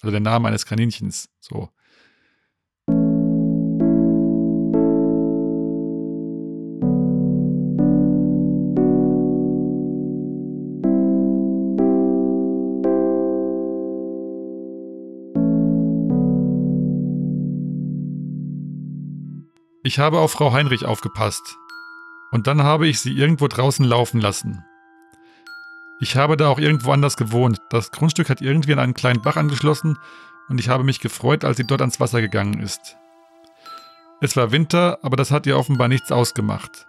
also 0.01 0.13
der 0.13 0.21
Name 0.21 0.49
eines 0.49 0.67
Kaninchens. 0.67 1.31
So. 1.41 1.71
Ich 19.87 20.01
habe 20.01 20.19
auf 20.19 20.33
Frau 20.33 20.53
Heinrich 20.53 20.85
aufgepasst. 20.85 21.59
Und 22.33 22.49
dann 22.49 22.65
habe 22.65 22.89
ich 22.89 22.99
sie 22.99 23.17
irgendwo 23.17 23.47
draußen 23.47 23.87
laufen 23.87 24.21
lassen. 24.21 24.65
Ich 26.01 26.17
habe 26.17 26.37
da 26.37 26.49
auch 26.49 26.59
irgendwo 26.59 26.91
anders 26.91 27.17
gewohnt. 27.17 27.61
Das 27.71 27.93
Grundstück 27.93 28.29
hat 28.29 28.41
irgendwie 28.41 28.73
an 28.73 28.81
einen 28.81 28.95
kleinen 28.95 29.23
Bach 29.23 29.37
angeschlossen 29.37 29.97
und 30.49 30.59
ich 30.59 30.69
habe 30.69 30.83
mich 30.83 30.99
gefreut, 30.99 31.45
als 31.45 31.59
sie 31.59 31.69
dort 31.69 31.83
ans 31.83 32.01
Wasser 32.01 32.21
gegangen 32.21 32.59
ist. 32.59 32.97
Es 34.21 34.37
war 34.37 34.51
Winter, 34.51 34.99
aber 35.03 35.17
das 35.17 35.31
hat 35.31 35.47
ihr 35.47 35.57
offenbar 35.57 35.87
nichts 35.87 36.11
ausgemacht. 36.11 36.89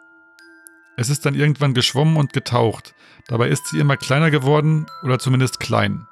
Es 0.95 1.11
ist 1.11 1.23
dann 1.23 1.35
irgendwann 1.35 1.75
geschwommen 1.75 2.17
und 2.17 2.33
getaucht. 2.33 2.95
Dabei 3.27 3.49
ist 3.49 3.67
sie 3.67 3.77
immer 3.77 3.97
kleiner 3.97 4.31
geworden 4.31 4.87
oder 5.03 5.19
zumindest 5.19 5.59
klein. 5.59 6.07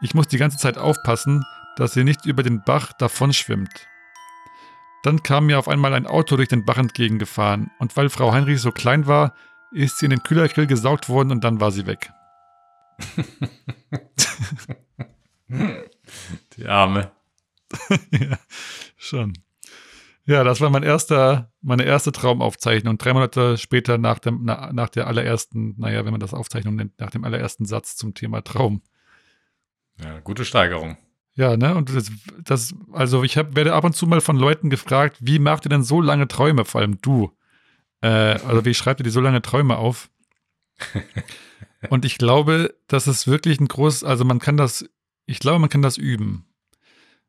Ich 0.00 0.14
muss 0.14 0.26
die 0.26 0.38
ganze 0.38 0.56
Zeit 0.56 0.78
aufpassen, 0.78 1.44
dass 1.76 1.92
sie 1.92 2.04
nicht 2.04 2.24
über 2.24 2.42
den 2.42 2.62
Bach 2.62 2.94
davonschwimmt. 2.94 3.88
Dann 5.08 5.22
kam 5.22 5.46
mir 5.46 5.58
auf 5.58 5.68
einmal 5.68 5.94
ein 5.94 6.06
Auto 6.06 6.36
durch 6.36 6.50
den 6.50 6.66
Bach 6.66 6.76
entgegengefahren 6.76 7.70
und 7.78 7.96
weil 7.96 8.10
Frau 8.10 8.32
Heinrich 8.32 8.60
so 8.60 8.72
klein 8.72 9.06
war, 9.06 9.32
ist 9.72 9.96
sie 9.96 10.04
in 10.04 10.10
den 10.10 10.22
Kühlergrill 10.22 10.66
gesaugt 10.66 11.08
worden 11.08 11.30
und 11.30 11.44
dann 11.44 11.62
war 11.62 11.72
sie 11.72 11.86
weg. 11.86 12.12
Die 16.58 16.66
Arme. 16.66 17.10
ja, 18.10 18.38
schon. 18.98 19.32
Ja, 20.26 20.44
das 20.44 20.60
war 20.60 20.68
mein 20.68 20.82
erster, 20.82 21.54
meine 21.62 21.84
erste 21.84 22.12
Traumaufzeichnung. 22.12 22.98
Drei 22.98 23.14
Monate 23.14 23.56
später 23.56 23.96
nach, 23.96 24.18
dem, 24.18 24.40
na, 24.42 24.74
nach 24.74 24.90
der 24.90 25.06
allerersten, 25.06 25.74
naja, 25.78 26.04
wenn 26.04 26.12
man 26.12 26.20
das 26.20 26.34
Aufzeichnung 26.34 26.76
nennt, 26.76 27.00
nach 27.00 27.08
dem 27.08 27.24
allerersten 27.24 27.64
Satz 27.64 27.96
zum 27.96 28.12
Thema 28.12 28.42
Traum. 28.42 28.82
Ja, 30.04 30.20
gute 30.20 30.44
Steigerung. 30.44 30.98
Ja, 31.38 31.56
ne? 31.56 31.76
Und 31.76 31.94
das, 31.94 32.10
das 32.42 32.74
also 32.92 33.22
ich 33.22 33.38
hab, 33.38 33.54
werde 33.54 33.72
ab 33.72 33.84
und 33.84 33.94
zu 33.94 34.08
mal 34.08 34.20
von 34.20 34.36
Leuten 34.36 34.70
gefragt, 34.70 35.18
wie 35.20 35.38
macht 35.38 35.64
ihr 35.64 35.68
denn 35.68 35.84
so 35.84 36.00
lange 36.00 36.26
Träume, 36.26 36.64
vor 36.64 36.80
allem 36.80 37.00
du? 37.00 37.30
Äh, 38.00 38.08
also 38.08 38.64
wie 38.64 38.74
schreibt 38.74 38.98
ihr 38.98 39.04
die 39.04 39.10
so 39.10 39.20
lange 39.20 39.40
Träume 39.40 39.76
auf? 39.76 40.10
und 41.90 42.04
ich 42.04 42.18
glaube, 42.18 42.74
das 42.88 43.06
ist 43.06 43.28
wirklich 43.28 43.60
ein 43.60 43.68
großes, 43.68 44.02
also 44.02 44.24
man 44.24 44.40
kann 44.40 44.56
das, 44.56 44.90
ich 45.26 45.38
glaube, 45.38 45.60
man 45.60 45.70
kann 45.70 45.80
das 45.80 45.96
üben. 45.96 46.44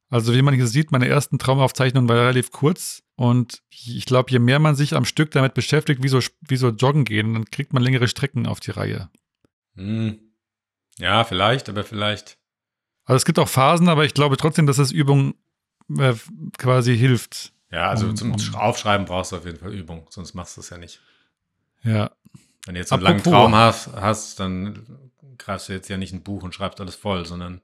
Also 0.10 0.34
wie 0.34 0.42
man 0.42 0.56
hier 0.56 0.66
sieht, 0.66 0.92
meine 0.92 1.08
ersten 1.08 1.38
Traumaufzeichnungen 1.38 2.10
waren 2.10 2.18
relativ 2.18 2.52
kurz 2.52 3.04
und 3.16 3.62
ich 3.70 4.06
glaube, 4.06 4.32
je 4.32 4.40
mehr 4.40 4.58
man 4.58 4.74
sich 4.74 4.96
am 4.96 5.06
Stück 5.06 5.30
damit 5.30 5.54
beschäftigt, 5.54 6.02
wie 6.02 6.10
so, 6.10 6.20
wie 6.42 6.58
so 6.58 6.70
joggen 6.70 7.06
gehen, 7.06 7.36
dann 7.36 7.46
kriegt 7.46 7.74
man 7.74 7.84
längere 7.84 8.08
Strecken 8.08 8.48
auf 8.48 8.60
die 8.60 8.72
Reihe. 8.72 9.12
Hm. 9.76 10.18
Ja, 10.98 11.24
vielleicht, 11.26 11.70
aber 11.70 11.84
vielleicht 11.84 12.39
also 13.10 13.18
es 13.18 13.26
gibt 13.26 13.40
auch 13.40 13.50
Phasen, 13.50 13.90
aber 13.90 14.06
ich 14.06 14.14
glaube 14.14 14.38
trotzdem, 14.38 14.68
dass 14.68 14.78
das 14.78 14.92
Übung 14.92 15.34
äh, 15.98 16.14
quasi 16.60 16.96
hilft. 16.96 17.54
Ja, 17.72 17.90
also 17.90 18.06
um, 18.06 18.16
zum 18.16 18.34
um, 18.34 18.56
Aufschreiben 18.56 19.08
brauchst 19.08 19.32
du 19.32 19.38
auf 19.38 19.46
jeden 19.46 19.58
Fall 19.58 19.74
Übung, 19.74 20.06
sonst 20.12 20.36
machst 20.36 20.56
du 20.56 20.62
es 20.62 20.70
ja 20.70 20.78
nicht. 20.78 21.02
Ja. 21.84 22.12
Wenn 22.66 22.76
du 22.76 22.80
jetzt 22.80 22.94
einen 22.94 23.04
Apropos. 23.04 23.26
langen 23.26 23.36
Traum 23.36 23.56
hast, 23.56 23.90
hast, 23.96 24.40
dann 24.40 24.86
greifst 25.40 25.70
du 25.70 25.74
jetzt 25.74 25.90
ja 25.90 25.98
nicht 25.98 26.14
ein 26.14 26.22
Buch 26.22 26.44
und 26.44 26.54
schreibst 26.54 26.80
alles 26.80 26.94
voll, 26.94 27.26
sondern 27.26 27.62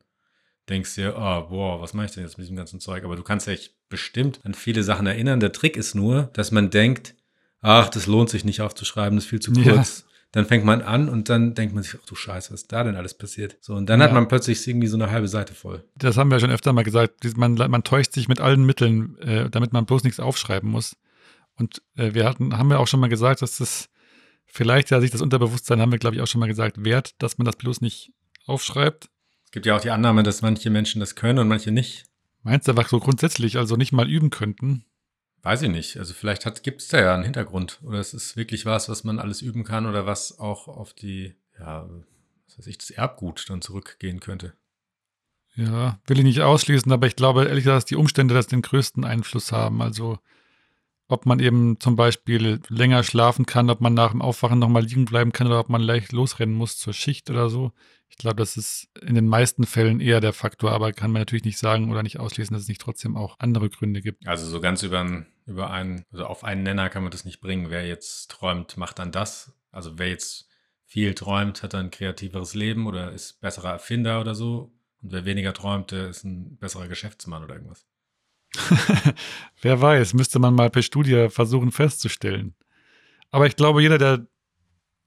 denkst 0.68 0.96
dir, 0.96 1.14
oh, 1.16 1.48
boah, 1.48 1.80
was 1.80 1.94
mache 1.94 2.08
ich 2.08 2.14
denn 2.14 2.24
jetzt 2.24 2.40
mit 2.40 2.46
diesem 2.46 2.58
ganzen 2.58 2.80
Zeug? 2.80 3.04
Aber 3.04 3.16
du 3.16 3.22
kannst 3.22 3.46
dich 3.46 3.76
bestimmt 3.88 4.40
an 4.46 4.56
viele 4.56 4.82
Sachen 4.82 5.06
erinnern. 5.06 5.40
Der 5.40 5.52
Trick 5.52 5.78
ist 5.78 5.94
nur, 5.94 6.24
dass 6.34 6.50
man 6.50 6.72
denkt, 6.72 7.14
ach, 7.62 7.90
das 7.90 8.08
lohnt 8.08 8.32
sich 8.32 8.46
nicht 8.46 8.62
aufzuschreiben, 8.62 9.16
das 9.16 9.26
ist 9.26 9.30
viel 9.30 9.42
zu 9.42 9.54
kurz. 9.54 10.06
Ja 10.08 10.15
dann 10.36 10.46
fängt 10.46 10.66
man 10.66 10.82
an 10.82 11.08
und 11.08 11.30
dann 11.30 11.54
denkt 11.54 11.74
man 11.74 11.82
sich, 11.82 11.96
ach 11.98 12.06
du 12.06 12.14
Scheiße, 12.14 12.52
was 12.52 12.64
ist 12.64 12.72
da 12.74 12.84
denn 12.84 12.98
alles 12.98 13.14
passiert? 13.14 13.56
So, 13.62 13.74
und 13.74 13.86
dann 13.86 14.02
ja. 14.02 14.08
hat 14.08 14.14
man 14.14 14.28
plötzlich 14.28 14.68
irgendwie 14.68 14.88
so 14.88 14.98
eine 14.98 15.10
halbe 15.10 15.30
Seite 15.30 15.54
voll. 15.54 15.86
Das 15.96 16.18
haben 16.18 16.30
wir 16.30 16.36
ja 16.36 16.42
schon 16.42 16.52
öfter 16.52 16.74
mal 16.74 16.84
gesagt. 16.84 17.24
Man, 17.38 17.54
man 17.54 17.84
täuscht 17.86 18.12
sich 18.12 18.28
mit 18.28 18.42
allen 18.42 18.66
Mitteln, 18.66 19.18
äh, 19.20 19.50
damit 19.50 19.72
man 19.72 19.86
bloß 19.86 20.04
nichts 20.04 20.20
aufschreiben 20.20 20.70
muss. 20.70 20.98
Und 21.56 21.82
äh, 21.96 22.14
wir 22.14 22.26
hatten, 22.26 22.58
haben 22.58 22.70
wir 22.70 22.82
auch 22.82 22.88
schon 22.88 23.00
mal 23.00 23.08
gesagt, 23.08 23.44
dass 23.44 23.60
das 23.60 23.88
vielleicht 24.46 24.90
ja 24.90 25.00
sich 25.00 25.10
das 25.10 25.22
Unterbewusstsein, 25.22 25.80
haben 25.80 25.94
wir 25.94 26.00
glaube 26.00 26.18
ich 26.18 26.22
auch 26.22 26.28
schon 26.28 26.42
mal 26.42 26.48
gesagt, 26.48 26.84
wert, 26.84 27.16
dass 27.20 27.38
man 27.38 27.46
das 27.46 27.56
bloß 27.56 27.80
nicht 27.80 28.12
aufschreibt. 28.46 29.08
Es 29.46 29.52
gibt 29.52 29.66
ja 29.66 29.78
auch 29.78 29.82
die 29.82 29.92
Annahme, 29.92 30.24
dass 30.24 30.42
manche 30.42 30.70
Menschen 30.70 31.00
das 31.00 31.16
können 31.16 31.40
und 31.40 31.48
manche 31.48 31.72
nicht. 31.72 32.08
Meinst 32.44 32.68
du 32.68 32.74
einfach 32.74 32.90
so 32.90 33.00
grundsätzlich, 33.00 33.58
also 33.58 33.78
nicht 33.78 33.94
mal 33.94 34.10
üben 34.10 34.32
könnten? 34.32 34.84
Weiß 35.46 35.62
ich 35.62 35.70
nicht. 35.70 35.98
Also 35.98 36.16
vielleicht 36.16 36.64
gibt 36.64 36.82
es 36.82 36.88
da 36.88 37.00
ja 37.00 37.14
einen 37.14 37.24
Hintergrund. 37.24 37.80
Oder 37.84 38.00
es 38.00 38.16
ist 38.16 38.36
wirklich 38.36 38.66
was, 38.66 38.90
was 38.90 39.04
man 39.04 39.20
alles 39.20 39.44
üben 39.44 39.64
kann 39.64 39.86
oder 39.86 40.08
was 40.08 40.40
auch 40.40 40.68
auf 40.68 40.94
die, 40.94 41.36
ja, 41.60 41.88
was 42.48 42.58
weiß 42.58 42.66
ich, 42.66 42.80
das 42.80 42.90
Erbgut 42.90 43.46
dann 43.48 43.62
zurückgehen 43.62 44.20
könnte. 44.20 44.54
Ja, 45.54 46.00
will 46.08 46.18
ich 46.18 46.24
nicht 46.24 46.42
ausschließen, 46.42 46.92
aber 46.92 47.06
ich 47.06 47.16
glaube 47.16 47.46
ehrlich 47.46 47.64
gesagt, 47.64 47.78
dass 47.78 47.86
die 47.86 47.96
Umstände 47.96 48.34
das 48.34 48.48
den 48.48 48.64
größten 48.64 49.04
Einfluss 49.06 49.52
haben. 49.52 49.84
Also 49.84 50.18
ob 51.08 51.28
man 51.28 51.40
eben 51.40 51.80
zum 51.80 51.96
Beispiel 51.96 52.60
länger 52.68 53.04
schlafen 53.04 53.46
kann, 53.46 53.70
ob 53.70 53.82
man 53.82 53.94
nach 53.94 54.14
dem 54.14 54.24
Aufwachen 54.24 54.58
nochmal 54.58 54.84
liegen 54.84 55.06
bleiben 55.06 55.32
kann 55.32 55.46
oder 55.46 55.60
ob 55.60 55.70
man 55.70 55.82
leicht 55.82 56.12
losrennen 56.12 56.56
muss 56.56 56.80
zur 56.80 56.94
Schicht 56.94 57.30
oder 57.30 57.52
so. 57.52 57.72
Ich 58.10 58.18
glaube, 58.18 58.38
das 58.38 58.58
ist 58.58 58.88
in 59.00 59.14
den 59.14 59.28
meisten 59.28 59.68
Fällen 59.68 60.00
eher 60.00 60.22
der 60.22 60.34
Faktor, 60.34 60.72
aber 60.72 60.92
kann 60.92 61.12
man 61.12 61.22
natürlich 61.22 61.46
nicht 61.46 61.60
sagen 61.60 61.92
oder 61.92 62.02
nicht 62.02 62.20
ausschließen, 62.20 62.56
dass 62.56 62.64
es 62.64 62.70
nicht 62.70 62.82
trotzdem 62.82 63.16
auch 63.16 63.36
andere 63.38 63.70
Gründe 63.70 64.02
gibt. 64.02 64.28
Also 64.28 64.48
so 64.48 64.60
ganz 64.60 64.82
über, 64.82 65.26
über 65.46 65.72
einen, 65.72 66.04
also 66.12 66.26
auf 66.26 66.44
einen 66.44 66.64
Nenner 66.64 66.90
kann 66.90 67.04
man 67.04 67.12
das 67.12 67.26
nicht 67.26 67.40
bringen. 67.40 67.70
Wer 67.70 67.86
jetzt 67.86 68.32
träumt, 68.32 68.78
macht 68.78 69.00
dann 69.00 69.12
das. 69.12 69.54
Also 69.72 69.98
wer 70.00 70.10
jetzt 70.10 70.50
viel 70.86 71.14
träumt, 71.14 71.64
hat 71.64 71.76
ein 71.76 71.92
kreativeres 71.92 72.54
Leben 72.56 72.88
oder 72.88 73.12
ist 73.12 73.42
besserer 73.42 73.72
Erfinder 73.72 74.22
oder 74.22 74.36
so. 74.36 74.72
Und 75.02 75.12
wer 75.12 75.26
weniger 75.26 75.54
träumt, 75.54 75.92
der 75.92 76.10
ist 76.10 76.24
ein 76.24 76.58
besserer 76.58 76.88
Geschäftsmann 76.88 77.44
oder 77.44 77.56
irgendwas. 77.56 77.86
wer 79.62 79.82
weiß, 79.82 80.14
müsste 80.14 80.40
man 80.40 80.56
mal 80.56 80.70
per 80.70 80.82
Studie 80.82 81.28
versuchen 81.30 81.72
festzustellen. 81.72 82.56
Aber 83.32 83.48
ich 83.48 83.56
glaube, 83.56 83.82
jeder, 83.82 83.98
der 83.98 84.28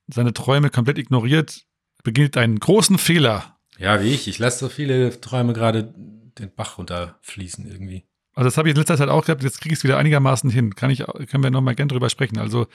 seine 0.07 0.35
Träume 0.35 0.71
komplett 0.71 0.99
ignoriert, 0.99 1.67
beginnt 2.05 2.37
einen 2.37 2.59
großen 2.59 2.99
Fehler. 2.99 3.59
Ja, 3.79 4.03
wie 4.03 4.13
ich. 4.13 4.29
Ich 4.29 4.39
lasse 4.39 4.59
so 4.59 4.69
viele 4.69 5.21
Träume 5.21 5.53
gerade 5.53 5.95
den 6.39 6.55
Bach 6.55 6.79
runterfließen 6.79 7.67
irgendwie. 7.67 8.07
Also 8.39 8.47
das 8.47 8.57
habe 8.57 8.69
ich 8.69 8.77
in 8.77 8.79
letzter 8.79 8.97
Zeit 8.97 9.09
auch 9.09 9.25
gehabt, 9.25 9.43
jetzt 9.43 9.61
kriege 9.61 9.73
ich 9.73 9.81
es 9.81 9.85
wieder 9.85 9.99
einigermaßen 9.99 10.49
hin. 10.49 10.77
Kann 10.77 10.91
ich, 10.91 10.99
können 11.29 11.43
wir 11.43 11.51
nochmal 11.51 11.75
gerne 11.75 11.89
drüber 11.89 12.09
sprechen. 12.09 12.39
Also 12.39 12.69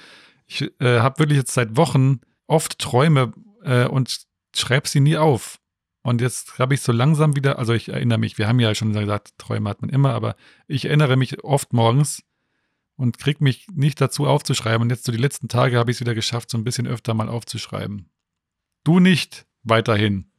ich 0.45 0.61
äh, 0.81 0.99
habe 0.99 1.19
wirklich 1.19 1.37
jetzt 1.37 1.53
seit 1.53 1.77
Wochen 1.77 2.19
oft 2.47 2.79
Träume 2.79 3.31
äh, 3.63 3.85
und 3.85 4.25
schreibe 4.53 4.89
sie 4.89 4.99
nie 4.99 5.15
auf. 5.15 5.61
Und 6.01 6.19
jetzt 6.19 6.59
habe 6.59 6.73
ich 6.73 6.81
so 6.81 6.91
langsam 6.91 7.37
wieder, 7.37 7.59
also 7.59 7.71
ich 7.71 7.87
erinnere 7.87 8.17
mich, 8.17 8.37
wir 8.37 8.49
haben 8.49 8.59
ja 8.59 8.75
schon 8.75 8.91
gesagt, 8.91 9.37
Träume 9.37 9.69
hat 9.69 9.81
man 9.81 9.89
immer, 9.89 10.13
aber 10.13 10.35
ich 10.67 10.83
erinnere 10.83 11.15
mich 11.15 11.45
oft 11.45 11.71
morgens 11.71 12.23
und 12.97 13.17
kriege 13.17 13.41
mich 13.41 13.65
nicht 13.73 14.01
dazu 14.01 14.27
aufzuschreiben. 14.27 14.81
Und 14.81 14.89
jetzt 14.89 15.05
so 15.05 15.13
die 15.13 15.17
letzten 15.17 15.47
Tage 15.47 15.77
habe 15.77 15.91
ich 15.91 15.95
es 15.95 16.01
wieder 16.01 16.13
geschafft, 16.13 16.49
so 16.49 16.57
ein 16.57 16.65
bisschen 16.65 16.87
öfter 16.87 17.13
mal 17.13 17.29
aufzuschreiben. 17.29 18.09
Du 18.83 18.99
nicht 18.99 19.45
weiterhin. 19.63 20.29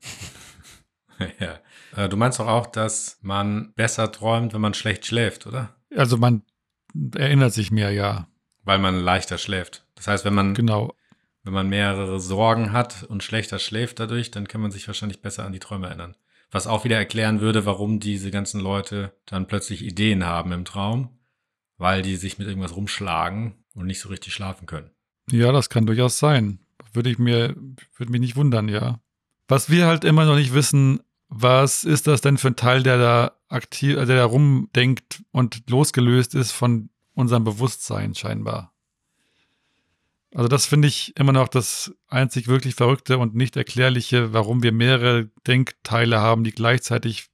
ja. 1.41 1.61
Äh, 1.95 2.09
du 2.09 2.17
meinst 2.17 2.39
doch 2.41 2.49
auch, 2.49 2.67
dass 2.67 3.19
man 3.23 3.73
besser 3.75 4.11
träumt, 4.11 4.53
wenn 4.53 4.61
man 4.61 4.75
schlecht 4.75 5.07
schläft, 5.07 5.47
oder? 5.47 5.77
Also 5.95 6.17
man 6.17 6.43
erinnert 7.15 7.53
sich 7.53 7.71
mehr, 7.71 7.91
ja. 7.91 8.29
Weil 8.63 8.79
man 8.79 8.99
leichter 8.99 9.39
schläft. 9.39 9.87
Das 9.95 10.09
heißt, 10.09 10.25
wenn 10.25 10.35
man 10.35 10.55
genau. 10.55 10.95
wenn 11.43 11.53
man 11.53 11.69
mehrere 11.69 12.21
Sorgen 12.21 12.73
hat 12.73 13.05
und 13.05 13.23
schlechter 13.23 13.59
schläft 13.59 14.01
dadurch, 14.01 14.31
dann 14.31 14.49
kann 14.49 14.61
man 14.61 14.71
sich 14.71 14.87
wahrscheinlich 14.87 15.23
besser 15.23 15.45
an 15.45 15.53
die 15.53 15.59
Träume 15.59 15.87
erinnern. 15.87 16.17
Was 16.51 16.67
auch 16.67 16.85
wieder 16.85 16.97
erklären 16.97 17.41
würde, 17.41 17.67
warum 17.67 18.01
diese 18.01 18.31
ganzen 18.31 18.61
Leute 18.61 19.13
dann 19.27 19.47
plötzlich 19.47 19.85
Ideen 19.85 20.25
haben 20.25 20.53
im 20.53 20.65
Traum, 20.65 21.19
weil 21.79 22.03
die 22.03 22.17
sich 22.17 22.39
mit 22.39 22.49
irgendwas 22.49 22.77
rumschlagen 22.77 23.65
und 23.75 23.87
nicht 23.87 24.01
so 24.01 24.09
richtig 24.09 24.33
schlafen 24.33 24.67
können. 24.67 24.91
Ja, 25.31 25.53
das 25.53 25.69
kann 25.69 25.87
durchaus 25.87 26.19
sein. 26.19 26.61
Würde 26.93 27.11
ich 27.11 27.19
mir, 27.19 27.57
würde 27.97 28.13
mich 28.13 28.21
nicht 28.21 28.37
wundern, 28.37 28.69
ja. 28.69 29.01
Was 29.49 29.69
wir 29.69 29.87
halt 29.87 30.05
immer 30.05 30.25
noch 30.25 30.37
nicht 30.37 30.55
wissen, 30.55 31.01
was 31.29 31.85
ist 31.85 32.07
das 32.07 32.21
denn 32.21 32.39
für 32.39 32.49
ein 32.49 32.57
Teil, 32.57 32.83
der 32.83 32.99
da 32.99 33.33
aktiv, 33.49 33.97
der 33.97 34.07
da 34.07 34.25
rumdenkt 34.25 35.23
und 35.33 35.69
losgelöst 35.69 36.35
ist 36.35 36.53
von 36.53 36.91
unserem 37.15 37.45
Bewusstsein 37.45 38.15
scheinbar? 38.15 38.73
Also 40.35 40.49
das 40.49 40.67
finde 40.67 40.89
ich 40.89 41.17
immer 41.17 41.33
noch 41.33 41.47
das 41.47 41.95
einzig 42.09 42.49
wirklich 42.49 42.75
Verrückte 42.75 43.19
und 43.19 43.37
nicht 43.37 43.57
erklärliche, 43.57 44.33
warum 44.33 44.65
wir 44.65 44.73
mehrere 44.73 45.31
Denkteile 45.47 46.21
haben, 46.21 46.43
die 46.43 46.51
gleichzeitig 46.51 47.29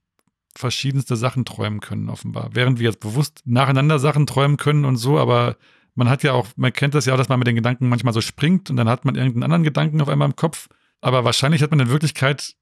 verschiedenste 0.55 1.15
Sachen 1.15 1.43
träumen 1.43 1.79
können, 1.79 2.09
offenbar. 2.09 2.49
Während 2.53 2.79
wir 2.79 2.89
jetzt 2.89 2.99
bewusst 2.99 3.41
nacheinander 3.45 3.97
Sachen 3.97 4.27
träumen 4.27 4.57
können 4.57 4.85
und 4.85 4.97
so, 4.97 5.17
aber 5.17 5.57
man 5.95 6.09
hat 6.09 6.23
ja 6.23 6.33
auch, 6.33 6.47
man 6.55 6.73
kennt 6.73 6.93
das 6.93 7.05
ja 7.05 7.13
auch, 7.13 7.17
dass 7.17 7.29
man 7.29 7.39
mit 7.39 7.47
den 7.47 7.55
Gedanken 7.55 7.89
manchmal 7.89 8.13
so 8.13 8.21
springt 8.21 8.69
und 8.69 8.75
dann 8.75 8.89
hat 8.89 9.03
man 9.03 9.15
irgendeinen 9.15 9.43
anderen 9.43 9.63
Gedanken 9.63 10.01
auf 10.01 10.09
einmal 10.09 10.27
im 10.27 10.35
Kopf. 10.35 10.67
Aber 11.01 11.25
wahrscheinlich 11.25 11.63
hat 11.63 11.71
man 11.71 11.79
in 11.79 11.89
Wirklichkeit 11.89 12.55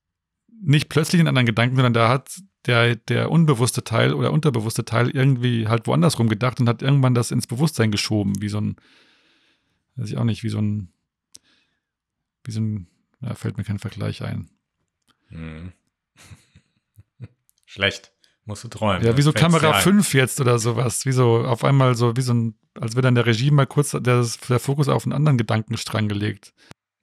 nicht 0.62 0.90
plötzlich 0.90 1.20
einen 1.20 1.28
anderen 1.28 1.46
Gedanken, 1.46 1.76
sondern 1.76 1.94
da 1.94 2.10
hat 2.10 2.42
der, 2.66 2.96
der 2.96 3.32
unbewusste 3.32 3.84
Teil 3.84 4.14
oder 4.14 4.32
unterbewusste 4.32 4.86
Teil 4.86 5.10
irgendwie 5.10 5.68
halt 5.68 5.88
woanders 5.88 6.20
rum 6.20 6.30
gedacht 6.30 6.60
und 6.60 6.68
hat 6.68 6.82
irgendwann 6.82 7.16
das 7.16 7.32
ins 7.32 7.48
Bewusstsein 7.48 7.92
geschoben, 7.92 8.42
wie 8.42 8.50
so 8.50 8.60
ein, 8.60 8.76
weiß 9.96 10.10
ich 10.10 10.18
auch 10.18 10.24
nicht, 10.24 10.44
wie 10.44 10.50
so 10.50 10.60
ein, 10.60 10.92
wie 12.44 12.52
so 12.52 12.62
ein, 12.62 12.88
da 13.22 13.36
fällt 13.36 13.58
mir 13.58 13.64
kein 13.64 13.80
Vergleich 13.80 14.22
ein. 14.24 14.50
Hm. 15.30 15.72
Schlecht. 17.66 18.12
Musst 18.46 18.64
du 18.64 18.68
träumen. 18.68 19.06
Ja, 19.06 19.16
wie 19.16 19.22
so 19.22 19.32
Kamera 19.32 19.74
ein. 19.74 19.82
5 19.82 20.14
jetzt 20.16 20.42
oder 20.42 20.58
sowas. 20.58 21.06
Wie 21.06 21.12
so 21.12 21.46
auf 21.46 21.64
einmal 21.64 21.94
so, 21.96 22.18
wie 22.18 22.22
so 22.22 22.34
ein, 22.34 22.56
als 22.74 22.96
wäre 22.96 23.04
dann 23.04 23.14
der 23.14 23.28
Regie 23.28 23.52
mal 23.52 23.68
kurz 23.68 23.92
der, 23.92 24.00
der 24.02 24.60
Fokus 24.60 24.88
auf 24.88 25.06
einen 25.06 25.14
anderen 25.14 25.38
Gedankenstrang 25.38 26.08
gelegt. 26.08 26.54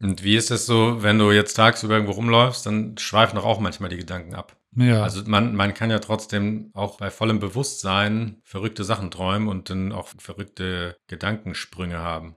Und 0.03 0.23
wie 0.23 0.37
ist 0.37 0.51
es 0.51 0.67
so, 0.67 1.03
wenn 1.03 1.19
du 1.19 1.33
jetzt 1.33 1.55
tagsüber 1.55 1.95
irgendwo 1.95 2.13
rumläufst, 2.13 2.67
dann 2.67 2.99
schweifen 2.99 3.37
doch 3.37 3.45
auch 3.45 3.61
manchmal 3.61 3.89
die 3.89 3.97
Gedanken 3.97 4.35
ab. 4.35 4.57
Ja, 4.77 5.03
Also 5.03 5.23
man, 5.27 5.57
man 5.57 5.73
kann 5.73 5.91
ja 5.91 5.99
trotzdem 6.01 6.71
auch 6.75 6.99
bei 6.99 7.11
vollem 7.11 7.41
Bewusstsein 7.41 8.43
verrückte 8.45 8.85
Sachen 8.85 9.11
träumen 9.11 9.49
und 9.49 9.71
dann 9.71 9.93
auch 9.93 10.09
verrückte 10.19 10.97
Gedankensprünge 11.07 11.99
haben. 11.99 12.37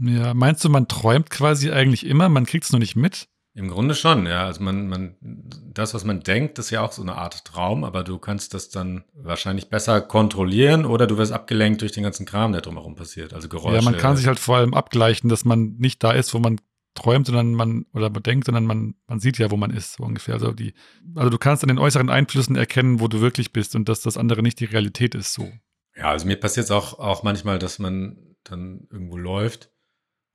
ja. 0.00 0.34
Meinst 0.34 0.64
du, 0.64 0.68
man 0.70 0.88
träumt 0.88 1.30
quasi 1.30 1.70
eigentlich 1.70 2.04
immer, 2.04 2.28
man 2.28 2.46
kriegt 2.46 2.64
es 2.64 2.72
nur 2.72 2.80
nicht 2.80 2.96
mit? 2.96 3.28
Im 3.54 3.68
Grunde 3.68 3.94
schon, 3.94 4.26
ja. 4.26 4.46
Also 4.46 4.62
man, 4.62 4.88
man, 4.88 5.14
das, 5.20 5.92
was 5.92 6.04
man 6.04 6.20
denkt, 6.20 6.58
ist 6.58 6.70
ja 6.70 6.80
auch 6.80 6.90
so 6.90 7.02
eine 7.02 7.16
Art 7.16 7.44
Traum, 7.44 7.84
aber 7.84 8.02
du 8.02 8.18
kannst 8.18 8.54
das 8.54 8.70
dann 8.70 9.04
wahrscheinlich 9.14 9.68
besser 9.68 10.00
kontrollieren 10.00 10.86
oder 10.86 11.06
du 11.06 11.18
wirst 11.18 11.32
abgelenkt 11.32 11.82
durch 11.82 11.92
den 11.92 12.02
ganzen 12.02 12.24
Kram, 12.24 12.52
der 12.52 12.62
drumherum 12.62 12.94
passiert. 12.94 13.34
Also 13.34 13.48
Geräusche. 13.48 13.76
Ja, 13.76 13.82
man 13.82 13.98
kann 13.98 14.16
sich 14.16 14.26
halt 14.26 14.38
vor 14.38 14.56
allem 14.56 14.72
abgleichen, 14.72 15.28
dass 15.28 15.44
man 15.44 15.76
nicht 15.76 16.02
da 16.02 16.12
ist, 16.12 16.32
wo 16.32 16.38
man 16.38 16.58
träumt, 16.94 17.26
sondern 17.26 17.54
man 17.54 17.86
oder 17.94 18.10
man 18.10 18.22
denkt, 18.22 18.46
sondern 18.46 18.64
man, 18.64 18.94
man 19.06 19.18
sieht 19.20 19.38
ja, 19.38 19.50
wo 19.50 19.56
man 19.56 19.70
ist, 19.70 19.94
so 19.94 20.04
ungefähr. 20.04 20.34
Also 20.34 20.52
die, 20.52 20.74
also 21.14 21.30
du 21.30 21.38
kannst 21.38 21.62
an 21.64 21.68
den 21.68 21.78
äußeren 21.78 22.10
Einflüssen 22.10 22.54
erkennen, 22.56 23.00
wo 23.00 23.08
du 23.08 23.20
wirklich 23.20 23.52
bist 23.52 23.74
und 23.76 23.88
dass 23.88 24.00
das 24.02 24.16
andere 24.16 24.42
nicht 24.42 24.60
die 24.60 24.66
Realität 24.66 25.14
ist, 25.14 25.32
so. 25.32 25.50
Ja, 25.96 26.10
also 26.10 26.26
mir 26.26 26.36
passiert 26.36 26.64
es 26.64 26.70
auch, 26.70 26.98
auch 26.98 27.22
manchmal, 27.22 27.58
dass 27.58 27.78
man 27.78 28.16
dann 28.44 28.86
irgendwo 28.90 29.16
läuft 29.16 29.70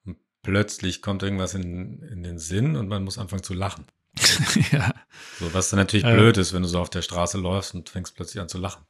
und 0.05 0.18
plötzlich 0.43 1.01
kommt 1.01 1.24
irgendwas 1.24 1.53
in, 1.53 2.01
in 2.03 2.24
den 2.24 2.38
Sinn 2.39 2.76
und 2.76 2.88
man 2.88 3.03
muss 3.03 3.18
anfangen 3.18 3.43
zu 3.43 3.53
lachen. 3.53 3.86
ja, 4.72 4.93
So, 5.39 5.53
was 5.53 5.70
dann 5.70 5.78
natürlich 5.80 6.05
Äh. 6.05 6.14
blöd 6.16 6.38
ist, 6.38 6.53
wenn 6.53 6.64
du 6.64 6.68
so 6.68 6.80
auf 6.80 6.89
der 6.89 7.01
Straße 7.03 7.38
läufst 7.38 7.76
und 7.76 7.89
fängst 7.89 8.16
plötzlich 8.16 8.41
an 8.41 8.49
zu 8.49 8.58
lachen. 8.58 8.84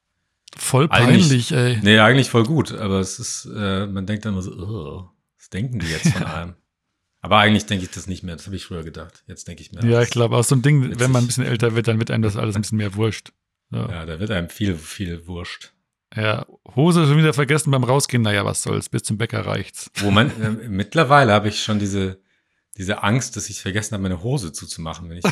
voll 0.55 0.87
Eigentlich- 0.89 1.27
peinlich, 1.27 1.51
ey. 1.51 1.79
Nee, 1.83 1.99
eigentlich 1.99 2.29
voll 2.29 2.43
gut, 2.45 2.71
aber 2.71 2.99
es 2.99 3.19
ist, 3.19 3.45
äh, 3.53 3.87
man 3.87 4.05
denkt 4.05 4.23
dann 4.25 4.33
immer 4.33 4.41
so, 4.41 4.51
"Ugh, 4.51 5.09
was 5.37 5.49
denken 5.49 5.79
die 5.79 5.87
jetzt 5.87 6.09
von 6.13 6.23
einem? 6.25 6.55
Aber 7.21 7.37
eigentlich 7.39 7.65
denke 7.65 7.85
ich 7.85 7.91
das 7.91 8.07
nicht 8.07 8.23
mehr, 8.23 8.35
das 8.35 8.45
habe 8.45 8.55
ich 8.55 8.65
früher 8.65 8.83
gedacht. 8.83 9.23
Jetzt 9.27 9.47
denke 9.47 9.61
ich 9.61 9.71
mir, 9.71 9.83
Ja, 9.85 10.01
ich 10.01 10.09
glaube, 10.09 10.35
auch 10.37 10.43
so 10.43 10.55
ein 10.55 10.61
Ding, 10.61 10.99
wenn 10.99 11.11
man 11.11 11.23
ein 11.23 11.27
bisschen 11.27 11.45
älter 11.45 11.75
wird, 11.75 11.87
dann 11.87 11.99
wird 11.99 12.11
einem 12.11 12.23
das 12.23 12.35
alles 12.37 12.55
ein 12.55 12.61
bisschen 12.61 12.77
mehr 12.77 12.95
wurscht. 12.95 13.31
Ja, 13.71 13.89
Ja, 13.89 14.05
da 14.05 14.19
wird 14.19 14.31
einem 14.31 14.49
viel, 14.49 14.75
viel 14.75 15.27
wurscht. 15.27 15.73
ja. 16.15 16.45
Hose 16.75 17.05
schon 17.07 17.17
wieder 17.17 17.33
vergessen 17.33 17.71
beim 17.71 17.83
Rausgehen, 17.83 18.21
naja, 18.23 18.45
was 18.45 18.61
soll's, 18.63 18.87
bis 18.89 19.03
zum 19.03 19.17
Bäcker 19.17 19.45
reicht's. 19.45 19.89
Wo 19.95 20.11
man, 20.11 20.29
äh, 20.41 20.67
mittlerweile 20.69 21.33
habe 21.33 21.49
ich 21.49 21.61
schon 21.63 21.79
diese, 21.79 22.19
diese 22.77 23.01
Angst, 23.03 23.35
dass 23.35 23.49
ich 23.49 23.61
vergessen 23.61 23.93
habe, 23.93 24.03
meine 24.03 24.21
Hose 24.23 24.51
zuzumachen, 24.53 25.09
wenn 25.09 25.17
ich 25.17 25.23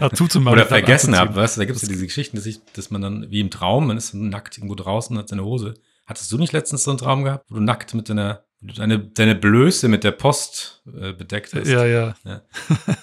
Ja, 0.00 0.10
zuzumachen. 0.14 0.58
oder 0.58 0.66
vergessen 0.66 1.16
habe, 1.16 1.34
weißt 1.36 1.56
du, 1.56 1.60
da 1.60 1.64
gibt 1.64 1.76
es 1.76 1.82
ja 1.82 1.88
diese 1.88 2.04
Geschichten, 2.06 2.36
dass 2.36 2.46
ich, 2.46 2.60
dass 2.74 2.90
man 2.90 3.00
dann 3.00 3.30
wie 3.30 3.40
im 3.40 3.50
Traum, 3.50 3.86
man 3.86 3.96
ist 3.96 4.12
nackt 4.14 4.58
irgendwo 4.58 4.74
draußen 4.74 5.16
und 5.16 5.22
hat 5.22 5.28
seine 5.28 5.44
Hose. 5.44 5.74
Hattest 6.06 6.30
du 6.32 6.38
nicht 6.38 6.52
letztens 6.52 6.82
so 6.84 6.90
einen 6.90 6.98
Traum 6.98 7.22
gehabt, 7.24 7.46
wo 7.48 7.54
du 7.54 7.60
nackt 7.62 7.94
mit 7.94 8.08
deiner, 8.08 8.44
deine, 8.60 8.98
deine 8.98 9.34
Blöße 9.34 9.88
mit 9.88 10.04
der 10.04 10.12
Post 10.12 10.82
äh, 10.86 11.12
bedeckt 11.12 11.54
hast? 11.54 11.68
Ja, 11.68 11.84
ja. 11.84 12.14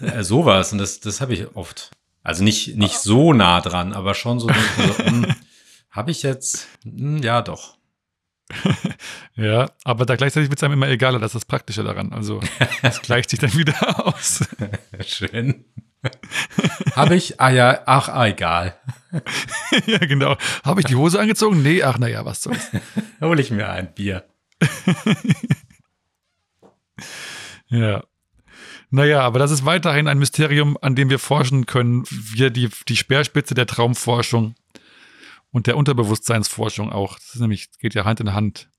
Äh, 0.01 0.23
sowas 0.23 0.71
und 0.71 0.77
das, 0.77 0.99
das 0.99 1.21
habe 1.21 1.33
ich 1.33 1.55
oft. 1.55 1.91
Also 2.23 2.43
nicht, 2.43 2.75
nicht 2.75 2.99
so 2.99 3.33
nah 3.33 3.61
dran, 3.61 3.93
aber 3.93 4.13
schon 4.13 4.39
so, 4.39 4.47
so 4.47 5.25
habe 5.91 6.11
ich 6.11 6.23
jetzt, 6.23 6.67
hm, 6.83 7.19
ja 7.23 7.41
doch. 7.41 7.77
Ja, 9.37 9.69
aber 9.83 10.07
da 10.07 10.15
gleichzeitig 10.15 10.49
wird 10.49 10.57
es 10.57 10.63
einem 10.63 10.73
immer 10.73 10.89
egaler, 10.89 11.19
das 11.19 11.29
ist 11.29 11.35
das 11.35 11.45
Praktische 11.45 11.83
daran. 11.83 12.11
Also, 12.11 12.39
das 12.81 13.03
gleicht 13.03 13.29
sich 13.29 13.37
dann 13.37 13.53
wieder 13.53 14.07
aus. 14.07 14.43
Schön. 15.05 15.63
habe 16.95 17.15
ich, 17.15 17.39
ah 17.39 17.51
ja, 17.51 17.81
ach, 17.85 18.09
ah, 18.09 18.25
egal. 18.25 18.75
ja, 19.85 19.99
genau. 19.99 20.37
Habe 20.63 20.81
ich 20.81 20.87
die 20.87 20.95
Hose 20.95 21.19
angezogen? 21.19 21.61
Nee, 21.61 21.83
ach, 21.83 21.99
naja, 21.99 22.25
was 22.25 22.41
soll's. 22.41 22.71
Hol 23.21 23.39
ich 23.39 23.51
mir 23.51 23.69
ein 23.69 23.93
Bier. 23.93 24.23
Ja. 27.69 28.03
Naja, 28.89 29.21
aber 29.21 29.39
das 29.39 29.51
ist 29.51 29.65
weiterhin 29.65 30.07
ein 30.07 30.19
Mysterium, 30.19 30.77
an 30.81 30.95
dem 30.95 31.09
wir 31.09 31.19
forschen 31.19 31.65
können. 31.65 32.05
Wir, 32.09 32.49
die, 32.49 32.69
die 32.87 32.95
Speerspitze 32.95 33.53
der 33.53 33.67
Traumforschung 33.67 34.55
und 35.51 35.67
der 35.67 35.75
Unterbewusstseinsforschung 35.75 36.91
auch. 36.91 37.15
Das 37.15 37.35
ist 37.35 37.41
nämlich, 37.41 37.69
geht 37.79 37.95
ja 37.95 38.05
Hand 38.05 38.21
in 38.21 38.33
Hand. 38.33 38.69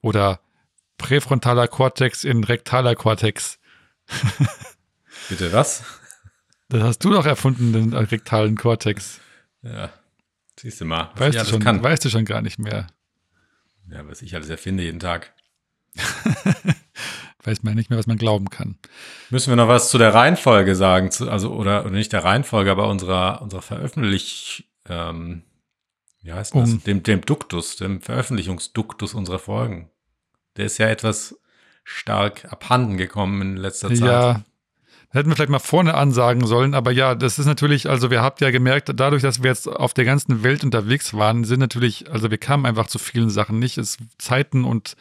Oder 0.00 0.40
präfrontaler 0.96 1.68
Kortex 1.68 2.24
in 2.24 2.42
rektaler 2.42 2.96
Kortex. 2.96 3.58
Bitte 5.28 5.52
was? 5.52 5.84
Das 6.68 6.82
hast 6.82 6.98
du 7.04 7.10
doch 7.12 7.24
erfunden, 7.24 7.72
den 7.72 7.92
rektalen 7.92 8.56
Kortex. 8.56 9.20
Ja. 9.62 9.90
Siehst 10.58 10.80
du 10.80 10.84
mal. 10.84 11.12
Weißt 11.14 11.38
du, 11.38 11.44
schon, 11.44 11.60
kann. 11.60 11.82
weißt 11.82 12.04
du 12.04 12.10
schon 12.10 12.24
gar 12.24 12.42
nicht 12.42 12.58
mehr. 12.58 12.88
Ja, 13.90 14.06
was 14.06 14.22
ich 14.22 14.34
alles 14.34 14.48
erfinde 14.48 14.82
jeden 14.82 15.00
Tag. 15.00 15.32
Weiß 17.44 17.62
man 17.62 17.74
nicht 17.74 17.88
mehr, 17.88 17.98
was 17.98 18.06
man 18.06 18.18
glauben 18.18 18.50
kann. 18.50 18.78
Müssen 19.30 19.50
wir 19.50 19.56
noch 19.56 19.68
was 19.68 19.90
zu 19.90 19.98
der 19.98 20.12
Reihenfolge 20.12 20.74
sagen? 20.74 21.10
Zu, 21.10 21.30
also, 21.30 21.52
oder, 21.52 21.82
oder 21.82 21.94
nicht 21.94 22.12
der 22.12 22.24
Reihenfolge, 22.24 22.70
aber 22.70 22.88
unserer, 22.88 23.40
unserer 23.42 23.62
Veröffentlich, 23.62 24.68
ähm, 24.88 25.42
wie 26.22 26.32
heißt 26.32 26.54
das? 26.54 26.70
Um. 26.70 26.84
Dem, 26.84 27.02
dem 27.02 27.22
Duktus, 27.22 27.76
dem 27.76 28.00
Veröffentlichungsduktus 28.00 29.14
unserer 29.14 29.38
Folgen. 29.38 29.90
Der 30.56 30.66
ist 30.66 30.78
ja 30.78 30.88
etwas 30.88 31.38
stark 31.84 32.52
abhanden 32.52 32.98
gekommen 32.98 33.40
in 33.40 33.56
letzter 33.56 33.88
Zeit. 33.88 33.98
Ja, 33.98 34.44
hätten 35.10 35.28
wir 35.30 35.36
vielleicht 35.36 35.50
mal 35.50 35.58
vorne 35.58 35.94
ansagen 35.94 36.46
sollen, 36.46 36.74
aber 36.74 36.90
ja, 36.92 37.14
das 37.14 37.38
ist 37.38 37.46
natürlich, 37.46 37.88
also 37.88 38.10
wir 38.10 38.22
habt 38.22 38.40
ja 38.40 38.50
gemerkt, 38.50 38.90
dadurch, 38.94 39.22
dass 39.22 39.42
wir 39.42 39.50
jetzt 39.50 39.66
auf 39.68 39.94
der 39.94 40.04
ganzen 40.04 40.42
Welt 40.42 40.64
unterwegs 40.64 41.14
waren, 41.14 41.44
sind 41.44 41.60
natürlich, 41.60 42.10
also 42.10 42.30
wir 42.30 42.38
kamen 42.38 42.66
einfach 42.66 42.86
zu 42.88 42.98
vielen 42.98 43.30
Sachen 43.30 43.58
nicht. 43.58 43.78
Es, 43.78 43.96
Zeiten 44.18 44.64
und 44.64 44.96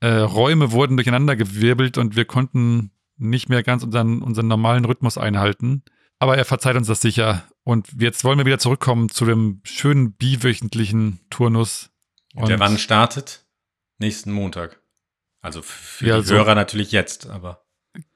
äh, 0.00 0.08
Räume 0.08 0.72
wurden 0.72 0.96
durcheinander 0.96 1.36
gewirbelt 1.36 1.98
und 1.98 2.16
wir 2.16 2.24
konnten 2.24 2.90
nicht 3.18 3.48
mehr 3.50 3.62
ganz 3.62 3.82
unseren, 3.82 4.22
unseren 4.22 4.46
normalen 4.48 4.86
Rhythmus 4.86 5.18
einhalten. 5.18 5.82
Aber 6.18 6.36
er 6.38 6.44
verzeiht 6.46 6.76
uns 6.76 6.86
das 6.86 7.00
sicher. 7.02 7.44
Und 7.64 7.88
jetzt 7.98 8.24
wollen 8.24 8.38
wir 8.38 8.46
wieder 8.46 8.58
zurückkommen 8.58 9.10
zu 9.10 9.24
dem 9.26 9.60
schönen 9.64 10.12
biwöchentlichen 10.14 11.20
Turnus. 11.30 11.90
Und 12.34 12.48
der 12.48 12.58
wann 12.58 12.78
startet? 12.78 13.44
Nächsten 13.98 14.32
Montag. 14.32 14.80
Also 15.42 15.60
für 15.62 16.06
Ja, 16.06 16.18
die 16.18 16.24
so- 16.26 16.34
Hörer 16.36 16.54
natürlich 16.54 16.92
jetzt, 16.92 17.28
aber 17.28 17.62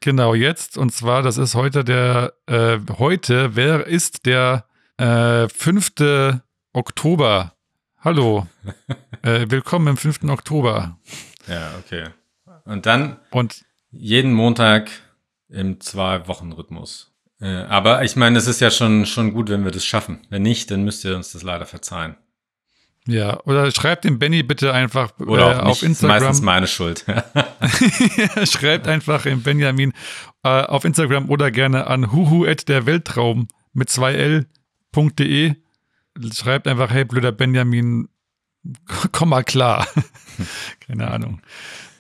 Genau, 0.01 0.35
jetzt. 0.35 0.79
Und 0.79 0.93
zwar, 0.93 1.23
das 1.23 1.39
ist 1.39 1.55
heute 1.55 1.85
der, 1.85 2.35
äh, 2.47 2.79
heute 2.99 3.57
wer 3.57 3.87
ist 3.87 4.27
der 4.27 4.67
äh, 4.99 5.49
5. 5.49 6.41
Oktober. 6.73 7.55
Hallo. 7.99 8.47
äh, 9.23 9.47
willkommen 9.49 9.89
im 9.89 9.97
5. 9.97 10.25
Oktober. 10.25 10.99
ja, 11.49 11.73
okay. 11.79 12.09
Und 12.65 12.87
dann 12.87 13.19
Und 13.31 13.65
jeden 13.91 14.33
Montag 14.33 14.91
im 15.49 15.81
Zwei-Wochen-Rhythmus. 15.81 17.13
Äh, 17.41 17.47
aber 17.47 18.05
ich 18.05 18.17
meine, 18.17 18.39
es 18.39 18.47
ist 18.47 18.61
ja 18.61 18.71
schon, 18.71 19.07
schon 19.07 19.33
gut, 19.33 19.49
wenn 19.49 19.65
wir 19.65 19.73
das 19.73 19.85
schaffen. 19.85 20.21
Wenn 20.31 20.43
nicht, 20.43 20.71
dann 20.71 20.85
müsst 20.85 21.05
ihr 21.05 21.17
uns 21.17 21.33
das 21.33 21.43
leider 21.43 21.67
verzeihen. 21.67 22.17
Ja, 23.07 23.39
oder 23.45 23.71
schreibt 23.71 24.05
dem 24.05 24.19
Benny 24.19 24.43
bitte 24.43 24.73
einfach 24.73 25.13
Oder 25.19 25.57
äh, 25.57 25.61
auf 25.61 25.83
Instagram. 25.83 26.17
Ist 26.17 26.23
meistens 26.23 26.43
meine 26.43 26.67
Schuld. 26.67 27.05
schreibt 28.45 28.89
einfach 28.89 29.27
im 29.27 29.43
Benjamin 29.43 29.93
äh, 30.43 30.49
auf 30.49 30.85
Instagram 30.85 31.29
oder 31.29 31.51
gerne 31.51 31.87
an 31.87 32.13
huhu 32.13 32.47
der 32.47 32.87
Weltraum 32.87 33.49
mit 33.75 33.89
2l.de. 33.91 35.55
Schreibt 36.33 36.69
einfach, 36.69 36.91
hey, 36.91 37.05
blöder 37.05 37.33
Benjamin, 37.33 38.09
komm 39.13 39.31
mal 39.31 39.45
klar. 39.45 39.87
Keine 40.87 41.11
Ahnung. 41.11 41.43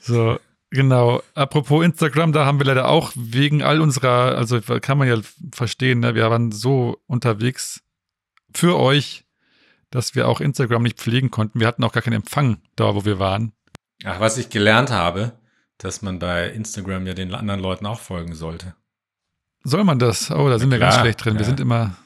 So, 0.01 0.39
genau. 0.71 1.23
Apropos 1.35 1.85
Instagram, 1.85 2.33
da 2.33 2.47
haben 2.47 2.61
wir 2.61 2.67
leider 2.67 2.89
auch 2.89 3.13
wegen 3.15 3.63
all 3.63 3.81
unserer, 3.81 4.39
also 4.39 4.61
kann 4.61 4.99
man 4.99 5.09
ja 5.09 5.17
verstehen, 5.53 6.01
ne, 6.01 6.15
wir 6.15 6.31
waren 6.31 6.53
so 6.53 6.99
unterwegs 7.07 7.83
für 8.55 8.79
euch, 8.79 9.24
dass 9.95 10.17
wir 10.17 10.27
auch 10.27 10.41
Instagram 10.41 10.83
nicht 10.83 10.99
pflegen 10.99 11.31
konnten. 11.31 11.61
Wir 11.61 11.69
hatten 11.69 11.85
auch 11.85 11.93
gar 11.93 12.03
keinen 12.03 12.15
Empfang 12.15 12.59
da, 12.75 12.97
wo 12.97 13.05
wir 13.05 13.21
waren. 13.21 13.53
Ach, 14.05 14.19
was 14.19 14.39
ich 14.39 14.51
gelernt 14.51 14.91
habe, 14.91 15.35
dass 15.79 16.03
man 16.03 16.19
bei 16.19 16.51
Instagram 16.51 17.07
ja 17.07 17.15
den 17.15 17.33
anderen 17.33 17.61
Leuten 17.61 17.87
auch 17.87 18.01
folgen 18.01 18.35
sollte. 18.35 18.75
Soll 19.63 19.85
man 19.85 20.01
das? 20.01 20.33
Oh, 20.33 20.49
da 20.49 20.59
sind 20.59 20.73
wir 20.73 20.79
klar, 20.79 20.91
ganz 20.91 21.01
schlecht 21.01 21.25
drin. 21.25 21.35
Wir 21.35 21.43
ja. 21.43 21.47
sind 21.47 21.61
immer. 21.61 21.97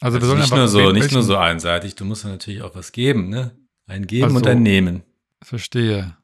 Also, 0.00 0.16
Also 0.16 0.20
wir 0.20 0.26
sollen 0.26 0.38
nicht 0.38 0.44
einfach 0.44 0.58
nur 0.58 0.68
so, 0.68 0.92
nicht 0.92 1.10
nur 1.10 1.24
so 1.24 1.36
einseitig. 1.36 1.96
Du 1.96 2.04
musst 2.04 2.22
ja 2.22 2.30
natürlich 2.30 2.62
auch 2.62 2.76
was 2.76 2.92
geben, 2.92 3.30
ne? 3.30 3.50
Ein 3.88 4.06
Geben 4.06 4.30
Ach 4.30 4.36
und 4.36 4.46
ein 4.46 4.62
Nehmen. 4.62 5.02
Verstehe. 5.42 6.16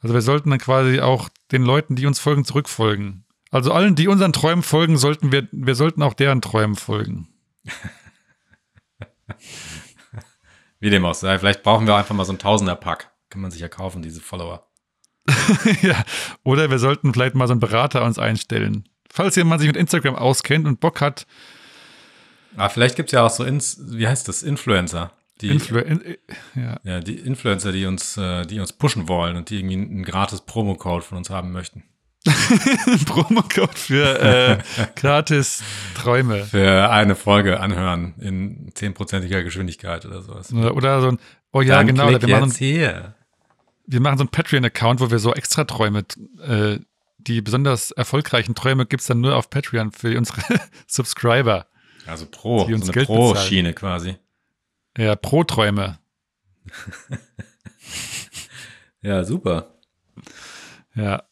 Also 0.00 0.14
wir 0.14 0.22
sollten 0.22 0.50
dann 0.50 0.60
quasi 0.60 1.00
auch 1.00 1.28
den 1.50 1.64
Leuten, 1.64 1.96
die 1.96 2.06
uns 2.06 2.20
folgen, 2.20 2.44
zurückfolgen. 2.44 3.24
Also 3.50 3.72
allen, 3.72 3.96
die 3.96 4.06
unseren 4.06 4.32
Träumen 4.32 4.62
folgen, 4.62 4.96
sollten 4.96 5.32
wir, 5.32 5.48
wir 5.50 5.74
sollten 5.74 6.04
auch 6.04 6.14
deren 6.14 6.40
Träumen 6.40 6.76
folgen. 6.76 7.30
Wie 10.80 10.90
dem 10.90 11.04
auch 11.04 11.14
sei, 11.14 11.38
vielleicht 11.38 11.62
brauchen 11.62 11.86
wir 11.86 11.96
einfach 11.96 12.14
mal 12.14 12.24
so 12.24 12.32
ein 12.32 12.38
Tausender-Pack. 12.38 13.10
Kann 13.30 13.40
man 13.40 13.50
sich 13.50 13.60
ja 13.60 13.68
kaufen, 13.68 14.02
diese 14.02 14.20
Follower. 14.20 14.66
ja. 15.82 16.04
Oder 16.44 16.70
wir 16.70 16.78
sollten 16.78 17.12
vielleicht 17.12 17.34
mal 17.34 17.46
so 17.46 17.52
einen 17.52 17.60
Berater 17.60 18.04
uns 18.04 18.18
einstellen. 18.18 18.88
Falls 19.10 19.36
jemand 19.36 19.60
sich 19.60 19.68
mit 19.68 19.76
Instagram 19.76 20.14
auskennt 20.14 20.66
und 20.66 20.80
Bock 20.80 21.00
hat. 21.00 21.26
Ah, 22.56 22.68
vielleicht 22.68 22.96
gibt 22.96 23.08
es 23.08 23.12
ja 23.12 23.24
auch 23.24 23.30
so, 23.30 23.44
Ins 23.44 23.78
wie 23.80 24.06
heißt 24.06 24.28
das, 24.28 24.42
Influencer. 24.42 25.12
Die, 25.40 25.48
Influ 25.48 25.80
in, 25.80 26.16
ja. 26.54 26.80
ja. 26.82 27.00
die 27.00 27.18
Influencer, 27.18 27.72
die 27.72 27.84
uns, 27.84 28.16
äh, 28.16 28.46
die 28.46 28.58
uns 28.58 28.72
pushen 28.72 29.06
wollen 29.08 29.36
und 29.36 29.50
die 29.50 29.58
irgendwie 29.58 29.74
einen 29.74 30.02
gratis 30.02 30.40
Promocode 30.40 31.04
von 31.04 31.18
uns 31.18 31.28
haben 31.28 31.52
möchten. 31.52 31.82
Promocode 33.06 33.74
für 33.78 34.20
äh, 34.20 34.58
gratis 34.94 35.62
Träume. 35.94 36.44
Für 36.44 36.90
eine 36.90 37.14
Folge 37.14 37.60
anhören 37.60 38.14
in 38.20 38.70
zehnprozentiger 38.74 39.42
Geschwindigkeit 39.42 40.04
oder 40.04 40.22
sowas. 40.22 40.52
Oder 40.52 41.00
so 41.00 41.08
ein, 41.08 41.18
oh 41.52 41.60
ja, 41.60 41.76
Dann 41.76 41.86
genau. 41.86 42.08
Wir 42.08 42.28
machen, 42.28 42.50
hier. 42.50 43.14
wir 43.86 44.00
machen 44.00 44.18
so 44.18 44.22
einen 44.22 44.30
Patreon-Account, 44.30 45.00
wo 45.00 45.10
wir 45.10 45.18
so 45.18 45.32
extra 45.34 45.64
Träume, 45.64 46.04
äh, 46.46 46.78
die 47.18 47.40
besonders 47.40 47.90
erfolgreichen 47.90 48.54
Träume 48.54 48.86
gibt 48.86 49.00
es 49.00 49.06
dann 49.06 49.20
nur 49.20 49.36
auf 49.36 49.50
Patreon 49.50 49.92
für 49.92 50.16
unsere 50.16 50.42
Subscriber. 50.86 51.66
Also 52.06 52.26
pro, 52.26 52.66
Die 52.66 52.74
uns 52.74 52.86
so 52.86 52.92
eine 52.92 53.04
Pro-Schiene 53.04 53.72
quasi. 53.72 54.16
Ja, 54.96 55.16
Pro-Träume. 55.16 55.98
Ja, 59.06 59.22
super. 59.22 59.68
Ja. 60.96 61.22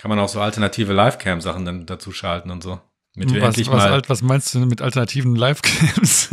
Kann 0.00 0.08
man 0.08 0.18
auch 0.18 0.30
so 0.30 0.40
alternative 0.40 0.94
Livecam-Sachen 0.94 1.66
dann 1.66 1.84
dazu 1.84 2.10
schalten 2.10 2.50
und 2.50 2.62
so. 2.62 2.80
Mit 3.14 3.34
Was, 3.34 3.48
endlich 3.48 3.68
was, 3.68 3.76
mal. 3.84 4.02
was 4.06 4.22
meinst 4.22 4.54
du 4.54 4.60
mit 4.60 4.80
alternativen 4.80 5.36
Livecams? 5.36 6.30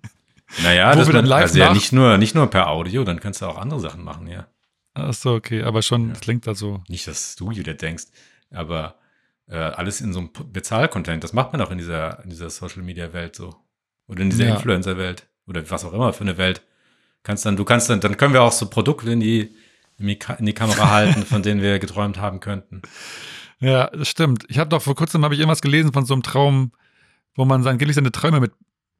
naja, 0.62 0.94
das 0.94 1.08
wir 1.08 1.14
dann 1.14 1.24
live 1.24 1.42
also 1.42 1.58
ja 1.58 1.74
nicht 1.74 1.92
nur, 1.92 2.18
nicht 2.18 2.36
nur 2.36 2.46
per 2.48 2.68
Audio, 2.68 3.02
dann 3.02 3.18
kannst 3.18 3.42
du 3.42 3.46
auch 3.46 3.58
andere 3.58 3.80
Sachen 3.80 4.04
machen, 4.04 4.28
ja. 4.28 4.46
Achso, 4.94 5.34
okay, 5.34 5.64
aber 5.64 5.82
schon, 5.82 6.10
das 6.10 6.20
klingt 6.20 6.46
da 6.46 6.54
so. 6.54 6.84
Nicht 6.86 7.08
das 7.08 7.32
Studio, 7.32 7.64
der 7.64 7.74
denkst, 7.74 8.04
aber 8.52 8.94
äh, 9.48 9.56
alles 9.56 10.00
in 10.00 10.12
so 10.12 10.20
einem 10.20 10.30
Bezahl-Content, 10.52 11.24
das 11.24 11.32
macht 11.32 11.50
man 11.50 11.62
auch 11.62 11.72
in 11.72 11.78
dieser, 11.78 12.22
in 12.22 12.30
dieser 12.30 12.48
Social-Media-Welt 12.48 13.34
so. 13.34 13.56
Oder 14.06 14.22
in 14.22 14.30
dieser 14.30 14.46
Ja. 14.46 14.54
Influencer-Welt. 14.54 15.26
Oder 15.48 15.68
was 15.68 15.84
auch 15.84 15.92
immer 15.92 16.12
für 16.12 16.22
eine 16.22 16.38
Welt. 16.38 16.62
Kannst 17.24 17.44
dann, 17.44 17.56
du 17.56 17.64
kannst 17.64 17.90
dann, 17.90 18.00
dann 18.00 18.16
können 18.16 18.34
wir 18.34 18.42
auch 18.42 18.52
so 18.52 18.70
Produkte 18.70 19.10
in 19.10 19.18
die, 19.18 19.52
in 20.00 20.46
die, 20.46 20.52
Kamera 20.54 20.90
halten, 20.90 21.24
von 21.24 21.42
denen 21.42 21.62
wir 21.62 21.78
geträumt 21.78 22.18
haben 22.18 22.40
könnten. 22.40 22.82
Ja, 23.62 23.88
das 23.88 24.08
stimmt. 24.08 24.46
Ich 24.48 24.58
habe 24.58 24.70
doch 24.70 24.80
vor 24.80 24.94
kurzem 24.94 25.22
habe 25.22 25.34
ich 25.34 25.40
irgendwas 25.40 25.60
gelesen 25.60 25.92
von 25.92 26.06
so 26.06 26.14
einem 26.14 26.22
Traum, 26.22 26.72
wo 27.34 27.44
man 27.44 27.66
angeblich 27.66 27.94
seine 27.94 28.10
Träume 28.10 28.40
mit 28.40 28.52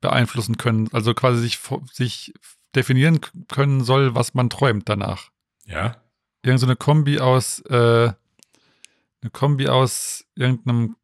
beeinflussen 0.03 0.59
können, 0.59 0.89
also 0.93 1.15
quasi 1.15 1.41
sich, 1.41 1.59
sich 1.91 2.35
definieren 2.75 3.21
können 3.49 3.83
soll, 3.83 4.15
was 4.15 4.35
man 4.35 4.51
träumt 4.51 4.87
danach. 4.87 5.31
Ja? 5.67 5.97
Irgend 6.43 6.61
so 6.61 6.67
eine 6.67 6.77
Kombi 6.77 7.21
aus, 7.21 7.61
äh, 7.71 8.13
eine 9.23 9.31
Kombi 9.33 9.69
aus 9.69 10.27
irgendeinem 10.35 10.97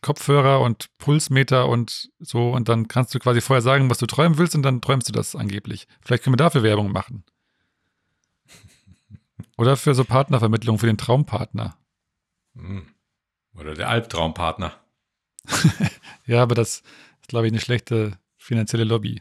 Kopfhörer 0.00 0.60
und 0.60 0.88
Pulsmeter 0.98 1.68
und 1.68 2.10
so 2.18 2.50
und 2.50 2.68
dann 2.68 2.88
kannst 2.88 3.14
du 3.14 3.18
quasi 3.18 3.40
vorher 3.40 3.62
sagen, 3.62 3.90
was 3.90 3.98
du 3.98 4.06
träumen 4.06 4.38
willst 4.38 4.54
und 4.54 4.62
dann 4.62 4.80
träumst 4.80 5.08
du 5.08 5.12
das 5.12 5.36
angeblich. 5.36 5.86
Vielleicht 6.02 6.24
können 6.24 6.34
wir 6.34 6.38
dafür 6.38 6.62
Werbung 6.62 6.92
machen. 6.92 7.24
Oder 9.58 9.76
für 9.76 9.94
so 9.94 10.04
Partnervermittlung 10.04 10.78
für 10.78 10.86
den 10.86 10.98
Traumpartner. 10.98 11.76
Hm. 12.56 12.86
Oder 13.54 13.74
der 13.74 13.88
Albtraumpartner. 13.88 14.72
Ja, 16.26 16.42
aber 16.42 16.54
das 16.54 16.76
ist, 17.20 17.28
glaube 17.28 17.46
ich, 17.48 17.52
eine 17.52 17.60
schlechte 17.60 18.16
finanzielle 18.36 18.84
Lobby. 18.84 19.20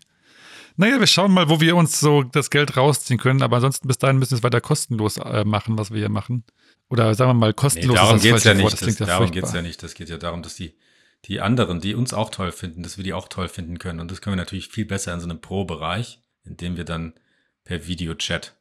Naja, 0.77 0.99
wir 0.99 1.07
schauen 1.07 1.31
mal, 1.33 1.49
wo 1.49 1.59
wir 1.59 1.75
uns 1.75 1.99
so 1.99 2.21
das 2.23 2.49
Geld 2.51 2.77
rausziehen 2.77 3.19
können, 3.19 3.41
aber 3.41 3.55
ansonsten 3.57 3.87
bis 3.87 3.97
dahin 3.97 4.17
müssen 4.19 4.31
wir 4.31 4.37
es 4.37 4.43
weiter 4.43 4.61
kostenlos 4.61 5.17
äh, 5.17 5.43
machen, 5.43 5.77
was 5.79 5.89
wir 5.91 5.97
hier 5.97 6.09
machen. 6.09 6.43
Oder 6.89 7.13
sagen 7.15 7.31
wir 7.31 7.33
mal, 7.33 7.47
Nee, 7.47 7.53
kostenlos 7.53 7.95
darum 7.95 8.17
ist 8.17 8.23
das 8.23 8.31
geht's 8.31 8.43
ja 8.43 8.53
nicht. 8.53 8.65
das 8.65 8.79
Das, 8.79 8.79
klingt 8.81 8.99
ja 8.99 9.05
darum 9.07 9.27
furchtbar. 9.27 9.41
geht's 9.41 9.53
ja 9.53 9.61
nicht. 9.63 9.83
Das 9.83 9.93
geht 9.95 10.09
ja 10.09 10.17
darum, 10.17 10.43
dass 10.43 10.55
die, 10.55 10.75
die 11.25 11.41
anderen, 11.41 11.81
die 11.81 11.95
uns 11.95 12.13
auch 12.13 12.29
toll 12.29 12.51
finden, 12.51 12.83
dass 12.83 12.97
wir 12.97 13.03
die 13.03 13.13
auch 13.13 13.27
toll 13.27 13.47
finden 13.49 13.79
können. 13.79 13.99
Und 13.99 14.11
das 14.11 14.21
können 14.21 14.35
wir 14.35 14.41
natürlich 14.41 14.67
viel 14.69 14.85
besser 14.85 15.13
in 15.13 15.19
so 15.19 15.25
einem 15.27 15.41
Pro-Bereich, 15.41 16.21
indem 16.43 16.77
wir 16.77 16.85
dann 16.85 17.13
per 17.63 17.87
Videochat 17.87 18.55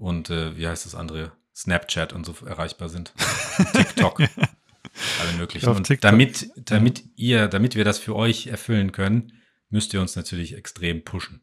und 0.00 0.30
äh, 0.30 0.56
wie 0.56 0.66
heißt 0.66 0.86
das 0.86 0.94
andere? 0.94 1.32
Snapchat 1.54 2.12
und 2.12 2.24
so 2.24 2.34
erreichbar 2.46 2.88
sind. 2.88 3.12
TikTok. 3.72 4.20
Alle 4.20 5.32
möglichen. 5.36 5.68
Und 5.68 5.86
TikTok. 5.86 6.10
damit, 6.10 6.50
damit 6.56 7.04
ihr, 7.16 7.48
damit 7.48 7.74
wir 7.74 7.84
das 7.84 7.98
für 7.98 8.16
euch 8.16 8.46
erfüllen 8.46 8.92
können, 8.92 9.32
müsst 9.68 9.92
ihr 9.92 10.00
uns 10.00 10.16
natürlich 10.16 10.56
extrem 10.56 11.04
pushen. 11.04 11.42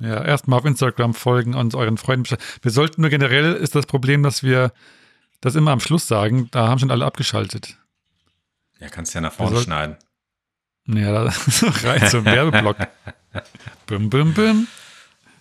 Ja, 0.00 0.22
erstmal 0.24 0.60
auf 0.60 0.64
Instagram 0.64 1.14
folgen 1.14 1.54
und 1.54 1.74
euren 1.74 1.96
Freunden. 1.96 2.36
Wir 2.62 2.70
sollten 2.70 3.02
nur 3.02 3.10
generell 3.10 3.54
ist 3.54 3.74
das 3.74 3.86
Problem, 3.86 4.22
dass 4.22 4.42
wir 4.42 4.72
das 5.40 5.54
immer 5.54 5.72
am 5.72 5.80
Schluss 5.80 6.06
sagen. 6.06 6.48
Da 6.50 6.68
haben 6.68 6.78
schon 6.78 6.90
alle 6.90 7.04
abgeschaltet. 7.04 7.76
Ja, 8.80 8.88
kannst 8.88 9.14
ja 9.14 9.20
nach 9.20 9.32
vorne 9.32 9.56
soll- 9.56 9.64
schneiden. 9.64 9.96
Ja, 10.86 11.24
das 11.24 11.84
rein 11.84 12.08
zum 12.08 12.24
Werbeblock. 12.24 12.76
bim, 13.86 14.10
bim, 14.10 14.34
bim. 14.34 14.66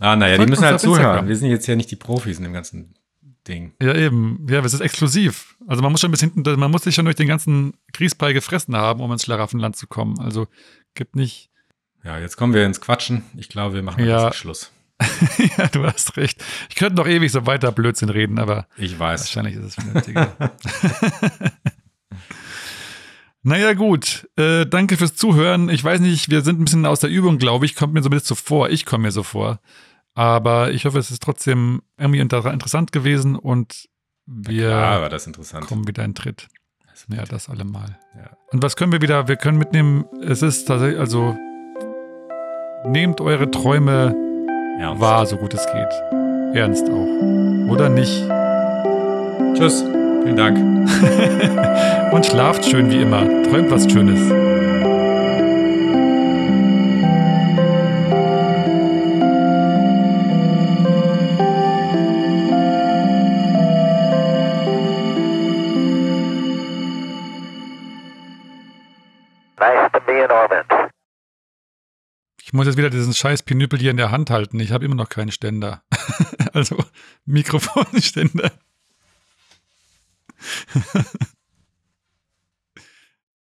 Ah, 0.02 0.16
naja, 0.16 0.38
die 0.38 0.47
müssen 0.47 0.66
halt 0.66 0.80
zuhören. 0.80 0.99
Instagram. 1.02 1.28
Wir 1.28 1.36
sind 1.38 1.49
jetzt 1.52 1.68
ja 1.68 1.76
nicht 1.76 1.91
die 1.91 1.95
Profis 1.95 2.38
in 2.38 2.43
dem 2.43 2.54
ganzen 2.54 2.95
Ding. 3.47 3.74
Ja, 3.82 3.93
eben. 3.95 4.45
Ja, 4.49 4.60
es 4.66 4.74
ist 4.74 4.82
exklusiv. 4.82 5.56
Also 5.68 5.82
man 5.82 5.91
muss 5.91 6.02
schon 6.02 6.12
bis 6.12 6.20
hinten, 6.20 6.41
man 6.60 6.72
muss 6.72 6.84
sich 6.84 6.95
schon 6.95 7.06
durch 7.06 7.16
den 7.18 7.28
ganzen 7.28 7.74
Grießbrei 7.93 8.34
gefressen 8.34 8.76
haben, 8.76 8.99
um 8.99 9.12
ins 9.12 9.24
Schlaraffenland 9.24 9.76
zu 9.76 9.88
kommen. 9.88 10.20
Also 10.20 10.47
gibt 10.95 11.16
nicht. 11.16 11.49
Ja, 12.04 12.18
jetzt 12.20 12.36
kommen 12.36 12.54
wir 12.54 12.66
ins 12.66 12.82
Quatschen. 12.82 13.24
Ich 13.38 13.47
glaube, 13.49 13.76
wir 13.76 13.84
machen 13.84 14.04
Ja. 14.06 14.26
jetzt 14.28 14.38
Schluss. 14.38 14.72
ja, 15.58 15.68
du 15.68 15.84
hast 15.86 16.18
recht. 16.18 16.43
Ich 16.70 16.76
könnte 16.76 16.95
noch 16.95 17.08
ewig 17.08 17.32
so 17.32 17.45
weiter 17.47 17.72
Blödsinn 17.72 18.10
reden, 18.10 18.38
aber 18.39 18.68
Ich 18.78 18.97
weiß. 18.99 19.22
wahrscheinlich 19.22 19.56
ist 19.56 19.64
es 19.66 19.76
vernünftiger. 19.76 20.32
naja, 23.43 23.74
gut. 23.74 24.28
Äh, 24.38 24.66
danke 24.68 24.97
fürs 24.97 25.16
Zuhören. 25.16 25.70
Ich 25.70 25.84
weiß 25.84 25.99
nicht, 25.99 26.30
wir 26.30 26.41
sind 26.41 26.60
ein 26.60 26.66
bisschen 26.66 26.86
aus 26.86 26.99
der 26.99 27.10
Übung, 27.10 27.38
glaube 27.39 27.66
ich. 27.66 27.76
Kommt 27.76 27.93
mir 27.93 28.04
so 28.04 28.10
ein 28.10 28.12
bisschen 28.12 28.28
so 28.28 28.36
vor. 28.36 28.70
Ich 28.70 28.86
komme 28.86 29.04
mir 29.04 29.12
so 29.12 29.24
vor. 29.24 29.60
Aber 30.14 30.72
ich 30.72 30.86
hoffe, 30.86 30.99
es 30.99 31.12
ist 31.12 31.24
trotzdem 31.24 31.82
irgendwie 31.97 32.20
inter 32.20 32.51
interessant 32.51 32.91
gewesen 32.91 33.36
und 33.36 33.88
wir 34.26 35.09
das 35.09 35.28
interessant. 35.28 35.68
kommen 35.68 35.88
wieder 35.88 36.03
in 36.03 36.16
Tritt. 36.16 36.47
Ja, 37.09 37.24
das 37.24 37.49
allemal. 37.49 37.97
Ja. 38.16 38.38
Und 38.51 38.62
was 38.62 38.76
können 38.76 38.91
wir 38.91 39.01
wieder? 39.01 39.28
Wir 39.28 39.36
können 39.36 39.57
mitnehmen, 39.57 40.05
es 40.22 40.41
ist 40.41 40.66
tatsächlich, 40.66 40.99
also 40.99 41.36
nehmt 42.86 43.22
eure 43.22 43.49
Träume 43.49 44.16
Ernst. 44.80 45.01
wahr, 45.01 45.26
so 45.26 45.38
gut 45.38 45.53
es 45.53 45.66
geht. 45.66 45.91
Ernst 46.53 46.89
auch. 46.89 47.72
Oder 47.72 47.89
nicht. 47.89 48.24
Tschüss. 49.57 49.82
Vielen 50.24 50.38
Dank. 50.38 50.57
Und 52.14 52.26
schlaft 52.26 52.66
schön 52.66 52.91
wie 52.91 53.01
immer. 53.01 53.26
Träumt 53.43 53.72
was 53.72 53.91
Schönes. 53.91 54.51
Ich 72.52 72.54
muss 72.54 72.66
jetzt 72.66 72.76
wieder 72.76 72.89
diesen 72.89 73.14
scheiß 73.14 73.43
Pinüppel 73.43 73.80
hier 73.80 73.91
in 73.91 73.97
der 73.97 74.12
Hand 74.12 74.30
halten. 74.30 74.60
Ich 74.60 74.74
habe 74.74 74.84
immer 74.84 74.95
noch 74.95 75.08
keinen 75.08 75.32
Ständer. 75.32 75.84
also 76.54 76.84
Mikrofonständer. 77.24 78.52